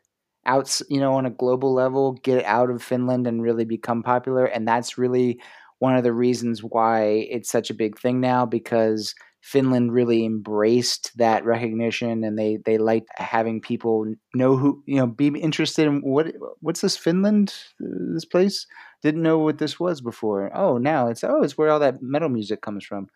out 0.46 0.80
you 0.88 1.00
know 1.00 1.14
on 1.14 1.26
a 1.26 1.30
global 1.30 1.72
level 1.72 2.12
get 2.22 2.44
out 2.44 2.70
of 2.70 2.82
finland 2.82 3.26
and 3.26 3.42
really 3.42 3.64
become 3.64 4.02
popular 4.02 4.44
and 4.44 4.68
that's 4.68 4.98
really 4.98 5.40
one 5.78 5.96
of 5.96 6.02
the 6.02 6.12
reasons 6.12 6.62
why 6.62 7.26
it's 7.30 7.50
such 7.50 7.70
a 7.70 7.74
big 7.74 7.98
thing 7.98 8.20
now 8.20 8.44
because 8.46 9.14
Finland 9.44 9.92
really 9.92 10.24
embraced 10.24 11.12
that 11.18 11.44
recognition 11.44 12.24
and 12.24 12.38
they 12.38 12.56
they 12.64 12.78
liked 12.78 13.10
having 13.16 13.60
people 13.60 14.06
know 14.34 14.56
who 14.56 14.82
you 14.86 14.96
know 14.96 15.06
be 15.06 15.26
interested 15.38 15.86
in 15.86 16.00
what 16.00 16.28
what's 16.60 16.80
this 16.80 16.96
Finland 16.96 17.54
uh, 17.84 18.14
this 18.14 18.24
place? 18.24 18.66
Didn't 19.02 19.22
know 19.22 19.38
what 19.38 19.58
this 19.58 19.78
was 19.78 20.00
before. 20.00 20.50
Oh 20.56 20.78
now 20.78 21.08
it's 21.08 21.22
oh 21.22 21.42
it's 21.42 21.58
where 21.58 21.68
all 21.68 21.78
that 21.80 22.00
metal 22.00 22.30
music 22.30 22.62
comes 22.62 22.86
from. 22.86 23.08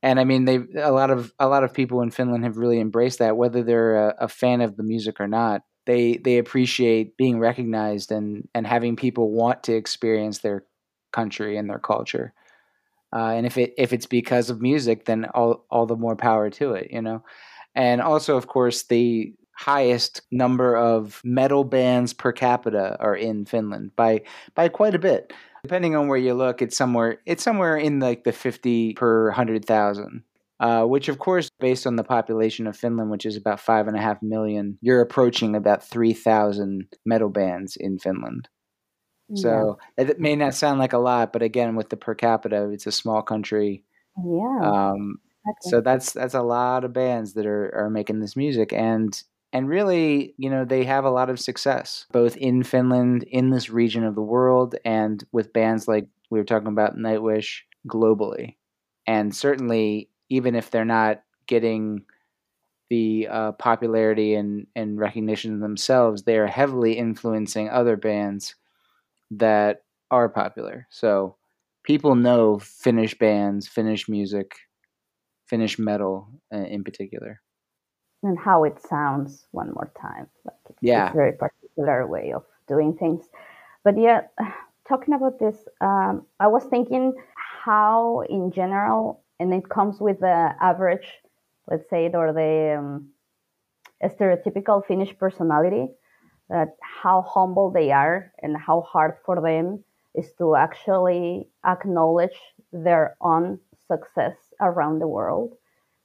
And 0.00 0.20
I 0.20 0.24
mean 0.24 0.44
they 0.44 0.60
a 0.80 0.92
lot 0.92 1.10
of 1.10 1.32
a 1.40 1.48
lot 1.48 1.64
of 1.64 1.74
people 1.74 2.02
in 2.02 2.12
Finland 2.12 2.44
have 2.44 2.56
really 2.56 2.78
embraced 2.80 3.18
that 3.18 3.36
whether 3.36 3.64
they're 3.64 4.10
a, 4.10 4.14
a 4.20 4.28
fan 4.28 4.60
of 4.60 4.76
the 4.76 4.84
music 4.84 5.20
or 5.20 5.26
not. 5.26 5.62
They 5.86 6.18
they 6.18 6.38
appreciate 6.38 7.16
being 7.16 7.40
recognized 7.40 8.12
and 8.12 8.48
and 8.54 8.64
having 8.64 8.94
people 8.94 9.32
want 9.32 9.64
to 9.64 9.74
experience 9.74 10.38
their 10.38 10.62
country 11.12 11.56
and 11.56 11.68
their 11.68 11.80
culture 11.80 12.32
uh, 13.12 13.32
and 13.34 13.46
if 13.46 13.56
it 13.56 13.74
if 13.78 13.92
it's 13.92 14.06
because 14.06 14.50
of 14.50 14.60
music, 14.60 15.04
then 15.06 15.24
all 15.34 15.64
all 15.70 15.86
the 15.86 15.96
more 15.96 16.16
power 16.16 16.50
to 16.50 16.72
it, 16.72 16.90
you 16.90 17.02
know. 17.02 17.22
And 17.74 18.00
also, 18.00 18.36
of 18.36 18.46
course, 18.46 18.84
the 18.84 19.32
highest 19.52 20.22
number 20.30 20.76
of 20.76 21.20
metal 21.24 21.64
bands 21.64 22.12
per 22.12 22.32
capita 22.32 22.96
are 23.00 23.16
in 23.16 23.44
Finland 23.44 23.90
by 23.96 24.22
by 24.54 24.68
quite 24.68 24.94
a 24.94 24.98
bit. 24.98 25.32
Depending 25.62 25.96
on 25.96 26.06
where 26.06 26.18
you 26.18 26.34
look, 26.34 26.62
it's 26.62 26.76
somewhere 26.76 27.20
it's 27.26 27.42
somewhere 27.42 27.76
in 27.76 28.00
like 28.00 28.24
the 28.24 28.32
fifty 28.32 28.94
per 28.94 29.30
hundred 29.30 29.64
thousand. 29.64 30.22
Uh, 30.60 30.84
which, 30.84 31.08
of 31.08 31.20
course, 31.20 31.50
based 31.60 31.86
on 31.86 31.94
the 31.94 32.02
population 32.02 32.66
of 32.66 32.76
Finland, 32.76 33.12
which 33.12 33.24
is 33.24 33.36
about 33.36 33.60
five 33.60 33.86
and 33.86 33.96
a 33.96 34.00
half 34.00 34.20
million, 34.20 34.76
you're 34.80 35.00
approaching 35.00 35.54
about 35.54 35.84
three 35.84 36.12
thousand 36.12 36.84
metal 37.06 37.28
bands 37.28 37.76
in 37.76 37.96
Finland. 37.96 38.48
Yeah. 39.28 39.64
So 39.66 39.78
it 39.96 40.18
may 40.20 40.36
not 40.36 40.54
sound 40.54 40.78
like 40.78 40.92
a 40.92 40.98
lot, 40.98 41.32
but 41.32 41.42
again, 41.42 41.76
with 41.76 41.90
the 41.90 41.96
per 41.96 42.14
capita, 42.14 42.70
it's 42.70 42.86
a 42.86 42.92
small 42.92 43.22
country. 43.22 43.84
yeah, 44.16 44.62
Um, 44.62 45.20
exactly. 45.46 45.70
so 45.70 45.80
that's 45.80 46.12
that's 46.12 46.34
a 46.34 46.42
lot 46.42 46.84
of 46.84 46.92
bands 46.92 47.34
that 47.34 47.46
are 47.46 47.74
are 47.74 47.90
making 47.90 48.20
this 48.20 48.36
music, 48.36 48.72
and 48.72 49.22
and 49.52 49.68
really, 49.68 50.34
you 50.38 50.50
know, 50.50 50.64
they 50.64 50.84
have 50.84 51.04
a 51.04 51.10
lot 51.10 51.30
of 51.30 51.40
success 51.40 52.06
both 52.12 52.36
in 52.36 52.62
Finland, 52.62 53.24
in 53.24 53.50
this 53.50 53.70
region 53.70 54.04
of 54.04 54.14
the 54.14 54.22
world, 54.22 54.76
and 54.84 55.24
with 55.32 55.52
bands 55.52 55.88
like 55.88 56.08
we 56.30 56.38
were 56.38 56.44
talking 56.44 56.68
about 56.68 56.96
Nightwish 56.96 57.60
globally, 57.88 58.56
and 59.06 59.34
certainly 59.34 60.10
even 60.30 60.54
if 60.54 60.70
they're 60.70 60.84
not 60.84 61.22
getting 61.46 62.04
the 62.90 63.28
uh, 63.28 63.52
popularity 63.52 64.34
and, 64.34 64.66
and 64.74 64.98
recognition 64.98 65.60
themselves, 65.60 66.22
they 66.22 66.38
are 66.38 66.46
heavily 66.46 66.94
influencing 66.98 67.68
other 67.68 67.96
bands 67.96 68.54
that 69.30 69.82
are 70.10 70.28
popular. 70.28 70.86
So 70.90 71.36
people 71.82 72.14
know 72.14 72.58
Finnish 72.58 73.18
bands, 73.18 73.68
Finnish 73.68 74.08
music, 74.08 74.54
Finnish 75.46 75.78
metal 75.78 76.28
uh, 76.52 76.58
in 76.58 76.84
particular. 76.84 77.40
And 78.22 78.38
how 78.38 78.64
it 78.64 78.80
sounds 78.80 79.46
one 79.52 79.72
more 79.72 79.90
time. 80.00 80.26
Like 80.44 80.56
it's 80.68 80.78
yeah. 80.82 81.10
a 81.10 81.14
very 81.14 81.32
particular 81.32 82.06
way 82.06 82.32
of 82.32 82.44
doing 82.66 82.96
things. 82.96 83.24
But 83.84 83.98
yeah, 83.98 84.22
talking 84.88 85.14
about 85.14 85.38
this, 85.38 85.56
um, 85.80 86.26
I 86.40 86.48
was 86.48 86.64
thinking 86.64 87.14
how, 87.64 88.24
in 88.28 88.50
general, 88.50 89.22
and 89.40 89.52
it 89.54 89.68
comes 89.68 90.00
with 90.00 90.20
the 90.20 90.54
average, 90.60 91.06
let's 91.70 91.88
say, 91.88 92.10
or 92.12 92.32
the 92.32 92.76
um, 92.78 93.08
stereotypical 94.04 94.84
Finnish 94.84 95.16
personality, 95.18 95.88
that 96.48 96.76
how 96.80 97.22
humble 97.22 97.70
they 97.70 97.90
are 97.90 98.32
and 98.42 98.56
how 98.56 98.80
hard 98.82 99.14
for 99.24 99.40
them 99.40 99.84
is 100.14 100.32
to 100.38 100.56
actually 100.56 101.48
acknowledge 101.64 102.38
their 102.72 103.16
own 103.20 103.58
success 103.86 104.36
around 104.60 104.98
the 104.98 105.08
world. 105.08 105.54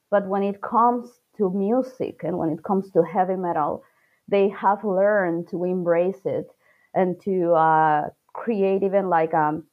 But 0.10 0.28
when 0.28 0.44
it 0.44 0.62
comes 0.62 1.10
to 1.38 1.50
music 1.50 2.22
and 2.24 2.38
when 2.38 2.50
it 2.50 2.64
comes 2.64 2.92
to 2.92 3.04
heavy 3.04 3.36
metal, 3.36 3.84
they 4.28 4.50
have 4.50 4.84
learned 4.84 5.48
to 5.50 5.64
embrace 5.64 6.22
it 6.26 6.50
and 6.94 7.20
to 7.22 7.54
uh, 7.54 8.10
create 8.34 8.84
even 8.84 9.10
like 9.10 9.34
um, 9.34 9.64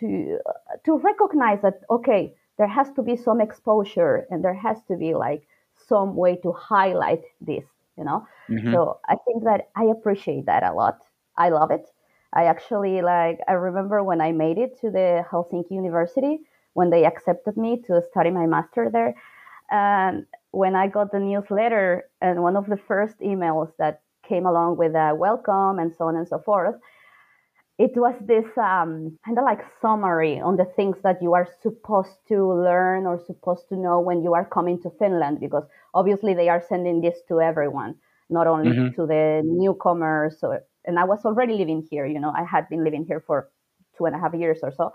to 0.00 0.38
to 0.84 0.98
recognize 0.98 1.60
that 1.62 1.80
okay, 1.90 2.34
there 2.56 2.66
has 2.66 2.90
to 2.92 3.02
be 3.02 3.16
some 3.16 3.40
exposure 3.40 4.26
and 4.30 4.44
there 4.44 4.54
has 4.54 4.78
to 4.88 4.96
be 4.96 5.14
like 5.14 5.42
some 5.88 6.16
way 6.16 6.36
to 6.36 6.52
highlight 6.52 7.22
this, 7.40 7.64
you 7.98 8.04
know. 8.04 8.26
Mm-hmm. 8.48 8.72
So 8.72 9.00
I 9.08 9.16
think 9.26 9.44
that 9.44 9.68
I 9.76 9.84
appreciate 9.84 10.46
that 10.46 10.62
a 10.62 10.72
lot. 10.72 10.98
I 11.36 11.50
love 11.50 11.70
it. 11.70 11.86
I 12.32 12.44
actually 12.44 13.02
like 13.02 13.40
I 13.48 13.52
remember 13.52 14.02
when 14.02 14.20
I 14.20 14.32
made 14.32 14.58
it 14.58 14.78
to 14.80 14.90
the 14.90 15.24
Helsinki 15.30 15.72
University 15.72 16.40
when 16.74 16.90
they 16.90 17.04
accepted 17.04 17.56
me 17.56 17.82
to 17.86 18.02
study 18.10 18.30
my 18.30 18.46
master 18.46 18.88
there. 18.90 19.14
And 19.70 20.26
when 20.52 20.74
I 20.76 20.88
got 20.88 21.12
the 21.12 21.20
newsletter 21.20 22.08
and 22.20 22.42
one 22.42 22.56
of 22.56 22.66
the 22.66 22.76
first 22.76 23.18
emails 23.20 23.72
that 23.78 24.02
came 24.22 24.46
along 24.46 24.76
with 24.76 24.94
a 24.94 25.14
welcome 25.14 25.78
and 25.78 25.94
so 25.94 26.04
on 26.04 26.16
and 26.16 26.28
so 26.28 26.38
forth, 26.38 26.76
it 27.78 27.92
was 27.94 28.14
this 28.26 28.46
um, 28.56 29.16
kind 29.24 29.38
of 29.38 29.44
like 29.44 29.60
summary 29.80 30.40
on 30.40 30.56
the 30.56 30.64
things 30.64 30.96
that 31.02 31.22
you 31.22 31.34
are 31.34 31.48
supposed 31.62 32.18
to 32.28 32.52
learn 32.52 33.06
or 33.06 33.20
supposed 33.24 33.68
to 33.68 33.76
know 33.76 34.00
when 34.00 34.22
you 34.22 34.34
are 34.34 34.44
coming 34.44 34.82
to 34.82 34.90
Finland, 34.98 35.38
because 35.40 35.64
obviously 35.94 36.34
they 36.34 36.48
are 36.48 36.62
sending 36.68 37.00
this 37.00 37.18
to 37.28 37.40
everyone, 37.40 37.94
not 38.30 38.46
only 38.46 38.70
mm-hmm. 38.70 39.00
to 39.00 39.06
the 39.06 39.42
newcomers. 39.44 40.38
Or, 40.42 40.64
and 40.84 40.98
I 40.98 41.04
was 41.04 41.24
already 41.24 41.54
living 41.54 41.86
here, 41.88 42.04
you 42.04 42.18
know, 42.18 42.32
I 42.36 42.44
had 42.44 42.68
been 42.68 42.82
living 42.82 43.04
here 43.06 43.22
for 43.24 43.48
two 43.96 44.06
and 44.06 44.14
a 44.16 44.18
half 44.18 44.34
years 44.34 44.58
or 44.62 44.72
so. 44.72 44.92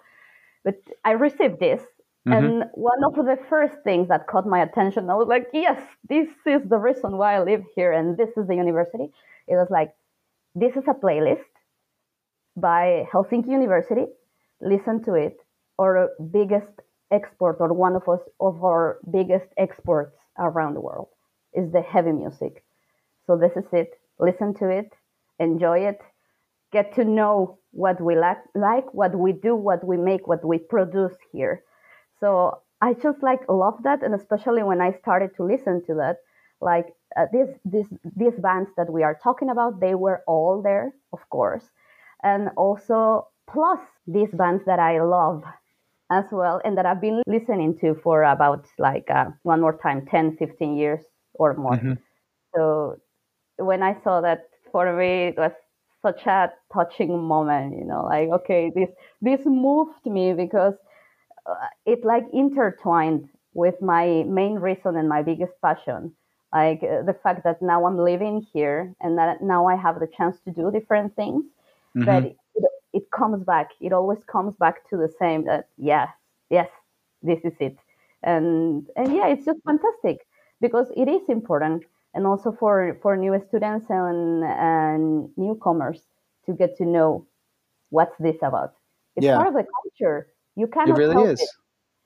But 0.65 0.75
I 1.05 1.11
received 1.11 1.59
this 1.59 1.81
Mm-hmm. 2.27 2.45
And 2.45 2.63
one 2.73 3.03
of 3.03 3.15
the 3.15 3.37
first 3.49 3.75
things 3.83 4.07
that 4.07 4.27
caught 4.27 4.47
my 4.47 4.61
attention, 4.61 5.09
I 5.09 5.15
was 5.15 5.27
like, 5.27 5.47
yes, 5.51 5.81
this 6.07 6.29
is 6.45 6.61
the 6.69 6.77
reason 6.77 7.17
why 7.17 7.35
I 7.35 7.43
live 7.43 7.63
here 7.75 7.91
and 7.91 8.17
this 8.17 8.29
is 8.37 8.47
the 8.47 8.55
university. 8.55 9.11
It 9.47 9.55
was 9.55 9.67
like, 9.69 9.91
this 10.55 10.75
is 10.77 10.83
a 10.87 10.93
playlist 10.93 11.52
by 12.55 13.07
Helsinki 13.11 13.49
University. 13.49 14.05
Listen 14.61 15.03
to 15.03 15.15
it. 15.15 15.37
Our 15.79 16.09
biggest 16.31 16.71
export 17.11 17.57
or 17.59 17.73
one 17.73 17.95
of 17.95 18.07
us 18.07 18.21
of 18.39 18.63
our 18.63 18.99
biggest 19.11 19.47
exports 19.57 20.15
around 20.37 20.73
the 20.75 20.81
world 20.81 21.09
is 21.53 21.71
the 21.71 21.81
heavy 21.81 22.11
music. 22.11 22.63
So 23.27 23.37
this 23.37 23.51
is 23.55 23.65
it. 23.71 23.99
Listen 24.19 24.53
to 24.55 24.69
it, 24.69 24.93
enjoy 25.39 25.87
it, 25.87 25.99
get 26.71 26.93
to 26.95 27.03
know 27.03 27.57
what 27.71 27.99
we 27.99 28.15
like, 28.15 28.37
like 28.55 28.93
what 28.93 29.15
we 29.15 29.31
do, 29.33 29.55
what 29.55 29.83
we 29.85 29.97
make, 29.97 30.27
what 30.27 30.45
we 30.45 30.59
produce 30.59 31.15
here 31.31 31.63
so 32.19 32.61
I 32.81 32.93
just 32.93 33.21
like 33.21 33.41
love 33.49 33.83
that, 33.83 34.01
and 34.03 34.15
especially 34.15 34.63
when 34.63 34.81
I 34.81 34.93
started 34.93 35.35
to 35.35 35.43
listen 35.43 35.83
to 35.87 35.95
that, 35.95 36.17
like 36.61 36.87
uh, 37.17 37.25
these 37.33 37.49
these 37.65 37.87
these 38.15 38.39
bands 38.39 38.69
that 38.77 38.89
we 38.89 39.03
are 39.03 39.19
talking 39.21 39.49
about, 39.49 39.81
they 39.81 39.95
were 39.95 40.23
all 40.27 40.61
there, 40.61 40.93
of 41.11 41.19
course, 41.29 41.69
and 42.23 42.49
also 42.57 43.27
plus 43.49 43.79
these 44.07 44.29
bands 44.33 44.63
that 44.65 44.79
I 44.79 45.01
love 45.01 45.43
as 46.11 46.25
well, 46.31 46.61
and 46.63 46.77
that 46.77 46.85
I've 46.85 47.01
been 47.01 47.21
listening 47.27 47.77
to 47.79 47.95
for 48.03 48.23
about 48.23 48.65
like 48.77 49.09
uh, 49.09 49.25
one 49.43 49.61
more 49.61 49.77
time, 49.77 50.05
10, 50.05 50.37
15 50.37 50.77
years 50.77 51.01
or 51.33 51.55
more. 51.55 51.73
Mm-hmm. 51.73 51.93
So 52.55 52.97
when 53.57 53.81
I 53.81 53.97
saw 54.03 54.21
that, 54.21 54.49
for 54.71 54.95
me, 54.97 55.27
it 55.27 55.37
was 55.37 55.51
such 56.01 56.25
a 56.25 56.51
touching 56.73 57.21
moment. 57.23 57.77
You 57.77 57.85
know, 57.85 58.05
like 58.05 58.29
okay, 58.41 58.71
this 58.75 58.89
this 59.21 59.45
moved 59.45 60.05
me 60.05 60.33
because 60.33 60.75
uh, 61.45 61.67
it 61.85 62.03
like 62.03 62.23
intertwined 62.33 63.29
with 63.53 63.81
my 63.81 64.23
main 64.27 64.55
reason 64.55 64.95
and 64.95 65.07
my 65.07 65.21
biggest 65.21 65.53
passion 65.61 66.13
like 66.53 66.81
uh, 66.83 67.01
the 67.03 67.15
fact 67.23 67.43
that 67.43 67.61
now 67.61 67.85
i'm 67.85 67.97
living 67.97 68.45
here 68.53 68.93
and 69.01 69.17
that 69.17 69.41
now 69.41 69.67
i 69.67 69.75
have 69.75 69.99
the 69.99 70.07
chance 70.17 70.39
to 70.45 70.51
do 70.51 70.71
different 70.71 71.15
things 71.15 71.43
mm-hmm. 71.95 72.05
that 72.05 72.23
it, 72.23 72.37
it 72.93 73.11
comes 73.11 73.43
back 73.43 73.69
it 73.81 73.93
always 73.93 74.23
comes 74.25 74.55
back 74.55 74.87
to 74.89 74.97
the 74.97 75.11
same 75.19 75.45
that 75.45 75.67
yes 75.77 76.09
yes 76.49 76.69
this 77.21 77.39
is 77.43 77.53
it 77.59 77.77
and 78.23 78.87
and 78.95 79.13
yeah 79.13 79.27
it's 79.27 79.45
just 79.45 79.59
fantastic 79.65 80.25
because 80.61 80.87
it 80.95 81.07
is 81.07 81.21
important 81.29 81.83
and 82.13 82.27
also 82.27 82.51
for 82.59 82.97
for 83.01 83.17
new 83.17 83.41
students 83.47 83.85
and 83.89 84.43
and 84.43 85.29
newcomers 85.37 86.01
to 86.45 86.53
get 86.53 86.75
to 86.77 86.85
know 86.85 87.25
what's 87.89 88.17
this 88.19 88.37
about 88.41 88.73
it's 89.15 89.25
yeah. 89.25 89.35
part 89.35 89.47
of 89.47 89.53
the 89.53 89.65
culture 89.81 90.27
you 90.55 90.67
cannot 90.67 90.97
it 90.97 91.01
really 91.01 91.15
help 91.15 91.27
is. 91.29 91.41
It. 91.41 91.49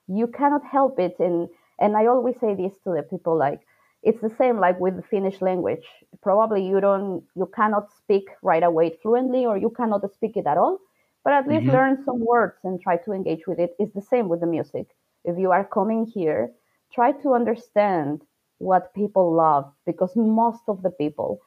You 0.07 0.27
cannot 0.27 0.63
help 0.65 0.99
it. 0.99 1.15
And 1.19 1.49
and 1.79 1.97
I 1.97 2.07
always 2.07 2.35
say 2.39 2.55
this 2.55 2.73
to 2.83 2.93
the 2.95 3.03
people 3.03 3.37
like 3.37 3.61
it's 4.07 4.21
the 4.21 4.35
same 4.37 4.57
like 4.59 4.79
with 4.79 4.95
the 4.95 5.07
Finnish 5.13 5.41
language. 5.41 5.85
Probably 6.21 6.61
you 6.65 6.79
don't 6.79 7.23
you 7.35 7.47
cannot 7.55 7.85
speak 7.99 8.25
right 8.41 8.63
away 8.63 8.97
fluently 9.01 9.45
or 9.45 9.57
you 9.57 9.69
cannot 9.69 10.01
speak 10.13 10.37
it 10.37 10.47
at 10.47 10.57
all. 10.57 10.79
But 11.23 11.33
at 11.33 11.47
least 11.47 11.63
mm-hmm. 11.63 11.77
learn 11.77 12.03
some 12.05 12.19
words 12.33 12.57
and 12.63 12.79
try 12.79 12.97
to 12.97 13.11
engage 13.11 13.45
with 13.47 13.59
it. 13.59 13.75
It's 13.79 13.93
the 13.93 14.01
same 14.13 14.29
with 14.29 14.39
the 14.39 14.47
music. 14.47 14.87
If 15.25 15.37
you 15.37 15.51
are 15.51 15.65
coming 15.65 16.05
here, 16.05 16.51
try 16.93 17.11
to 17.23 17.33
understand 17.33 18.21
what 18.59 18.93
people 18.93 19.33
love 19.33 19.65
because 19.85 20.15
most 20.15 20.63
of 20.67 20.81
the 20.83 20.89
people 20.89 21.41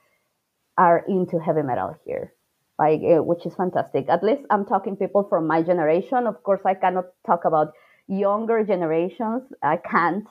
are 0.76 1.04
into 1.08 1.38
heavy 1.38 1.62
metal 1.62 1.96
here 2.04 2.34
like 2.80 3.02
uh, 3.02 3.22
which 3.22 3.44
is 3.44 3.54
fantastic. 3.54 4.08
At 4.08 4.24
least 4.24 4.42
I'm 4.50 4.64
talking 4.64 4.96
people 4.96 5.22
from 5.28 5.46
my 5.46 5.62
generation. 5.62 6.26
Of 6.26 6.42
course, 6.42 6.62
I 6.64 6.74
cannot 6.74 7.06
talk 7.26 7.44
about 7.44 7.74
younger 8.08 8.64
generations. 8.64 9.42
I 9.62 9.76
can't, 9.76 10.26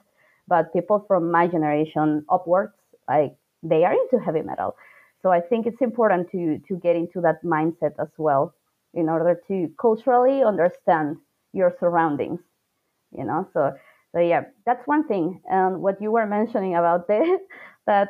but 0.49 0.73
people 0.73 1.05
from 1.07 1.31
my 1.31 1.47
generation 1.47 2.25
upwards, 2.29 2.73
like 3.09 3.35
they 3.63 3.85
are 3.85 3.93
into 3.93 4.23
heavy 4.25 4.43
metal. 4.43 4.75
So 5.23 5.31
I 5.31 5.41
think 5.41 5.67
it's 5.67 5.81
important 5.81 6.31
to 6.31 6.59
to 6.67 6.75
get 6.77 6.95
into 6.97 7.21
that 7.21 7.43
mindset 7.45 7.93
as 7.99 8.09
well 8.17 8.55
in 8.95 9.09
order 9.09 9.39
to 9.49 9.69
culturally 9.79 10.43
understand 10.43 11.17
your 11.53 11.73
surroundings. 11.79 12.41
You 13.17 13.25
know, 13.25 13.47
so 13.53 13.73
so 14.13 14.19
yeah, 14.21 14.43
that's 14.65 14.85
one 14.87 15.07
thing. 15.07 15.41
And 15.49 15.81
what 15.81 16.01
you 16.01 16.11
were 16.11 16.25
mentioning 16.27 16.75
about 16.75 17.07
the 17.07 17.39
that 17.87 18.09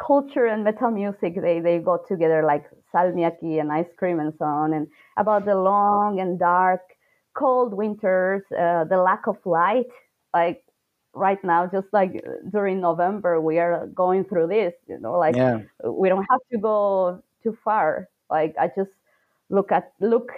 culture 0.00 0.46
and 0.46 0.64
metal 0.64 0.90
music 0.90 1.34
they 1.40 1.60
they 1.60 1.78
go 1.78 1.98
together 2.08 2.44
like 2.44 2.64
salmiakki 2.94 3.60
and 3.60 3.72
ice 3.72 3.88
cream 3.98 4.20
and 4.20 4.34
so 4.38 4.44
on 4.44 4.74
and 4.74 4.88
about 5.16 5.46
the 5.46 5.54
long 5.54 6.20
and 6.20 6.38
dark 6.38 6.82
cold 7.34 7.74
winters 7.74 8.42
uh, 8.58 8.84
the 8.84 8.98
lack 8.98 9.26
of 9.26 9.36
light 9.46 9.86
like 10.34 10.62
right 11.16 11.42
now 11.42 11.66
just 11.66 11.86
like 11.92 12.22
during 12.52 12.80
november 12.80 13.40
we 13.40 13.58
are 13.58 13.86
going 13.88 14.24
through 14.24 14.46
this 14.46 14.74
you 14.88 14.98
know 15.00 15.18
like 15.18 15.34
yeah. 15.34 15.60
we 15.84 16.08
don't 16.08 16.26
have 16.30 16.40
to 16.52 16.58
go 16.58 17.22
too 17.42 17.56
far. 17.64 18.08
Like 18.28 18.54
i 18.58 18.66
just 18.68 18.90
look 19.50 19.70
at 19.70 19.92
look 20.00 20.32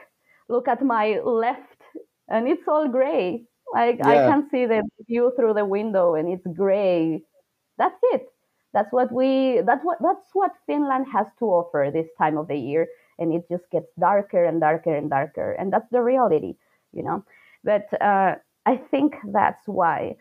look 0.48 0.68
at 0.68 0.82
my 0.82 1.20
left 1.24 1.80
and 2.28 2.46
it's 2.46 2.68
all 2.68 2.88
gray. 2.88 3.44
Like 3.72 3.98
yeah. 3.98 4.08
i 4.08 4.14
can 4.28 4.48
see 4.50 4.66
the 4.66 4.82
view 5.06 5.32
through 5.36 5.54
the 5.54 5.64
window 5.64 6.14
and 6.14 6.28
it's 6.28 6.46
gray. 6.54 7.22
That's 7.78 7.98
it. 8.14 8.28
That's 8.74 8.92
what 8.92 9.10
we 9.10 9.62
that's 9.64 9.84
what 9.84 9.98
that's 10.00 10.28
what 10.34 10.52
Finland 10.66 11.06
has 11.12 11.26
to 11.38 11.46
offer 11.46 11.90
this 11.92 12.08
time 12.18 12.36
of 12.36 12.48
the 12.48 12.56
year 12.56 12.86
and 13.18 13.32
it 13.32 13.48
just 13.50 13.68
gets 13.70 13.90
darker 13.98 14.44
and 14.44 14.60
darker 14.60 14.94
and 14.94 15.08
darker 15.10 15.52
and 15.52 15.72
that's 15.72 15.90
the 15.90 16.02
reality 16.02 16.54
you 16.92 17.02
know? 17.02 17.24
But 17.64 17.88
uh, 18.00 18.36
I 18.66 18.76
think 18.90 19.14
that's 19.32 19.66
why 19.66 20.16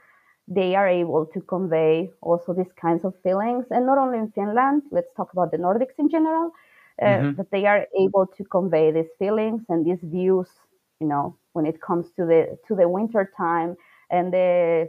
they 0.47 0.75
are 0.75 0.87
able 0.87 1.25
to 1.25 1.41
convey 1.41 2.09
also 2.21 2.53
these 2.53 2.71
kinds 2.79 3.03
of 3.05 3.13
feelings 3.23 3.65
and 3.71 3.85
not 3.85 3.97
only 3.97 4.17
in 4.17 4.31
Finland 4.31 4.81
let's 4.91 5.13
talk 5.15 5.31
about 5.33 5.51
the 5.51 5.57
Nordics 5.57 5.97
in 5.99 6.09
general 6.09 6.51
uh, 7.01 7.05
mm-hmm. 7.05 7.31
that 7.37 7.51
they 7.51 7.65
are 7.65 7.85
able 7.99 8.25
to 8.37 8.43
convey 8.45 8.91
these 8.91 9.11
feelings 9.19 9.61
and 9.69 9.85
these 9.85 9.99
views 10.03 10.47
you 10.99 11.07
know 11.07 11.35
when 11.53 11.65
it 11.65 11.81
comes 11.81 12.07
to 12.15 12.25
the 12.25 12.57
to 12.67 12.75
the 12.75 12.87
winter 12.87 13.31
time 13.37 13.75
and 14.09 14.33
the 14.33 14.87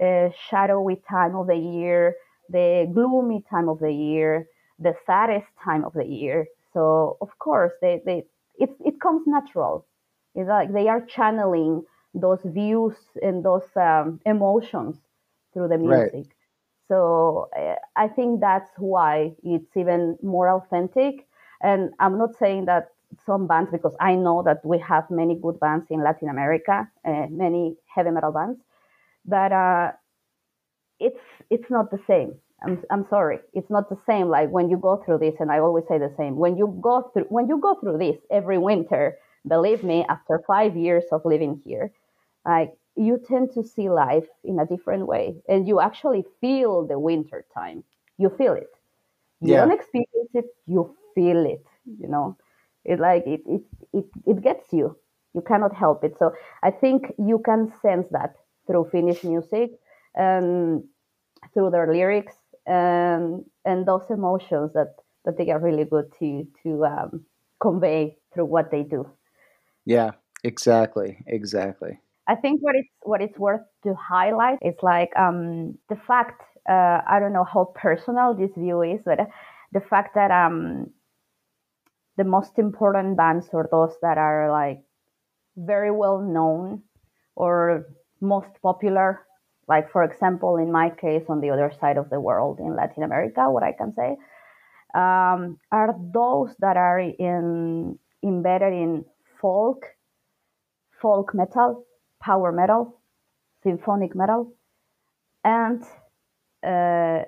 uh, 0.00 0.28
shadowy 0.48 0.96
time 1.08 1.34
of 1.36 1.46
the 1.46 1.56
year 1.56 2.14
the 2.48 2.90
gloomy 2.92 3.42
time 3.48 3.68
of 3.68 3.78
the 3.78 3.92
year, 3.92 4.46
the 4.78 4.94
saddest 5.06 5.46
time 5.64 5.84
of 5.84 5.92
the 5.94 6.04
year. 6.04 6.46
So 6.72 7.16
of 7.20 7.28
course, 7.38 7.72
they, 7.80 8.00
they 8.04 8.24
it 8.58 8.70
it 8.84 9.00
comes 9.00 9.22
natural. 9.26 9.86
It's 10.34 10.48
like 10.48 10.72
they 10.72 10.88
are 10.88 11.00
channeling 11.00 11.84
those 12.14 12.40
views 12.44 12.94
and 13.22 13.44
those 13.44 13.68
um, 13.76 14.20
emotions 14.26 14.96
through 15.52 15.68
the 15.68 15.78
music. 15.78 16.24
Right. 16.24 16.26
So 16.88 17.48
uh, 17.56 17.76
I 17.96 18.08
think 18.08 18.40
that's 18.40 18.70
why 18.78 19.32
it's 19.42 19.76
even 19.76 20.18
more 20.22 20.48
authentic. 20.50 21.26
And 21.62 21.90
I'm 22.00 22.18
not 22.18 22.36
saying 22.38 22.66
that 22.66 22.88
some 23.26 23.46
bands, 23.46 23.70
because 23.70 23.94
I 24.00 24.14
know 24.14 24.42
that 24.42 24.64
we 24.64 24.78
have 24.78 25.10
many 25.10 25.34
good 25.34 25.60
bands 25.60 25.86
in 25.90 26.02
Latin 26.02 26.28
America, 26.28 26.88
uh, 27.04 27.26
many 27.30 27.76
heavy 27.94 28.10
metal 28.10 28.32
bands, 28.32 28.60
but 29.24 29.52
uh, 29.52 29.92
it's 30.98 31.20
it's 31.50 31.70
not 31.70 31.90
the 31.90 31.98
same. 32.06 32.34
I'm 32.64 32.82
I'm 32.90 33.06
sorry, 33.08 33.40
it's 33.52 33.70
not 33.70 33.88
the 33.88 33.98
same. 34.06 34.28
Like 34.28 34.50
when 34.50 34.70
you 34.70 34.76
go 34.76 35.02
through 35.04 35.18
this, 35.18 35.34
and 35.40 35.50
I 35.50 35.58
always 35.58 35.84
say 35.88 35.98
the 35.98 36.12
same. 36.16 36.36
When 36.36 36.56
you 36.56 36.78
go 36.80 37.10
through 37.12 37.26
when 37.28 37.48
you 37.48 37.58
go 37.60 37.74
through 37.80 37.98
this 37.98 38.16
every 38.30 38.58
winter, 38.58 39.18
believe 39.46 39.82
me, 39.82 40.04
after 40.08 40.42
five 40.46 40.76
years 40.76 41.04
of 41.12 41.22
living 41.24 41.60
here, 41.64 41.92
like 42.44 42.72
you 42.96 43.18
tend 43.26 43.52
to 43.52 43.62
see 43.62 43.88
life 43.88 44.26
in 44.44 44.58
a 44.58 44.66
different 44.66 45.06
way, 45.06 45.36
and 45.48 45.66
you 45.66 45.80
actually 45.80 46.24
feel 46.40 46.86
the 46.86 46.98
winter 46.98 47.44
time. 47.54 47.84
You 48.18 48.30
feel 48.30 48.52
it. 48.54 48.70
You 49.40 49.54
yeah. 49.54 49.60
don't 49.60 49.72
experience 49.72 50.30
it. 50.34 50.46
You 50.66 50.94
feel 51.14 51.44
it. 51.44 51.64
You 51.98 52.08
know, 52.08 52.36
it 52.84 53.00
like 53.00 53.26
it 53.26 53.42
it 53.46 53.62
it 53.92 54.04
it 54.26 54.42
gets 54.42 54.72
you. 54.72 54.96
You 55.34 55.40
cannot 55.40 55.74
help 55.74 56.04
it. 56.04 56.16
So 56.18 56.32
I 56.62 56.70
think 56.70 57.12
you 57.18 57.38
can 57.38 57.72
sense 57.80 58.06
that 58.10 58.34
through 58.66 58.90
Finnish 58.92 59.24
music 59.24 59.72
and 60.14 60.84
through 61.54 61.70
their 61.70 61.92
lyrics 61.92 62.36
and 62.66 63.44
and 63.64 63.86
those 63.86 64.08
emotions 64.10 64.72
that 64.74 64.94
that 65.24 65.36
they 65.38 65.50
are 65.50 65.58
really 65.58 65.84
good 65.84 66.12
to 66.18 66.46
to 66.62 66.84
um, 66.84 67.24
convey 67.60 68.16
through 68.32 68.46
what 68.46 68.70
they 68.70 68.82
do. 68.82 69.08
Yeah, 69.84 70.12
exactly, 70.44 71.22
exactly. 71.26 71.98
I 72.28 72.34
think 72.36 72.60
what 72.62 72.74
it's 72.76 72.88
what 73.02 73.20
it's 73.22 73.38
worth 73.38 73.62
to 73.84 73.94
highlight 73.94 74.58
is 74.62 74.74
like 74.82 75.10
um, 75.16 75.78
the 75.88 75.96
fact. 75.96 76.42
Uh, 76.68 77.00
I 77.08 77.18
don't 77.18 77.32
know 77.32 77.44
how 77.44 77.72
personal 77.74 78.34
this 78.34 78.52
view 78.56 78.82
is, 78.82 79.00
but 79.04 79.18
the 79.72 79.80
fact 79.80 80.14
that 80.14 80.30
um, 80.30 80.86
the 82.16 82.24
most 82.24 82.58
important 82.58 83.16
bands 83.16 83.48
or 83.52 83.68
those 83.70 83.94
that 84.02 84.18
are 84.18 84.50
like 84.50 84.82
very 85.56 85.90
well 85.90 86.20
known 86.20 86.82
or 87.36 87.86
most 88.20 88.48
popular 88.62 89.26
like 89.68 89.90
for 89.92 90.04
example 90.04 90.56
in 90.56 90.72
my 90.72 90.90
case 90.90 91.24
on 91.28 91.40
the 91.40 91.50
other 91.50 91.72
side 91.80 91.96
of 91.98 92.10
the 92.10 92.20
world 92.20 92.58
in 92.60 92.76
latin 92.76 93.02
america 93.02 93.50
what 93.50 93.62
i 93.62 93.72
can 93.72 93.94
say 93.94 94.16
um, 94.94 95.58
are 95.72 95.94
those 96.14 96.54
that 96.60 96.76
are 96.76 97.00
in 97.00 97.98
embedded 98.24 98.72
in 98.72 99.04
folk 99.40 99.84
folk 101.00 101.34
metal 101.34 101.84
power 102.22 102.52
metal 102.52 102.98
symphonic 103.62 104.14
metal 104.14 104.52
and 105.44 105.82
uh, 106.66 107.22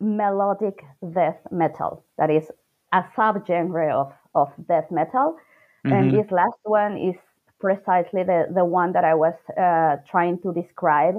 melodic 0.00 0.84
death 1.14 1.38
metal. 1.50 2.04
That 2.18 2.30
is 2.30 2.50
a 2.92 3.02
subgenre 3.16 3.92
of, 3.92 4.12
of 4.34 4.48
death 4.68 4.90
metal. 4.90 5.36
Mm-hmm. 5.84 5.92
and 5.96 6.14
this 6.14 6.30
last 6.30 6.58
one 6.62 6.96
is 6.96 7.16
precisely 7.58 8.22
the, 8.22 8.46
the 8.54 8.64
one 8.64 8.92
that 8.92 9.04
i 9.04 9.14
was 9.14 9.34
uh, 9.58 9.96
trying 10.08 10.38
to 10.42 10.52
describe 10.52 11.16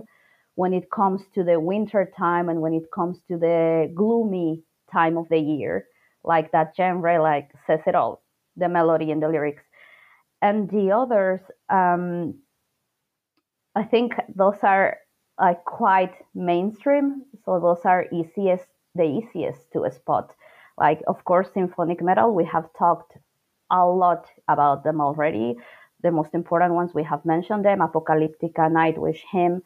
when 0.55 0.73
it 0.73 0.89
comes 0.89 1.21
to 1.35 1.43
the 1.43 1.59
winter 1.59 2.09
time 2.17 2.47
and 2.49 2.61
when 2.61 2.73
it 2.73 2.83
comes 2.93 3.17
to 3.27 3.37
the 3.37 3.91
gloomy 3.95 4.63
time 4.91 5.17
of 5.17 5.27
the 5.29 5.39
year. 5.39 5.87
Like 6.23 6.51
that 6.51 6.73
genre 6.77 7.21
like 7.21 7.51
says 7.67 7.79
it 7.85 7.95
all 7.95 8.21
the 8.55 8.69
melody 8.69 9.11
and 9.11 9.21
the 9.21 9.27
lyrics. 9.27 9.63
And 10.41 10.69
the 10.69 10.91
others 10.91 11.39
um, 11.69 12.35
i 13.75 13.83
think 13.83 14.13
those 14.35 14.57
are 14.63 14.97
like 15.39 15.63
quite 15.65 16.13
mainstream 16.35 17.23
so 17.45 17.59
those 17.59 17.81
are 17.85 18.05
easiest 18.11 18.67
the 18.95 19.03
easiest 19.03 19.71
to 19.71 19.89
spot 19.91 20.35
like 20.77 21.01
of 21.07 21.23
course 21.25 21.49
symphonic 21.53 22.01
metal 22.01 22.33
we 22.33 22.45
have 22.45 22.67
talked 22.77 23.17
a 23.71 23.85
lot 23.85 24.27
about 24.47 24.83
them 24.83 25.01
already 25.01 25.55
the 26.01 26.11
most 26.11 26.33
important 26.33 26.73
ones 26.73 26.93
we 26.93 27.03
have 27.03 27.23
mentioned 27.25 27.65
them 27.65 27.79
apocalyptica 27.79 28.69
nightwish 28.69 29.21
HIM 29.31 29.61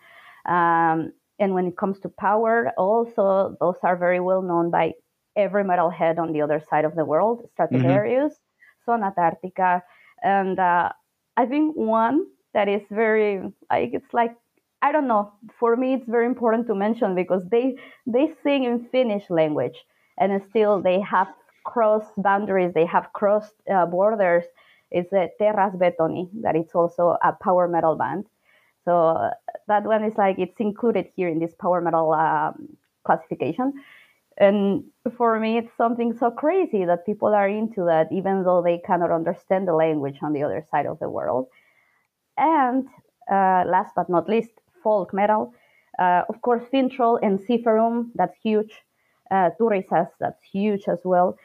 um, 0.48 1.12
and 1.40 1.54
when 1.54 1.68
it 1.68 1.78
comes 1.78 2.00
to 2.00 2.10
power, 2.10 2.72
also 2.78 3.56
those 3.60 3.78
are 3.84 3.96
very 3.96 4.20
well 4.20 4.42
known 4.42 4.72
by 4.72 4.94
every 5.36 5.64
metalhead 5.64 6.18
on 6.18 6.34
the 6.34 6.42
other 6.42 6.62
side 6.70 6.86
of 6.86 6.96
the 6.96 7.06
world. 7.06 7.48
Stratovarius, 7.58 8.34
mm-hmm. 8.34 8.86
Sonata 8.86 9.20
Arctica, 9.20 9.82
and 10.24 10.58
uh, 10.58 10.90
I 11.36 11.46
think 11.46 11.76
one 11.76 12.26
that 12.54 12.68
is 12.68 12.82
very 12.90 13.42
like 13.70 13.92
it's 13.94 14.14
like 14.14 14.36
I 14.82 14.92
don't 14.92 15.08
know. 15.08 15.32
For 15.60 15.76
me, 15.76 15.94
it's 15.96 16.08
very 16.08 16.26
important 16.26 16.68
to 16.68 16.76
mention 16.76 17.16
because 17.16 17.44
they 17.50 17.76
they 18.06 18.34
sing 18.44 18.64
in 18.64 18.88
Finnish 18.92 19.30
language, 19.30 19.78
and 20.18 20.42
still 20.50 20.82
they 20.82 21.02
have 21.02 21.28
crossed 21.66 22.12
boundaries. 22.18 22.74
They 22.74 22.86
have 22.86 23.12
crossed 23.14 23.54
uh, 23.72 23.86
borders. 23.86 24.46
It's 24.92 25.12
a 25.12 25.30
Teräsbetoni 25.42 26.30
that 26.42 26.56
it's 26.56 26.74
also 26.76 27.18
a 27.22 27.34
power 27.34 27.68
metal 27.68 27.96
band. 27.96 28.26
So 28.86 29.30
that 29.68 29.84
one 29.84 30.04
is 30.06 30.18
like 30.18 30.40
it's 30.40 30.60
included 30.60 31.08
here 31.16 31.28
in 31.28 31.40
this 31.40 31.54
power 31.56 31.82
metal 31.82 32.14
um, 32.14 32.78
classification. 33.04 33.74
And 34.38 34.84
for 35.18 35.40
me, 35.40 35.58
it's 35.58 35.76
something 35.76 36.16
so 36.18 36.30
crazy 36.30 36.86
that 36.86 37.06
people 37.06 37.30
are 37.30 37.50
into 37.50 37.86
that, 37.86 38.12
even 38.12 38.44
though 38.44 38.62
they 38.62 38.78
cannot 38.78 39.12
understand 39.12 39.68
the 39.68 39.74
language 39.74 40.20
on 40.22 40.32
the 40.34 40.44
other 40.44 40.64
side 40.70 40.86
of 40.86 41.00
the 41.00 41.10
world. 41.10 41.48
And 42.38 42.88
uh, 43.32 43.64
last 43.68 43.94
but 43.96 44.10
not 44.10 44.30
least, 44.30 44.52
folk 44.84 45.14
metal. 45.14 45.54
Uh, 46.00 46.24
of 46.30 46.42
course, 46.42 46.64
Finntroll 46.72 47.20
and 47.22 47.40
Ensiferum, 47.40 48.12
that's 48.16 48.38
huge. 48.44 48.74
Uh, 49.32 49.50
Turisas, 49.60 50.08
that's 50.20 50.44
huge 50.44 50.84
as 50.88 51.00
well. 51.04 51.38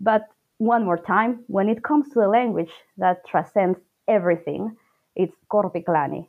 But 0.00 0.22
one 0.58 0.84
more 0.84 0.98
time, 0.98 1.44
when 1.46 1.68
it 1.68 1.82
comes 1.84 2.08
to 2.08 2.20
the 2.20 2.28
language 2.28 2.72
that 2.96 3.26
transcends 3.26 3.78
everything, 4.08 4.76
it's 5.14 5.36
Korpiklaani 5.52 6.28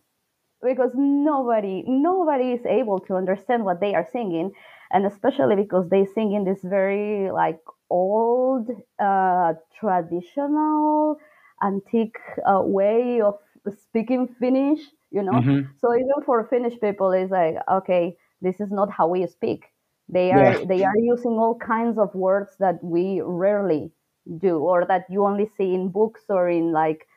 because 0.64 0.92
nobody 0.96 1.84
nobody 1.88 2.52
is 2.52 2.66
able 2.66 3.00
to 3.00 3.16
understand 3.16 3.64
what 3.64 3.80
they 3.80 3.96
are 3.96 4.08
singing 4.12 4.52
and 4.92 5.06
especially 5.06 5.56
because 5.56 5.90
they 5.90 6.06
sing 6.06 6.34
in 6.34 6.44
this 6.44 6.60
very 6.64 7.32
like 7.32 7.60
old 7.90 8.70
uh, 9.00 9.54
traditional 9.80 11.18
antique 11.64 12.18
uh, 12.46 12.62
way 12.62 13.22
of 13.22 13.36
speaking 13.84 14.28
finnish 14.40 14.80
you 15.12 15.24
know 15.24 15.32
mm-hmm. 15.32 15.68
so 15.80 15.94
even 15.96 16.24
for 16.26 16.44
finnish 16.46 16.80
people 16.80 17.12
it's 17.12 17.32
like 17.32 17.56
okay 17.72 18.16
this 18.42 18.60
is 18.60 18.72
not 18.72 18.90
how 18.92 19.08
we 19.08 19.26
speak 19.28 19.66
they 20.08 20.32
are 20.32 20.60
yeah. 20.60 20.66
they 20.66 20.84
are 20.84 20.98
using 20.98 21.32
all 21.32 21.56
kinds 21.56 21.98
of 21.98 22.14
words 22.16 22.52
that 22.60 22.84
we 22.84 23.22
rarely 23.24 23.92
do 24.38 24.60
or 24.60 24.86
that 24.86 25.06
you 25.10 25.26
only 25.26 25.50
see 25.58 25.74
in 25.74 25.90
books 25.90 26.22
or 26.30 26.50
in 26.50 26.72
like 26.72 27.08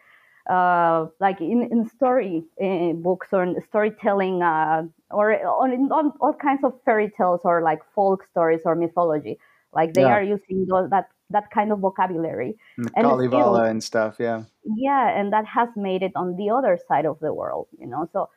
uh, 0.50 1.06
like 1.20 1.40
in, 1.40 1.68
in 1.70 1.88
story 1.88 2.42
in 2.58 3.00
books 3.02 3.28
or 3.32 3.44
in 3.44 3.60
storytelling 3.68 4.42
uh, 4.42 4.82
or 5.10 5.34
on, 5.46 5.70
on 5.92 6.12
all 6.20 6.34
kinds 6.34 6.64
of 6.64 6.74
fairy 6.84 7.12
tales 7.16 7.40
or 7.44 7.62
like 7.62 7.80
folk 7.94 8.24
stories 8.30 8.62
or 8.64 8.74
mythology. 8.74 9.38
Like 9.72 9.94
they 9.94 10.02
yeah. 10.02 10.08
are 10.08 10.22
using 10.22 10.66
those, 10.66 10.90
that 10.90 11.08
that 11.32 11.50
kind 11.50 11.72
of 11.72 11.80
vocabulary. 11.80 12.56
And 12.76 12.90
Kalevala 12.94 13.64
and 13.64 13.82
stuff, 13.82 14.16
yeah. 14.18 14.44
Yeah, 14.64 15.08
and 15.08 15.32
that 15.32 15.46
has 15.46 15.68
made 15.76 16.02
it 16.02 16.12
on 16.14 16.36
the 16.36 16.50
other 16.50 16.78
side 16.88 17.06
of 17.06 17.18
the 17.20 17.32
world, 17.32 17.68
you 17.78 17.86
know. 17.86 18.08
So 18.12 18.28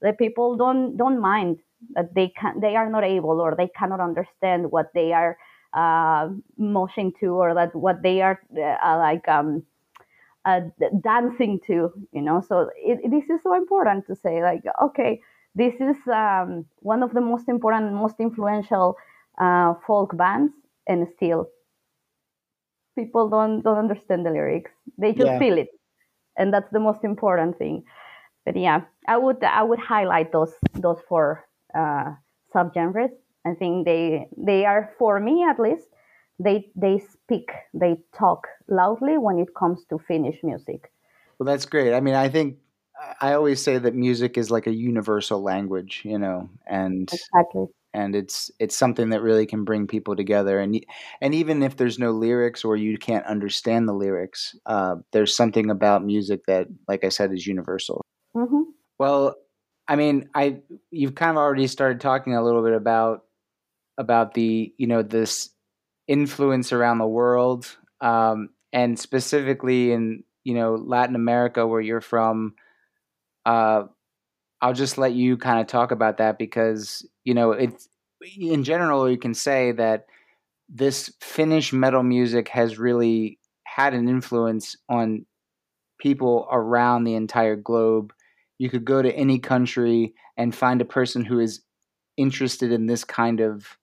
the 0.00 0.12
people 0.12 0.56
don't 0.56 0.96
don't 0.96 1.20
mind 1.20 1.58
that 1.94 2.14
they 2.14 2.28
can 2.28 2.60
they 2.60 2.76
are 2.76 2.88
not 2.88 3.04
able 3.04 3.40
or 3.40 3.54
they 3.56 3.68
cannot 3.68 4.00
understand 4.00 4.70
what 4.70 4.92
they 4.94 5.12
are 5.12 5.36
uh, 5.72 6.28
moshing 6.58 7.12
to 7.20 7.34
or 7.34 7.54
that 7.54 7.74
what 7.74 8.02
they 8.02 8.22
are 8.22 8.40
uh, 8.56 8.98
like 8.98 9.26
um, 9.28 9.62
uh, 10.44 10.60
dancing 11.02 11.60
to 11.66 11.90
you 12.12 12.22
know 12.22 12.40
so 12.40 12.70
it, 12.76 12.98
this 13.10 13.24
is 13.30 13.42
so 13.42 13.54
important 13.54 14.06
to 14.06 14.14
say 14.14 14.42
like 14.42 14.62
okay 14.82 15.20
this 15.54 15.74
is 15.74 15.96
um, 16.12 16.64
one 16.80 17.02
of 17.02 17.12
the 17.12 17.20
most 17.20 17.48
important 17.48 17.92
most 17.92 18.16
influential 18.18 18.96
uh, 19.38 19.74
folk 19.86 20.16
bands 20.16 20.52
and 20.86 21.06
still 21.16 21.48
people 22.94 23.28
don't 23.28 23.62
don't 23.62 23.78
understand 23.78 24.24
the 24.26 24.30
lyrics. 24.30 24.70
They 24.98 25.12
just 25.12 25.26
yeah. 25.26 25.38
feel 25.38 25.58
it. 25.58 25.68
And 26.36 26.52
that's 26.52 26.70
the 26.72 26.80
most 26.80 27.04
important 27.04 27.58
thing. 27.58 27.84
But 28.44 28.56
yeah 28.56 28.82
i 29.08 29.16
would 29.16 29.42
i 29.42 29.62
would 29.62 29.78
highlight 29.78 30.32
those 30.32 30.52
those 30.74 31.00
four 31.08 31.44
uh, 31.74 32.12
subgenres. 32.54 33.10
I 33.46 33.54
think 33.54 33.84
they 33.84 34.28
they 34.36 34.64
are 34.64 34.92
for 34.98 35.20
me 35.20 35.44
at 35.44 35.58
least 35.58 35.88
they 36.38 36.70
they 36.74 36.98
speak 36.98 37.50
they 37.72 37.96
talk 38.16 38.48
loudly 38.68 39.18
when 39.18 39.38
it 39.38 39.54
comes 39.54 39.84
to 39.90 39.98
finnish 39.98 40.42
music. 40.42 40.90
Well 41.38 41.46
that's 41.46 41.66
great. 41.66 41.94
I 41.94 42.00
mean 42.00 42.14
i 42.14 42.28
think 42.28 42.58
i 43.20 43.32
always 43.34 43.60
say 43.60 43.78
that 43.78 43.94
music 43.94 44.38
is 44.38 44.50
like 44.50 44.66
a 44.66 44.72
universal 44.72 45.42
language 45.42 46.02
you 46.04 46.18
know 46.18 46.48
and 46.66 47.10
exactly 47.12 47.66
and 47.94 48.16
it's 48.16 48.50
it's 48.58 48.76
something 48.76 49.10
that 49.10 49.22
really 49.22 49.46
can 49.46 49.64
bring 49.64 49.86
people 49.86 50.16
together. 50.16 50.58
And 50.58 50.84
and 51.20 51.34
even 51.34 51.62
if 51.62 51.76
there's 51.76 51.98
no 51.98 52.10
lyrics 52.10 52.64
or 52.64 52.76
you 52.76 52.98
can't 52.98 53.24
understand 53.24 53.88
the 53.88 53.94
lyrics, 53.94 54.54
uh, 54.66 54.96
there's 55.12 55.34
something 55.34 55.70
about 55.70 56.04
music 56.04 56.44
that, 56.46 56.66
like 56.88 57.04
I 57.04 57.08
said, 57.08 57.32
is 57.32 57.46
universal. 57.46 58.02
Mm-hmm. 58.36 58.62
Well, 58.98 59.36
I 59.86 59.96
mean, 59.96 60.28
I 60.34 60.60
you've 60.90 61.14
kind 61.14 61.30
of 61.30 61.36
already 61.36 61.68
started 61.68 62.00
talking 62.00 62.34
a 62.34 62.44
little 62.44 62.62
bit 62.62 62.74
about 62.74 63.22
about 63.96 64.34
the 64.34 64.74
you 64.76 64.86
know 64.86 65.02
this 65.02 65.50
influence 66.08 66.72
around 66.72 66.98
the 66.98 67.06
world, 67.06 67.76
um, 68.00 68.50
and 68.72 68.98
specifically 68.98 69.92
in 69.92 70.24
you 70.42 70.54
know 70.54 70.74
Latin 70.74 71.14
America 71.14 71.66
where 71.66 71.80
you're 71.80 72.00
from. 72.00 72.54
Uh, 73.46 73.84
I'll 74.60 74.72
just 74.72 74.96
let 74.96 75.12
you 75.12 75.36
kind 75.36 75.60
of 75.60 75.66
talk 75.66 75.90
about 75.90 76.16
that 76.16 76.38
because 76.38 77.06
you 77.24 77.34
know 77.34 77.52
it's 77.52 77.88
in 78.38 78.64
general 78.64 79.10
you 79.10 79.18
can 79.18 79.34
say 79.34 79.72
that 79.72 80.06
this 80.68 81.12
Finnish 81.20 81.72
metal 81.72 82.02
music 82.02 82.48
has 82.48 82.78
really 82.78 83.38
had 83.64 83.94
an 83.94 84.08
influence 84.08 84.76
on 84.88 85.26
people 85.98 86.48
around 86.50 87.04
the 87.04 87.14
entire 87.14 87.56
globe. 87.56 88.12
You 88.58 88.70
could 88.70 88.84
go 88.84 89.02
to 89.02 89.14
any 89.14 89.38
country 89.38 90.14
and 90.36 90.54
find 90.54 90.80
a 90.80 90.86
person 90.86 91.24
who 91.24 91.38
is 91.38 91.60
interested 92.16 92.72
in 92.72 92.86
this 92.86 93.04
kind 93.04 93.40
of 93.40 93.76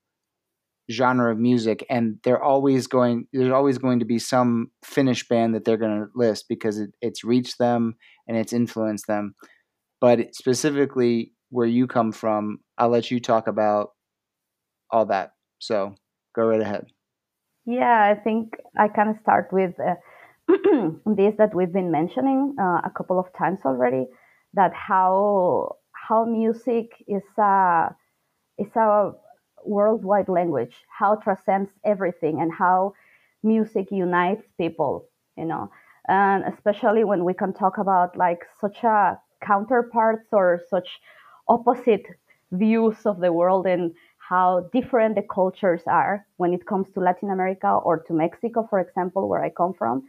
genre 0.90 1.30
of 1.30 1.38
music 1.38 1.86
and 1.88 2.18
they're 2.24 2.42
always 2.42 2.88
going 2.88 3.26
there's 3.32 3.52
always 3.52 3.78
going 3.78 4.00
to 4.00 4.04
be 4.04 4.18
some 4.18 4.70
finnish 4.84 5.26
band 5.28 5.54
that 5.54 5.64
they're 5.64 5.76
going 5.76 6.00
to 6.00 6.08
list 6.14 6.46
because 6.48 6.78
it, 6.78 6.90
it's 7.00 7.22
reached 7.22 7.56
them 7.58 7.94
and 8.26 8.36
it's 8.36 8.52
influenced 8.52 9.06
them 9.06 9.34
but 10.02 10.34
specifically 10.34 11.32
where 11.52 11.66
you 11.66 11.86
come 11.86 12.10
from, 12.10 12.58
I'll 12.82 12.88
let 12.88 13.12
you 13.12 13.20
talk 13.20 13.46
about 13.46 13.92
all 14.90 15.06
that. 15.06 15.34
So 15.60 15.94
go 16.34 16.42
right 16.46 16.60
ahead. 16.60 16.86
Yeah, 17.64 18.10
I 18.10 18.20
think 18.20 18.56
I 18.76 18.88
can 18.88 19.16
start 19.22 19.50
with 19.52 19.74
uh, 19.78 19.94
this 21.06 21.34
that 21.38 21.54
we've 21.54 21.72
been 21.72 21.92
mentioning 21.92 22.56
uh, 22.60 22.80
a 22.82 22.90
couple 22.92 23.20
of 23.20 23.26
times 23.38 23.60
already. 23.64 24.06
That 24.54 24.72
how 24.74 25.76
how 25.92 26.24
music 26.24 26.90
is 27.06 27.22
a 27.38 27.94
is 28.58 28.74
a 28.74 29.12
worldwide 29.64 30.28
language, 30.28 30.74
how 30.88 31.14
transcends 31.14 31.70
everything, 31.84 32.40
and 32.40 32.50
how 32.52 32.94
music 33.44 33.92
unites 33.92 34.42
people. 34.58 35.06
You 35.36 35.44
know, 35.44 35.70
and 36.08 36.42
especially 36.52 37.04
when 37.04 37.24
we 37.24 37.32
can 37.32 37.52
talk 37.52 37.78
about 37.78 38.18
like 38.18 38.40
such 38.60 38.82
a 38.82 39.20
counterparts 39.40 40.26
or 40.32 40.62
such 40.68 40.88
opposite 41.48 42.06
views 42.52 43.06
of 43.06 43.20
the 43.20 43.32
world 43.32 43.66
and 43.66 43.92
how 44.18 44.68
different 44.72 45.16
the 45.16 45.22
cultures 45.22 45.82
are 45.86 46.26
when 46.36 46.54
it 46.54 46.66
comes 46.66 46.90
to 46.92 47.00
Latin 47.00 47.30
America 47.30 47.68
or 47.68 47.98
to 48.04 48.14
Mexico, 48.14 48.66
for 48.70 48.80
example, 48.80 49.28
where 49.28 49.44
I 49.44 49.50
come 49.50 49.74
from. 49.74 50.04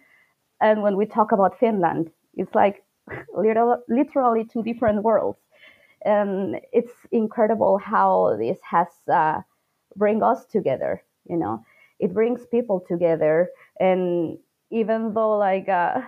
And 0.62 0.82
when 0.82 0.98
we 0.98 1.06
talk 1.06 1.32
about 1.32 1.60
Finland, 1.60 2.12
it's 2.36 2.56
like 2.56 2.84
literally 3.36 4.46
two 4.46 4.64
different 4.64 5.04
worlds. 5.04 5.40
And 6.06 6.60
it's 6.72 6.94
incredible 7.12 7.78
how 7.78 8.36
this 8.38 8.60
has 8.70 8.88
uh, 9.12 9.42
bring 9.96 10.22
us 10.24 10.46
together. 10.46 11.04
You 11.30 11.38
know, 11.38 11.64
it 12.00 12.14
brings 12.14 12.46
people 12.48 12.82
together. 12.88 13.50
And 13.80 14.38
even 14.72 15.14
though 15.14 15.38
like 15.38 15.70
uh, 15.70 16.02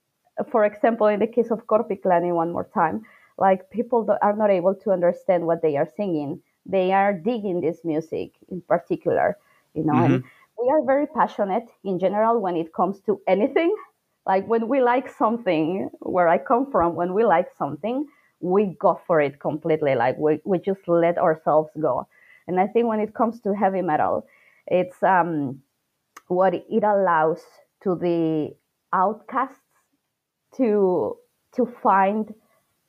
for 0.50 0.64
example, 0.64 1.06
in 1.08 1.20
the 1.20 1.26
case 1.26 1.50
of 1.50 1.66
Korpiklaani, 1.66 2.34
one 2.34 2.52
more 2.52 2.68
time, 2.74 3.04
like 3.38 3.70
people 3.70 4.06
are 4.22 4.36
not 4.36 4.50
able 4.50 4.74
to 4.74 4.90
understand 4.90 5.46
what 5.46 5.62
they 5.62 5.76
are 5.76 5.88
singing. 5.96 6.40
They 6.66 6.92
are 6.92 7.12
digging 7.12 7.60
this 7.60 7.78
music 7.84 8.32
in 8.48 8.60
particular, 8.62 9.36
you 9.74 9.84
know, 9.84 9.94
mm-hmm. 9.94 10.14
and 10.14 10.24
we 10.60 10.68
are 10.70 10.84
very 10.84 11.06
passionate 11.06 11.68
in 11.84 11.98
general 11.98 12.40
when 12.40 12.56
it 12.56 12.72
comes 12.72 13.00
to 13.06 13.20
anything. 13.26 13.74
Like 14.26 14.46
when 14.46 14.68
we 14.68 14.80
like 14.80 15.08
something, 15.08 15.90
where 16.00 16.28
I 16.28 16.38
come 16.38 16.70
from, 16.70 16.94
when 16.94 17.14
we 17.14 17.24
like 17.24 17.48
something, 17.58 18.06
we 18.40 18.76
go 18.78 19.00
for 19.06 19.20
it 19.20 19.40
completely. 19.40 19.94
Like 19.96 20.16
we, 20.18 20.40
we 20.44 20.58
just 20.58 20.86
let 20.86 21.18
ourselves 21.18 21.70
go. 21.80 22.06
And 22.46 22.60
I 22.60 22.66
think 22.66 22.86
when 22.86 23.00
it 23.00 23.14
comes 23.14 23.40
to 23.40 23.54
heavy 23.54 23.82
metal, 23.82 24.26
it's 24.66 25.02
um, 25.02 25.60
what 26.28 26.54
it 26.54 26.84
allows 26.84 27.42
to 27.82 27.96
the 27.96 28.54
outcasts 28.92 29.58
to 30.56 31.16
to 31.56 31.66
find 31.82 32.32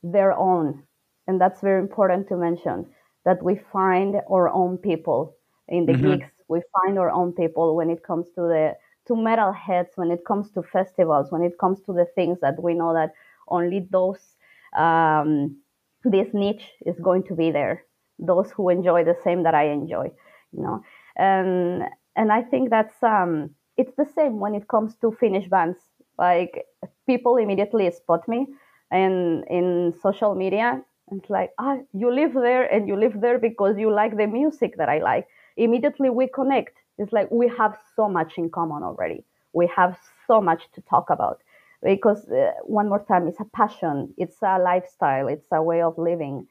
their 0.04 0.32
own. 0.32 0.82
And 1.26 1.40
that's 1.40 1.60
very 1.60 1.80
important 1.80 2.28
to 2.28 2.36
mention 2.36 2.86
that 3.24 3.42
we 3.42 3.58
find 3.72 4.16
our 4.30 4.48
own 4.50 4.76
people 4.76 5.36
in 5.68 5.86
the 5.86 5.94
mm-hmm. 5.94 6.18
gigs. 6.18 6.30
We 6.48 6.60
find 6.76 6.98
our 6.98 7.10
own 7.10 7.32
people 7.32 7.74
when 7.74 7.88
it 7.88 8.02
comes 8.04 8.26
to 8.36 8.42
the 8.42 8.76
to 9.06 9.16
metal 9.16 9.52
heads 9.52 9.90
when 9.96 10.10
it 10.10 10.24
comes 10.26 10.50
to 10.52 10.62
festivals 10.62 11.30
when 11.30 11.42
it 11.42 11.58
comes 11.58 11.78
to 11.82 11.92
the 11.92 12.06
things 12.14 12.38
that 12.40 12.62
we 12.62 12.72
know 12.72 12.94
that 12.94 13.12
only 13.48 13.86
those 13.90 14.36
um, 14.78 15.58
this 16.04 16.28
niche 16.32 16.70
is 16.86 16.98
going 17.00 17.22
to 17.24 17.34
be 17.34 17.50
there. 17.50 17.84
Those 18.18 18.50
who 18.50 18.70
enjoy 18.70 19.04
the 19.04 19.16
same 19.22 19.42
that 19.42 19.54
i 19.54 19.64
enjoy 19.64 20.10
you 20.52 20.62
know? 20.62 20.82
And 21.16 21.84
and 22.16 22.32
i 22.32 22.42
think 22.42 22.70
that's 22.70 23.02
um 23.02 23.50
it's 23.76 23.94
the 23.96 24.06
same 24.14 24.38
when 24.38 24.54
it 24.54 24.68
comes 24.68 24.96
to 24.96 25.10
finnish 25.18 25.48
bands. 25.48 25.78
Like 26.18 26.64
people 27.06 27.36
immediately 27.36 27.90
spot 27.90 28.28
me 28.28 28.46
and 28.94 29.44
in 29.50 29.92
social 30.02 30.34
media 30.34 30.82
it's 31.12 31.30
like 31.30 31.50
ah 31.58 31.76
you 31.92 32.10
live 32.12 32.34
there 32.34 32.64
and 32.74 32.88
you 32.88 32.96
live 32.96 33.20
there 33.20 33.38
because 33.38 33.78
you 33.78 33.90
like 33.92 34.16
the 34.16 34.26
music 34.26 34.76
that 34.78 34.88
i 34.88 34.98
like. 34.98 35.26
Immediately 35.56 36.10
we 36.10 36.26
connect. 36.28 36.76
It's 36.98 37.12
like 37.12 37.30
we 37.30 37.48
have 37.58 37.78
so 37.96 38.08
much 38.08 38.38
in 38.38 38.50
common 38.50 38.82
already. 38.82 39.24
We 39.52 39.66
have 39.76 39.98
so 40.26 40.40
much 40.40 40.62
to 40.74 40.80
talk 40.82 41.10
about. 41.10 41.42
Because 41.82 42.28
uh, 42.30 42.52
one 42.64 42.88
more 42.88 43.04
time 43.04 43.28
it's 43.28 43.40
a 43.40 43.44
passion. 43.44 44.14
It's 44.16 44.42
a 44.42 44.58
lifestyle. 44.58 45.28
It's 45.28 45.48
a 45.52 45.62
way 45.62 45.82
of 45.82 45.98
living. 45.98 46.48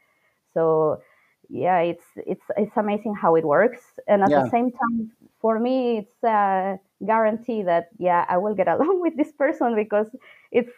So 0.53 1.01
yeah 1.49 1.79
it's 1.79 2.05
it's 2.15 2.45
it's 2.57 2.77
amazing 2.77 3.15
how 3.15 3.35
it 3.35 3.45
works. 3.45 3.81
And 4.07 4.23
at 4.23 4.29
yeah. 4.29 4.43
the 4.43 4.49
same 4.49 4.71
time 4.71 5.11
for 5.41 5.59
me 5.59 5.97
it's 5.99 6.23
a 6.23 6.79
guarantee 7.05 7.63
that 7.63 7.89
yeah 7.99 8.25
i 8.29 8.37
will 8.37 8.55
get 8.55 8.67
along 8.75 9.01
with 9.01 9.15
this 9.17 9.31
person 9.33 9.75
because 9.75 10.07
it's 10.51 10.71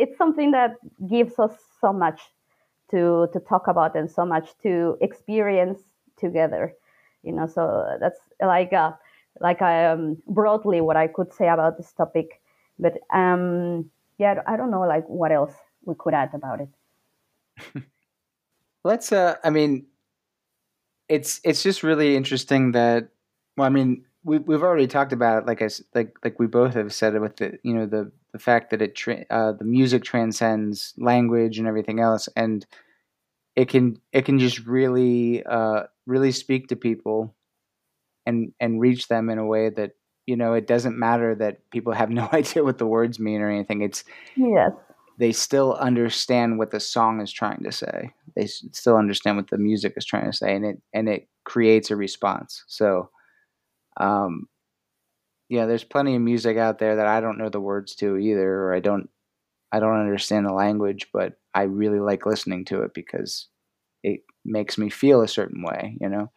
it's 0.00 0.16
something 0.16 0.50
that 0.52 0.76
gives 1.08 1.38
us 1.38 1.54
so 1.80 1.92
much 1.92 2.20
to 2.90 3.28
to 3.32 3.40
talk 3.40 3.68
about 3.68 3.94
and 3.94 4.10
so 4.10 4.24
much 4.24 4.48
to 4.62 4.96
experience 5.00 5.78
together 6.18 6.72
you 7.22 7.32
know 7.32 7.46
so 7.46 7.62
that's 8.00 8.20
like 8.40 8.72
a, 8.72 8.98
like 9.40 9.62
um 9.62 10.16
broadly 10.26 10.80
what 10.80 10.96
i 10.96 11.06
could 11.06 11.32
say 11.32 11.48
about 11.48 11.76
this 11.76 11.92
topic 11.92 12.40
but 12.78 12.94
um 13.12 13.88
yeah 14.18 14.42
i 14.46 14.56
don't 14.56 14.70
know 14.70 14.80
like 14.80 15.06
what 15.06 15.32
else 15.32 15.54
we 15.86 15.94
could 15.98 16.12
add 16.12 16.30
about 16.34 16.60
it. 16.60 16.68
Let's 18.84 19.12
uh 19.12 19.36
i 19.44 19.50
mean 19.50 19.86
it's 21.08 21.40
it's 21.44 21.62
just 21.62 21.82
really 21.82 22.16
interesting 22.16 22.72
that 22.72 23.08
well 23.56 23.66
i 23.66 23.70
mean 23.70 24.04
we 24.24 24.38
we've 24.38 24.62
already 24.62 24.86
talked 24.86 25.12
about 25.12 25.42
it, 25.42 25.46
like 25.46 25.62
I 25.62 25.68
like 25.94 26.16
like 26.24 26.38
we 26.38 26.46
both 26.46 26.74
have 26.74 26.92
said 26.92 27.14
it 27.14 27.20
with 27.20 27.36
the 27.36 27.58
you 27.62 27.74
know 27.74 27.86
the 27.86 28.10
the 28.32 28.38
fact 28.38 28.70
that 28.70 28.82
it 28.82 28.94
tra- 28.94 29.24
uh, 29.30 29.52
the 29.52 29.64
music 29.64 30.04
transcends 30.04 30.94
language 30.98 31.58
and 31.58 31.66
everything 31.66 32.00
else, 32.00 32.28
and 32.36 32.66
it 33.56 33.68
can 33.68 34.00
it 34.12 34.24
can 34.24 34.38
just 34.38 34.66
really 34.66 35.44
uh, 35.44 35.84
really 36.06 36.32
speak 36.32 36.68
to 36.68 36.76
people 36.76 37.34
and 38.26 38.52
and 38.60 38.80
reach 38.80 39.08
them 39.08 39.30
in 39.30 39.38
a 39.38 39.46
way 39.46 39.70
that 39.70 39.92
you 40.26 40.36
know 40.36 40.52
it 40.52 40.66
doesn't 40.66 40.98
matter 40.98 41.34
that 41.34 41.68
people 41.70 41.92
have 41.92 42.10
no 42.10 42.28
idea 42.32 42.62
what 42.62 42.78
the 42.78 42.86
words 42.86 43.18
mean 43.18 43.40
or 43.40 43.50
anything. 43.50 43.82
It's 43.82 44.04
yes 44.36 44.72
they 45.18 45.32
still 45.32 45.74
understand 45.74 46.58
what 46.58 46.70
the 46.70 46.80
song 46.80 47.20
is 47.20 47.30
trying 47.30 47.62
to 47.62 47.70
say. 47.70 48.10
They 48.34 48.46
still 48.46 48.96
understand 48.96 49.36
what 49.36 49.50
the 49.50 49.58
music 49.58 49.92
is 49.98 50.06
trying 50.06 50.24
to 50.30 50.36
say, 50.36 50.54
and 50.54 50.64
it 50.64 50.82
and 50.92 51.08
it 51.08 51.28
creates 51.44 51.90
a 51.90 51.96
response. 51.96 52.64
So 52.66 53.10
um, 54.00 54.48
yeah, 55.48 55.66
there's 55.66 55.84
plenty 55.84 56.14
of 56.14 56.22
music 56.22 56.56
out 56.56 56.78
there 56.78 56.96
that 56.96 57.06
I 57.06 57.20
don't 57.20 57.38
know 57.38 57.48
the 57.48 57.60
words 57.60 57.94
to 57.96 58.16
either, 58.16 58.48
or 58.48 58.74
I 58.74 58.80
don't 58.80 59.10
I 59.72 59.80
don't 59.80 60.00
understand 60.00 60.46
the 60.46 60.52
language, 60.52 61.08
but 61.12 61.34
I 61.54 61.62
really 61.62 62.00
like 62.00 62.26
listening 62.26 62.64
to 62.66 62.82
it 62.82 62.94
because 62.94 63.48
it 64.02 64.20
makes 64.44 64.78
me 64.78 64.90
feel 64.90 65.20
a 65.20 65.28
certain 65.28 65.62
way, 65.62 65.96
you 66.00 66.08
know. 66.08 66.30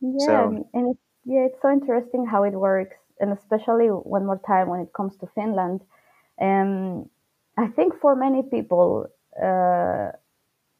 Yeah, 0.00 0.26
so, 0.26 0.68
and 0.74 0.90
it's, 0.90 1.00
yeah, 1.24 1.46
it's 1.46 1.60
so 1.62 1.70
interesting 1.70 2.26
how 2.26 2.44
it 2.44 2.52
works, 2.52 2.96
and 3.20 3.32
especially 3.32 3.86
one 3.86 4.26
more 4.26 4.40
time 4.46 4.68
when 4.68 4.80
it 4.80 4.92
comes 4.96 5.16
to 5.18 5.26
Finland. 5.34 5.80
Um, 6.40 7.08
I 7.56 7.68
think 7.68 7.94
for 8.00 8.14
many 8.14 8.42
people, 8.42 9.06
uh, 9.42 10.10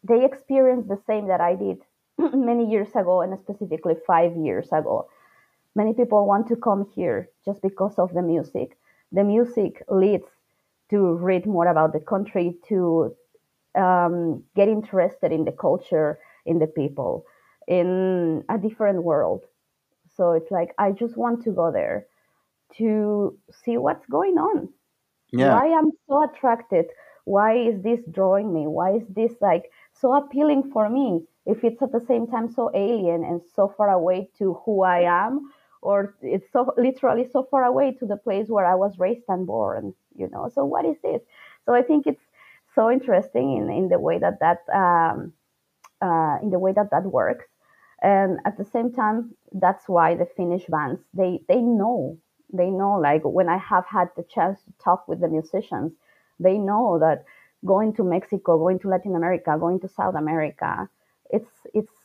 they 0.03 0.25
experience 0.25 0.87
the 0.89 1.01
same 1.07 1.29
that 1.29 1.41
I 1.41 1.55
did 1.57 1.79
many 2.35 2.71
years 2.71 2.91
ago, 2.91 3.23
and 3.23 3.39
specifically 3.39 3.95
five 4.07 4.37
years 4.37 4.69
ago 4.69 5.09
many 5.77 5.95
people 5.95 6.27
want 6.27 6.49
to 6.49 6.57
come 6.57 6.87
here 6.95 7.31
just 7.45 7.63
because 7.63 7.99
of 7.99 8.15
the 8.15 8.23
music. 8.23 8.79
The 9.13 9.25
music 9.25 9.83
leads 9.89 10.29
to 10.91 11.15
read 11.15 11.47
more 11.47 11.67
about 11.69 11.93
the 11.93 12.01
country, 12.01 12.57
to 12.69 13.15
um, 13.77 14.45
get 14.57 14.69
interested 14.69 15.33
in 15.33 15.45
the 15.45 15.53
culture, 15.53 16.19
in 16.47 16.59
the 16.59 16.67
people. 16.67 17.27
in 17.69 18.45
a 18.49 18.59
different 18.59 19.03
world. 19.05 19.45
So 20.17 20.33
it's 20.33 20.51
like 20.51 20.75
I 20.79 20.93
just 20.93 21.17
want 21.17 21.43
to 21.45 21.51
go 21.53 21.71
there 21.73 22.07
to 22.79 23.39
see 23.53 23.77
what's 23.79 24.07
going 24.07 24.39
on. 24.39 24.69
Yeah. 25.33 25.49
Why 25.53 25.73
I'm 25.77 25.93
so 26.09 26.25
attracted? 26.25 26.87
Why 27.25 27.57
is 27.57 27.83
this 27.83 28.01
drawing 28.11 28.53
me? 28.53 28.67
Why 28.67 28.93
is 28.97 29.07
this 29.09 29.33
like 29.41 29.71
so 29.93 30.15
appealing 30.15 30.71
for 30.73 30.89
me? 30.89 31.27
If 31.47 31.65
it's 31.65 31.83
at 31.83 31.93
the 31.93 32.05
same 32.07 32.27
time 32.27 32.51
so 32.51 32.71
alien 32.75 33.25
and 33.25 33.41
so 33.55 33.69
far 33.77 33.91
away 33.91 34.31
to 34.39 34.55
who 34.65 34.83
I 34.83 35.01
am, 35.01 35.51
or 35.87 36.15
it's 36.23 36.51
so 36.53 36.75
literally 36.77 37.27
so 37.33 37.47
far 37.51 37.65
away 37.65 37.93
to 37.99 38.07
the 38.07 38.17
place 38.17 38.49
where 38.49 38.67
I 38.67 38.75
was 38.75 38.99
raised 38.99 39.29
and 39.29 39.47
born, 39.47 39.95
you 40.17 40.29
know. 40.33 40.51
So 40.55 40.65
what 40.65 40.85
is 40.85 40.97
this? 41.03 41.23
So 41.65 41.75
I 41.75 41.83
think 41.83 42.07
it's 42.07 42.27
so 42.75 42.91
interesting 42.91 43.57
in, 43.59 43.71
in 43.71 43.89
the 43.89 43.99
way 43.99 44.19
that 44.19 44.39
that 44.41 44.61
um, 44.85 45.33
uh, 46.03 46.37
in 46.43 46.51
the 46.51 46.59
way 46.59 46.73
that 46.73 46.91
that 46.91 47.05
works, 47.05 47.47
and 48.03 48.39
at 48.45 48.59
the 48.59 48.65
same 48.65 48.93
time, 48.93 49.35
that's 49.53 49.89
why 49.89 50.15
the 50.17 50.29
Finnish 50.37 50.67
bands 50.69 51.01
they 51.15 51.41
they 51.49 51.63
know 51.63 52.19
they 52.53 52.71
know 52.71 52.95
like 53.09 53.23
when 53.25 53.49
I 53.49 53.59
have 53.59 53.87
had 53.87 54.09
the 54.17 54.25
chance 54.25 54.59
to 54.65 54.73
talk 54.83 55.09
with 55.09 55.21
the 55.21 55.29
musicians, 55.29 55.93
they 56.41 56.59
know 56.59 56.99
that 56.99 57.25
going 57.65 57.93
to 57.95 58.05
Mexico, 58.05 58.59
going 58.59 58.79
to 58.81 58.89
Latin 58.89 59.17
America, 59.17 59.57
going 59.59 59.81
to 59.81 59.89
South 59.89 60.15
America, 60.15 60.89
it's 61.31 61.55
it's 61.75 61.96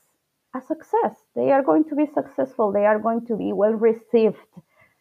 a 0.56 0.62
success. 0.62 1.16
They 1.36 1.52
are 1.52 1.64
going 1.64 1.86
to 1.86 1.96
be 1.96 2.06
successful. 2.08 2.72
They 2.72 2.86
are 2.86 3.00
going 3.00 3.26
to 3.28 3.36
be 3.38 3.54
well 3.54 3.74
received. 3.74 4.38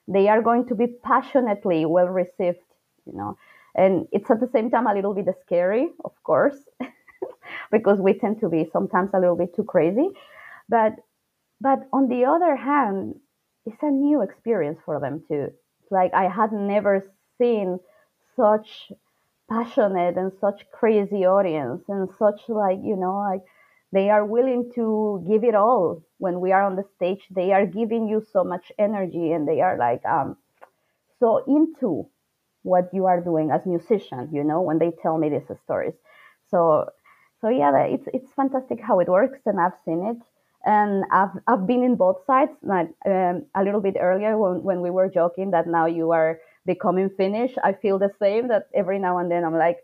They 0.09 0.29
are 0.29 0.43
going 0.43 0.67
to 0.69 0.75
be 0.75 0.87
passionately 0.89 1.85
well 1.87 2.09
received, 2.09 2.65
you 3.07 3.15
know. 3.15 3.37
And 3.75 4.09
it's 4.13 4.31
at 4.31 4.41
the 4.41 4.49
same 4.49 4.71
time 4.71 4.87
a 4.87 4.95
little 4.95 5.15
bit 5.15 5.27
scary, 5.43 5.89
of 6.05 6.13
course, 6.25 6.57
because 7.73 8.01
we 8.01 8.15
tend 8.15 8.41
to 8.41 8.49
be 8.49 8.69
sometimes 8.73 9.11
a 9.15 9.21
little 9.21 9.37
bit 9.37 9.55
too 9.55 9.65
crazy. 9.65 10.09
But 10.69 10.95
but 11.61 11.81
on 11.93 12.09
the 12.09 12.25
other 12.25 12.57
hand, 12.57 13.17
it's 13.67 13.83
a 13.83 13.91
new 13.91 14.23
experience 14.23 14.79
for 14.85 15.01
them 15.01 15.23
too. 15.29 15.53
like 15.91 16.13
I 16.15 16.29
had 16.29 16.53
never 16.53 17.11
seen 17.39 17.81
such 18.37 18.93
passionate 19.51 20.17
and 20.17 20.33
such 20.41 20.65
crazy 20.73 21.27
audience 21.27 21.83
and 21.89 22.09
such 22.19 22.41
like 22.49 22.79
you 22.83 22.97
know 22.97 23.17
like 23.31 23.43
they 23.93 24.11
are 24.11 24.25
willing 24.25 24.71
to 24.75 25.25
give 25.29 25.45
it 25.45 25.55
all. 25.55 26.03
When 26.19 26.41
we 26.41 26.53
are 26.53 26.65
on 26.65 26.77
the 26.77 26.85
stage 26.97 27.27
they 27.31 27.53
are 27.53 27.67
giving 27.67 28.09
you 28.09 28.23
so 28.33 28.45
much 28.45 28.73
energy 28.79 29.33
and 29.33 29.49
they 29.49 29.61
are 29.61 29.79
like 29.79 30.05
um 30.05 30.37
so 31.19 31.45
into 31.47 32.09
what 32.63 32.91
you 32.93 33.07
are 33.07 33.21
doing 33.21 33.51
as 33.51 33.65
musician 33.67 34.29
you 34.33 34.45
know 34.45 34.61
when 34.61 34.79
they 34.79 34.93
tell 35.03 35.19
me 35.19 35.29
these 35.31 35.51
stories. 35.65 35.95
So 36.51 36.91
so 37.41 37.49
yeah 37.49 37.73
it's 37.85 38.09
it's 38.13 38.33
fantastic 38.33 38.81
how 38.81 39.01
it 39.01 39.09
works 39.09 39.41
and 39.47 39.61
i've 39.61 39.79
seen 39.85 40.05
it. 40.07 40.19
And 40.65 41.05
i've 41.11 41.35
i've 41.47 41.67
been 41.67 41.83
in 41.83 41.97
both 41.97 42.25
sides 42.27 42.53
like 42.63 42.91
um, 43.07 43.47
a 43.55 43.65
little 43.65 43.81
bit 43.81 43.97
earlier 44.01 44.37
when, 44.37 44.63
when 44.63 44.81
we 44.83 44.91
were 44.91 45.09
joking 45.09 45.53
that 45.53 45.67
now 45.67 45.87
you 45.87 46.11
are 46.13 46.39
becoming 46.67 47.09
finnish 47.17 47.53
i 47.65 47.73
feel 47.73 47.99
the 47.99 48.11
same 48.21 48.49
that 48.49 48.69
every 48.75 48.99
now 48.99 49.17
and 49.19 49.31
then 49.31 49.45
i'm 49.45 49.57
like 49.57 49.79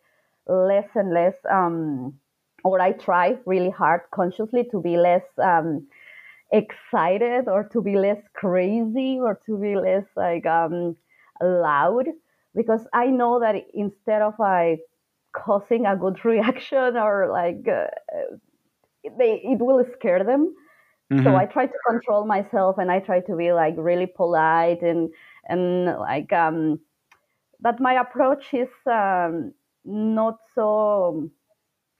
less 0.46 0.88
and 0.94 1.12
less 1.14 1.34
um 1.50 2.14
or 2.66 2.80
I 2.80 2.92
try 2.92 3.36
really 3.46 3.70
hard 3.70 4.02
consciously 4.12 4.64
to 4.72 4.80
be 4.80 4.96
less 4.96 5.22
um, 5.42 5.86
excited 6.52 7.48
or 7.48 7.68
to 7.72 7.80
be 7.80 7.96
less 7.96 8.22
crazy 8.34 9.18
or 9.20 9.40
to 9.46 9.56
be 9.58 9.76
less 9.76 10.04
like 10.16 10.46
um, 10.46 10.96
loud 11.42 12.06
because 12.54 12.86
I 12.92 13.06
know 13.06 13.40
that 13.40 13.54
instead 13.74 14.22
of 14.22 14.34
like 14.38 14.80
causing 15.32 15.86
a 15.86 15.96
good 15.96 16.24
reaction 16.24 16.96
or 16.96 17.28
like 17.30 17.66
uh, 17.68 17.86
they 19.18 19.40
it 19.44 19.60
will 19.60 19.84
scare 19.94 20.24
them. 20.24 20.54
Mm-hmm. 21.12 21.24
So 21.24 21.36
I 21.36 21.46
try 21.46 21.66
to 21.66 21.78
control 21.88 22.26
myself 22.26 22.78
and 22.78 22.90
I 22.90 22.98
try 22.98 23.20
to 23.20 23.36
be 23.36 23.52
like 23.52 23.74
really 23.76 24.06
polite 24.06 24.82
and 24.82 25.10
and 25.48 25.86
like 26.00 26.32
um 26.32 26.80
but 27.60 27.80
my 27.80 27.94
approach 28.00 28.52
is 28.52 28.68
um 28.86 29.52
not 29.84 30.38
so 30.54 31.30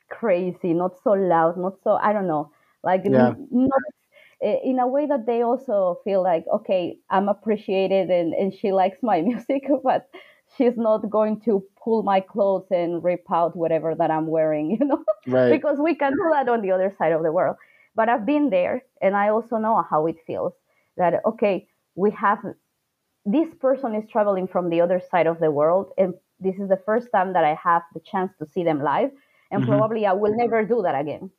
crazy, 0.09 0.75
not 0.75 0.93
so 1.03 1.13
loud, 1.13 1.57
not 1.57 1.75
so 1.83 1.93
I 1.93 2.13
don't 2.13 2.27
know, 2.27 2.51
like 2.83 3.03
yeah. 3.05 3.35
not 3.51 3.81
eh, 4.43 4.59
in 4.65 4.79
a 4.79 4.87
way 4.87 5.07
that 5.07 5.27
they 5.27 5.43
also 5.43 5.99
feel 6.05 6.23
like 6.23 6.45
okay, 6.53 6.99
I'm 7.11 7.29
appreciated 7.29 8.11
and 8.11 8.35
and 8.35 8.55
she 8.55 8.73
likes 8.73 8.99
my 9.03 9.21
music, 9.31 9.69
but 9.83 10.09
she's 10.57 10.77
not 10.77 11.09
going 11.11 11.41
to 11.41 11.65
pull 11.83 12.03
my 12.03 12.21
clothes 12.21 12.67
and 12.71 13.03
rip 13.03 13.25
out 13.31 13.57
whatever 13.57 13.95
that 13.95 14.11
I'm 14.11 14.29
wearing, 14.29 14.71
you 14.81 14.87
know, 14.87 15.05
right. 15.27 15.51
because 15.51 15.79
we 15.79 15.95
can 15.95 16.13
do 16.13 16.31
that 16.33 16.49
on 16.49 16.63
the 16.63 16.71
other 16.71 16.95
side 16.99 17.13
of 17.13 17.23
the 17.23 17.33
world. 17.33 17.57
But 17.95 18.09
I've 18.09 18.27
been 18.27 18.51
there, 18.51 18.83
and 19.01 19.17
I 19.17 19.31
also 19.31 19.57
know 19.57 19.83
how 19.89 20.07
it 20.07 20.17
feels. 20.27 20.53
That 20.97 21.23
okay, 21.27 21.69
we 21.95 22.11
have 22.13 22.39
this 23.25 23.53
person 23.55 23.95
is 23.95 24.09
traveling 24.09 24.47
from 24.47 24.71
the 24.71 24.81
other 24.81 25.01
side 25.11 25.27
of 25.27 25.41
the 25.41 25.51
world, 25.51 25.93
and 25.99 26.15
this 26.39 26.57
is 26.57 26.69
the 26.69 26.81
first 26.85 27.09
time 27.13 27.33
that 27.33 27.45
I 27.45 27.55
have 27.55 27.83
the 27.95 28.01
chance 28.01 28.33
to 28.39 28.47
see 28.47 28.63
them 28.63 28.83
live 28.83 29.11
and 29.51 29.63
mm-hmm. 29.63 29.71
probably 29.71 30.07
I 30.07 30.13
will 30.13 30.37
never 30.37 30.65
do 30.65 30.83
that 30.83 30.99
again. 30.99 31.31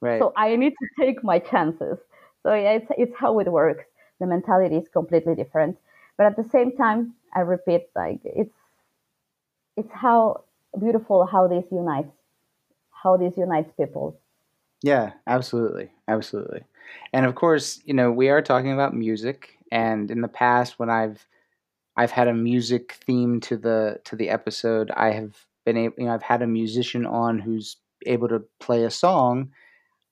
Right. 0.00 0.20
So 0.20 0.32
I 0.36 0.56
need 0.56 0.74
to 0.80 1.04
take 1.04 1.24
my 1.24 1.38
chances. 1.38 1.98
So 2.42 2.54
yeah, 2.54 2.72
it's 2.72 2.90
it's 2.98 3.16
how 3.16 3.38
it 3.40 3.50
works. 3.50 3.84
The 4.20 4.26
mentality 4.26 4.76
is 4.76 4.88
completely 4.88 5.34
different, 5.34 5.76
but 6.16 6.26
at 6.26 6.36
the 6.36 6.44
same 6.44 6.76
time, 6.76 7.14
I 7.34 7.40
repeat, 7.40 7.88
like 7.96 8.20
it's 8.24 8.54
it's 9.76 9.92
how 9.92 10.44
beautiful 10.78 11.26
how 11.26 11.48
this 11.48 11.64
unites, 11.72 12.14
how 12.90 13.16
this 13.16 13.36
unites 13.36 13.72
people. 13.76 14.18
Yeah, 14.82 15.12
absolutely, 15.26 15.90
absolutely, 16.06 16.64
and 17.12 17.24
of 17.24 17.34
course, 17.34 17.80
you 17.86 17.94
know, 17.94 18.12
we 18.12 18.28
are 18.28 18.42
talking 18.42 18.72
about 18.72 18.94
music, 18.94 19.56
and 19.72 20.10
in 20.10 20.20
the 20.20 20.28
past, 20.28 20.78
when 20.78 20.90
I've 20.90 21.26
I've 21.96 22.10
had 22.10 22.28
a 22.28 22.34
music 22.34 22.98
theme 23.06 23.40
to 23.40 23.56
the 23.56 24.00
to 24.04 24.16
the 24.16 24.28
episode, 24.28 24.90
I 24.90 25.12
have 25.12 25.46
been 25.64 25.76
able, 25.76 25.94
you 25.98 26.06
know, 26.06 26.14
I've 26.14 26.22
had 26.22 26.42
a 26.42 26.46
musician 26.46 27.06
on 27.06 27.38
who's 27.38 27.76
able 28.06 28.28
to 28.28 28.42
play 28.60 28.84
a 28.84 28.90
song. 28.90 29.50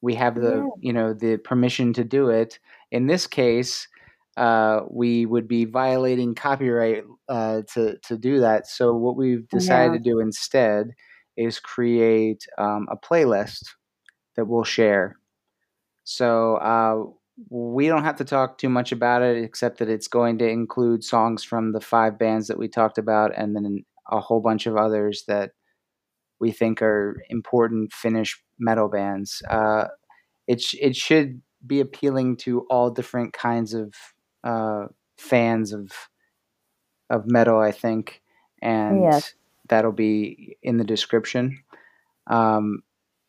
We 0.00 0.14
have 0.16 0.34
the, 0.34 0.56
yeah. 0.56 0.68
you 0.80 0.92
know, 0.92 1.14
the 1.14 1.36
permission 1.36 1.92
to 1.94 2.04
do 2.04 2.28
it. 2.28 2.58
In 2.90 3.06
this 3.06 3.26
case, 3.26 3.88
uh, 4.36 4.80
we 4.90 5.26
would 5.26 5.46
be 5.46 5.64
violating 5.64 6.34
copyright 6.34 7.04
uh, 7.28 7.62
to 7.74 7.98
to 7.98 8.16
do 8.16 8.40
that. 8.40 8.66
So 8.66 8.94
what 8.94 9.16
we've 9.16 9.46
decided 9.48 9.92
yeah. 9.92 9.98
to 9.98 10.04
do 10.04 10.20
instead 10.20 10.92
is 11.36 11.60
create 11.60 12.46
um, 12.58 12.88
a 12.90 12.96
playlist 12.96 13.62
that 14.36 14.46
we'll 14.46 14.64
share. 14.64 15.16
So 16.04 16.56
uh, 16.56 17.04
we 17.50 17.86
don't 17.86 18.04
have 18.04 18.16
to 18.16 18.24
talk 18.24 18.58
too 18.58 18.68
much 18.68 18.92
about 18.92 19.22
it, 19.22 19.42
except 19.44 19.78
that 19.78 19.88
it's 19.88 20.08
going 20.08 20.38
to 20.38 20.48
include 20.48 21.04
songs 21.04 21.44
from 21.44 21.72
the 21.72 21.80
five 21.80 22.18
bands 22.18 22.48
that 22.48 22.58
we 22.58 22.68
talked 22.68 22.98
about, 22.98 23.32
and 23.36 23.54
then 23.54 23.84
a 24.10 24.20
whole 24.20 24.40
bunch 24.40 24.66
of 24.66 24.76
others 24.76 25.24
that 25.28 25.52
we 26.40 26.50
think 26.50 26.82
are 26.82 27.22
important 27.30 27.92
Finnish 27.92 28.42
metal 28.58 28.88
bands. 28.88 29.42
Uh, 29.48 29.86
it 30.46 30.60
sh- 30.60 30.76
it 30.80 30.96
should 30.96 31.40
be 31.64 31.80
appealing 31.80 32.36
to 32.36 32.66
all 32.68 32.90
different 32.90 33.32
kinds 33.32 33.74
of 33.74 33.94
uh, 34.44 34.86
fans 35.16 35.72
of 35.72 35.92
of 37.10 37.30
metal, 37.30 37.60
I 37.60 37.70
think, 37.72 38.22
and 38.60 39.02
yes. 39.02 39.34
that'll 39.68 39.92
be 39.92 40.56
in 40.62 40.78
the 40.78 40.84
description. 40.84 41.62
Um, 42.26 42.82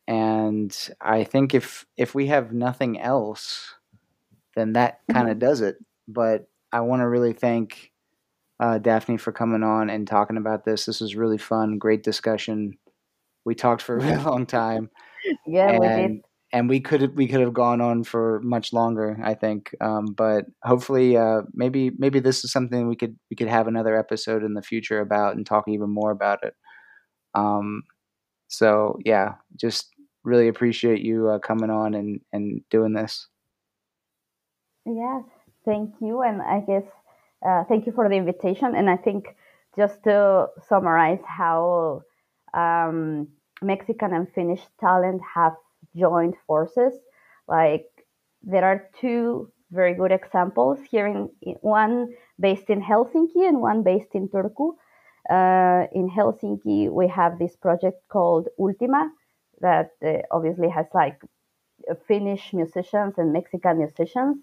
and 0.08 0.76
I 1.00 1.24
think 1.24 1.54
if 1.54 1.86
if 1.96 2.14
we 2.14 2.26
have 2.26 2.52
nothing 2.52 3.00
else, 3.00 3.74
then 4.56 4.72
that 4.72 5.00
kind 5.10 5.28
of 5.28 5.36
mm-hmm. 5.36 5.46
does 5.46 5.60
it. 5.60 5.76
But 6.08 6.48
I 6.72 6.80
want 6.80 7.00
to 7.00 7.08
really 7.08 7.32
thank 7.32 7.92
uh, 8.60 8.78
Daphne, 8.78 9.16
for 9.16 9.32
coming 9.32 9.62
on 9.62 9.90
and 9.90 10.06
talking 10.06 10.36
about 10.36 10.64
this. 10.64 10.86
This 10.86 11.00
was 11.00 11.16
really 11.16 11.38
fun, 11.38 11.78
great 11.78 12.02
discussion. 12.02 12.78
We 13.44 13.54
talked 13.54 13.82
for 13.82 13.96
a 13.96 14.00
really 14.04 14.22
long 14.22 14.46
time. 14.46 14.90
Yeah, 15.46 15.70
and, 15.70 15.80
we 15.80 15.88
did. 15.88 16.20
And 16.52 16.68
we 16.68 16.80
could 16.80 17.16
we 17.16 17.26
could 17.26 17.40
have 17.40 17.52
gone 17.52 17.80
on 17.80 18.04
for 18.04 18.40
much 18.42 18.72
longer, 18.72 19.18
I 19.22 19.34
think. 19.34 19.74
Um, 19.80 20.06
but 20.16 20.44
hopefully, 20.62 21.16
uh, 21.16 21.42
maybe 21.52 21.90
maybe 21.98 22.20
this 22.20 22.44
is 22.44 22.52
something 22.52 22.86
we 22.86 22.96
could 22.96 23.16
we 23.30 23.36
could 23.36 23.48
have 23.48 23.66
another 23.66 23.98
episode 23.98 24.44
in 24.44 24.54
the 24.54 24.62
future 24.62 25.00
about 25.00 25.36
and 25.36 25.44
talk 25.44 25.64
even 25.68 25.90
more 25.90 26.12
about 26.12 26.44
it. 26.44 26.54
Um, 27.34 27.82
so 28.46 28.98
yeah, 29.04 29.34
just 29.56 29.88
really 30.22 30.46
appreciate 30.48 31.02
you 31.02 31.28
uh, 31.28 31.38
coming 31.40 31.70
on 31.70 31.94
and 31.94 32.20
and 32.32 32.60
doing 32.70 32.92
this. 32.92 33.26
Yeah, 34.86 35.22
thank 35.64 35.94
you, 36.00 36.22
and 36.22 36.40
I 36.40 36.60
guess 36.60 36.84
uh, 37.44 37.64
thank 37.64 37.86
you 37.86 37.92
for 37.92 38.08
the 38.08 38.16
invitation. 38.16 38.74
And 38.74 38.88
I 38.88 38.96
think 38.96 39.36
just 39.76 40.02
to 40.04 40.48
summarize 40.68 41.20
how 41.26 42.02
um, 42.52 43.28
Mexican 43.62 44.12
and 44.14 44.28
Finnish 44.32 44.62
talent 44.80 45.20
have 45.34 45.54
joined 45.96 46.34
forces, 46.46 46.94
like 47.48 47.86
there 48.42 48.64
are 48.64 48.88
two 49.00 49.50
very 49.70 49.94
good 49.94 50.12
examples 50.12 50.78
here 50.90 51.06
in, 51.06 51.28
one 51.60 52.14
based 52.38 52.70
in 52.70 52.80
Helsinki 52.80 53.48
and 53.48 53.60
one 53.60 53.82
based 53.82 54.14
in 54.14 54.28
Turku. 54.28 54.74
Uh, 55.30 55.86
in 55.92 56.08
Helsinki, 56.10 56.90
we 56.90 57.08
have 57.08 57.38
this 57.38 57.56
project 57.56 57.96
called 58.08 58.48
Ultima 58.58 59.10
that 59.60 59.90
uh, 60.06 60.18
obviously 60.30 60.68
has 60.68 60.86
like 60.94 61.20
Finnish 62.06 62.52
musicians 62.52 63.14
and 63.16 63.32
Mexican 63.32 63.78
musicians, 63.78 64.36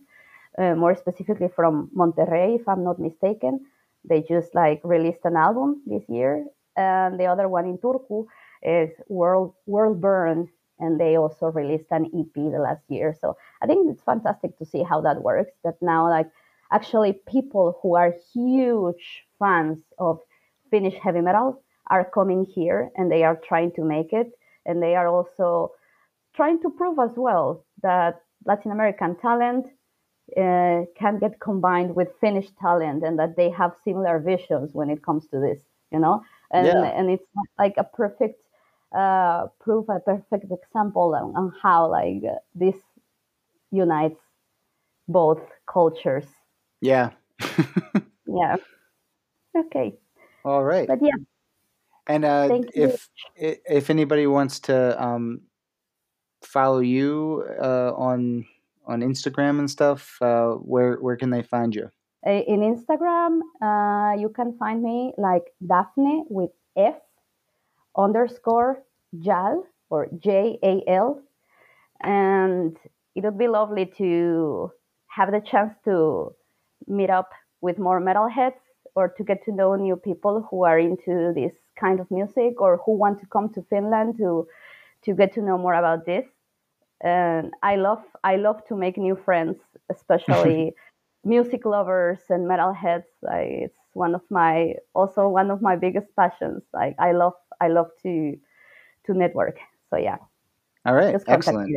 uh, 0.57 0.75
more 0.75 0.95
specifically 0.95 1.49
from 1.55 1.89
Monterrey, 1.95 2.59
if 2.59 2.67
I'm 2.67 2.83
not 2.83 2.99
mistaken. 2.99 3.65
They 4.03 4.21
just 4.21 4.55
like 4.55 4.81
released 4.83 5.25
an 5.25 5.35
album 5.35 5.83
this 5.85 6.03
year, 6.09 6.45
and 6.75 7.19
the 7.19 7.25
other 7.25 7.47
one 7.47 7.65
in 7.65 7.77
Turku 7.77 8.25
is 8.63 8.89
World 9.07 9.53
World 9.67 10.01
Burn, 10.01 10.49
and 10.79 10.99
they 10.99 11.17
also 11.17 11.47
released 11.47 11.91
an 11.91 12.05
EP 12.05 12.33
the 12.33 12.59
last 12.59 12.83
year. 12.89 13.15
So 13.19 13.37
I 13.61 13.67
think 13.67 13.91
it's 13.91 14.03
fantastic 14.03 14.57
to 14.57 14.65
see 14.65 14.83
how 14.83 15.01
that 15.01 15.21
works. 15.21 15.51
That 15.63 15.75
now 15.81 16.09
like 16.09 16.27
actually 16.71 17.13
people 17.27 17.79
who 17.81 17.95
are 17.95 18.13
huge 18.33 19.25
fans 19.37 19.79
of 19.99 20.19
Finnish 20.71 20.95
heavy 20.95 21.21
metal 21.21 21.61
are 21.87 22.05
coming 22.05 22.45
here 22.45 22.89
and 22.95 23.11
they 23.11 23.23
are 23.23 23.35
trying 23.35 23.71
to 23.73 23.83
make 23.83 24.13
it, 24.13 24.31
and 24.65 24.81
they 24.81 24.95
are 24.95 25.07
also 25.07 25.71
trying 26.35 26.59
to 26.61 26.69
prove 26.71 26.97
as 26.97 27.11
well 27.15 27.65
that 27.83 28.21
Latin 28.45 28.71
American 28.71 29.15
talent 29.17 29.67
uh, 30.37 30.85
can 30.95 31.19
get 31.19 31.39
combined 31.39 31.95
with 31.95 32.09
Finnish 32.19 32.49
talent 32.59 33.03
and 33.03 33.19
that 33.19 33.35
they 33.35 33.49
have 33.49 33.75
similar 33.83 34.19
visions 34.19 34.73
when 34.73 34.89
it 34.89 35.03
comes 35.03 35.27
to 35.27 35.39
this, 35.39 35.59
you 35.91 35.99
know? 35.99 36.23
And, 36.51 36.67
Yeah. 36.67 36.85
and 36.85 37.09
it's 37.09 37.25
like 37.57 37.75
a 37.77 37.83
perfect 37.83 38.41
uh, 38.95 39.47
proof, 39.59 39.87
a 39.89 39.99
perfect 39.99 40.51
example 40.51 41.15
on, 41.15 41.35
on 41.35 41.53
how 41.61 41.89
like 41.89 42.23
uh, 42.23 42.35
this 42.55 42.75
unites 43.71 44.19
both 45.07 45.41
cultures. 45.67 46.25
Yeah. 46.81 47.11
Yeah. 48.25 48.57
Okay. 49.55 49.97
All 50.43 50.63
right. 50.63 50.87
But 50.87 50.99
yeah, 51.01 51.17
And 52.07 52.25
uh, 52.25 52.49
thank 52.49 52.67
you. 52.75 52.97
if 52.97 53.09
if 53.35 53.89
anybody 53.89 54.27
wants 54.27 54.59
to 54.61 55.01
um, 55.01 55.41
follow 56.43 56.79
you 56.79 57.45
uh, 57.61 57.93
on 57.95 58.45
on 58.85 59.01
Instagram 59.01 59.59
and 59.59 59.69
stuff, 59.69 60.17
uh, 60.21 60.51
where 60.51 60.95
where 60.95 61.15
can 61.15 61.29
they 61.29 61.43
find 61.43 61.75
you? 61.75 61.89
Uh, 62.25 62.43
in 62.47 62.59
Instagram, 62.59 63.41
uh, 63.61 64.13
you 64.19 64.29
can 64.29 64.57
find 64.57 64.83
me 64.83 65.13
like 65.17 65.45
Daphne 65.65 66.23
with 66.29 66.51
F 66.75 66.95
underscore 67.97 68.83
Jal 69.19 69.65
or 69.89 70.07
J 70.19 70.57
A 70.63 70.83
L. 70.87 71.21
And 72.01 72.77
it 73.15 73.23
would 73.23 73.37
be 73.37 73.47
lovely 73.47 73.85
to 73.97 74.71
have 75.07 75.31
the 75.31 75.41
chance 75.41 75.73
to 75.85 76.33
meet 76.87 77.09
up 77.09 77.29
with 77.61 77.77
more 77.77 78.01
metalheads 78.01 78.61
or 78.95 79.09
to 79.09 79.23
get 79.23 79.43
to 79.45 79.51
know 79.51 79.75
new 79.75 79.95
people 79.95 80.47
who 80.49 80.63
are 80.63 80.79
into 80.79 81.31
this 81.35 81.53
kind 81.79 81.99
of 81.99 82.09
music 82.09 82.59
or 82.59 82.79
who 82.85 82.97
want 82.97 83.19
to 83.19 83.25
come 83.27 83.49
to 83.49 83.61
Finland 83.69 84.17
to 84.17 84.47
to 85.03 85.13
get 85.13 85.33
to 85.33 85.41
know 85.41 85.57
more 85.57 85.73
about 85.73 86.05
this. 86.05 86.25
And 87.03 87.51
I 87.63 87.75
love 87.77 88.03
I 88.23 88.35
love 88.35 88.63
to 88.67 88.75
make 88.75 88.97
new 88.97 89.15
friends, 89.15 89.57
especially 89.89 90.73
music 91.23 91.65
lovers 91.65 92.19
and 92.29 92.49
metalheads. 92.49 93.09
I, 93.29 93.65
it's 93.65 93.77
one 93.93 94.15
of 94.15 94.21
my 94.29 94.75
also 94.93 95.27
one 95.27 95.49
of 95.51 95.61
my 95.61 95.75
biggest 95.75 96.07
passions. 96.15 96.63
Like 96.73 96.95
I 96.99 97.13
love 97.13 97.33
I 97.59 97.69
love 97.69 97.89
to 98.03 98.37
to 99.05 99.13
network. 99.13 99.57
So 99.89 99.97
yeah, 99.97 100.17
All 100.85 100.93
right. 100.93 101.15
Excellent. 101.27 101.69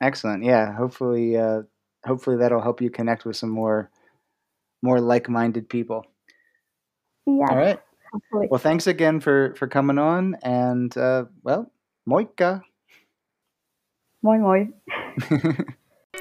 Excellent. 0.00 0.44
Yeah. 0.44 0.74
Hopefully, 0.74 1.36
uh, 1.36 1.62
hopefully 2.04 2.36
that'll 2.36 2.60
help 2.60 2.80
you 2.80 2.90
connect 2.90 3.24
with 3.24 3.36
some 3.36 3.50
more 3.50 3.90
more 4.82 5.00
like 5.00 5.28
minded 5.28 5.68
people. 5.68 6.04
Yeah, 7.26 7.46
All 7.50 7.56
right. 7.56 7.80
Well, 8.50 8.58
thanks 8.58 8.86
again 8.86 9.20
for 9.20 9.54
for 9.56 9.66
coming 9.66 9.98
on, 9.98 10.36
and 10.42 10.96
uh, 10.96 11.24
well, 11.42 11.70
moika. 12.08 12.62
Moi 14.24 14.38
moi. 14.38 14.66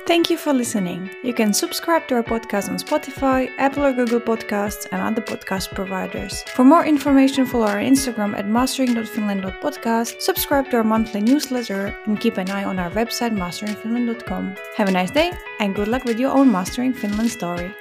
Thank 0.06 0.30
you 0.30 0.38
for 0.38 0.52
listening. 0.52 1.10
You 1.24 1.34
can 1.34 1.54
subscribe 1.54 2.08
to 2.10 2.16
our 2.16 2.24
podcast 2.24 2.68
on 2.68 2.78
Spotify, 2.78 3.50
Apple 3.58 3.86
or 3.86 3.94
Google 3.94 4.20
Podcasts, 4.20 4.86
and 4.92 5.02
other 5.02 5.22
podcast 5.22 5.74
providers. 5.74 6.44
For 6.56 6.66
more 6.66 6.86
information, 6.86 7.46
follow 7.46 7.68
our 7.68 7.78
Instagram 7.78 8.38
at 8.38 8.46
mastering.finland.podcast, 8.48 10.22
subscribe 10.22 10.70
to 10.72 10.78
our 10.78 10.84
monthly 10.84 11.22
newsletter, 11.22 11.98
and 12.06 12.20
keep 12.20 12.38
an 12.38 12.50
eye 12.50 12.66
on 12.66 12.80
our 12.80 12.92
website 12.92 13.34
masteringfinland.com. 13.38 14.56
Have 14.76 14.90
a 14.90 14.92
nice 14.92 15.12
day, 15.12 15.32
and 15.62 15.74
good 15.74 15.88
luck 15.88 16.04
with 16.04 16.20
your 16.20 16.32
own 16.32 16.52
Mastering 16.52 16.94
Finland 16.94 17.32
story. 17.32 17.74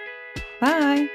Bye! 0.61 1.13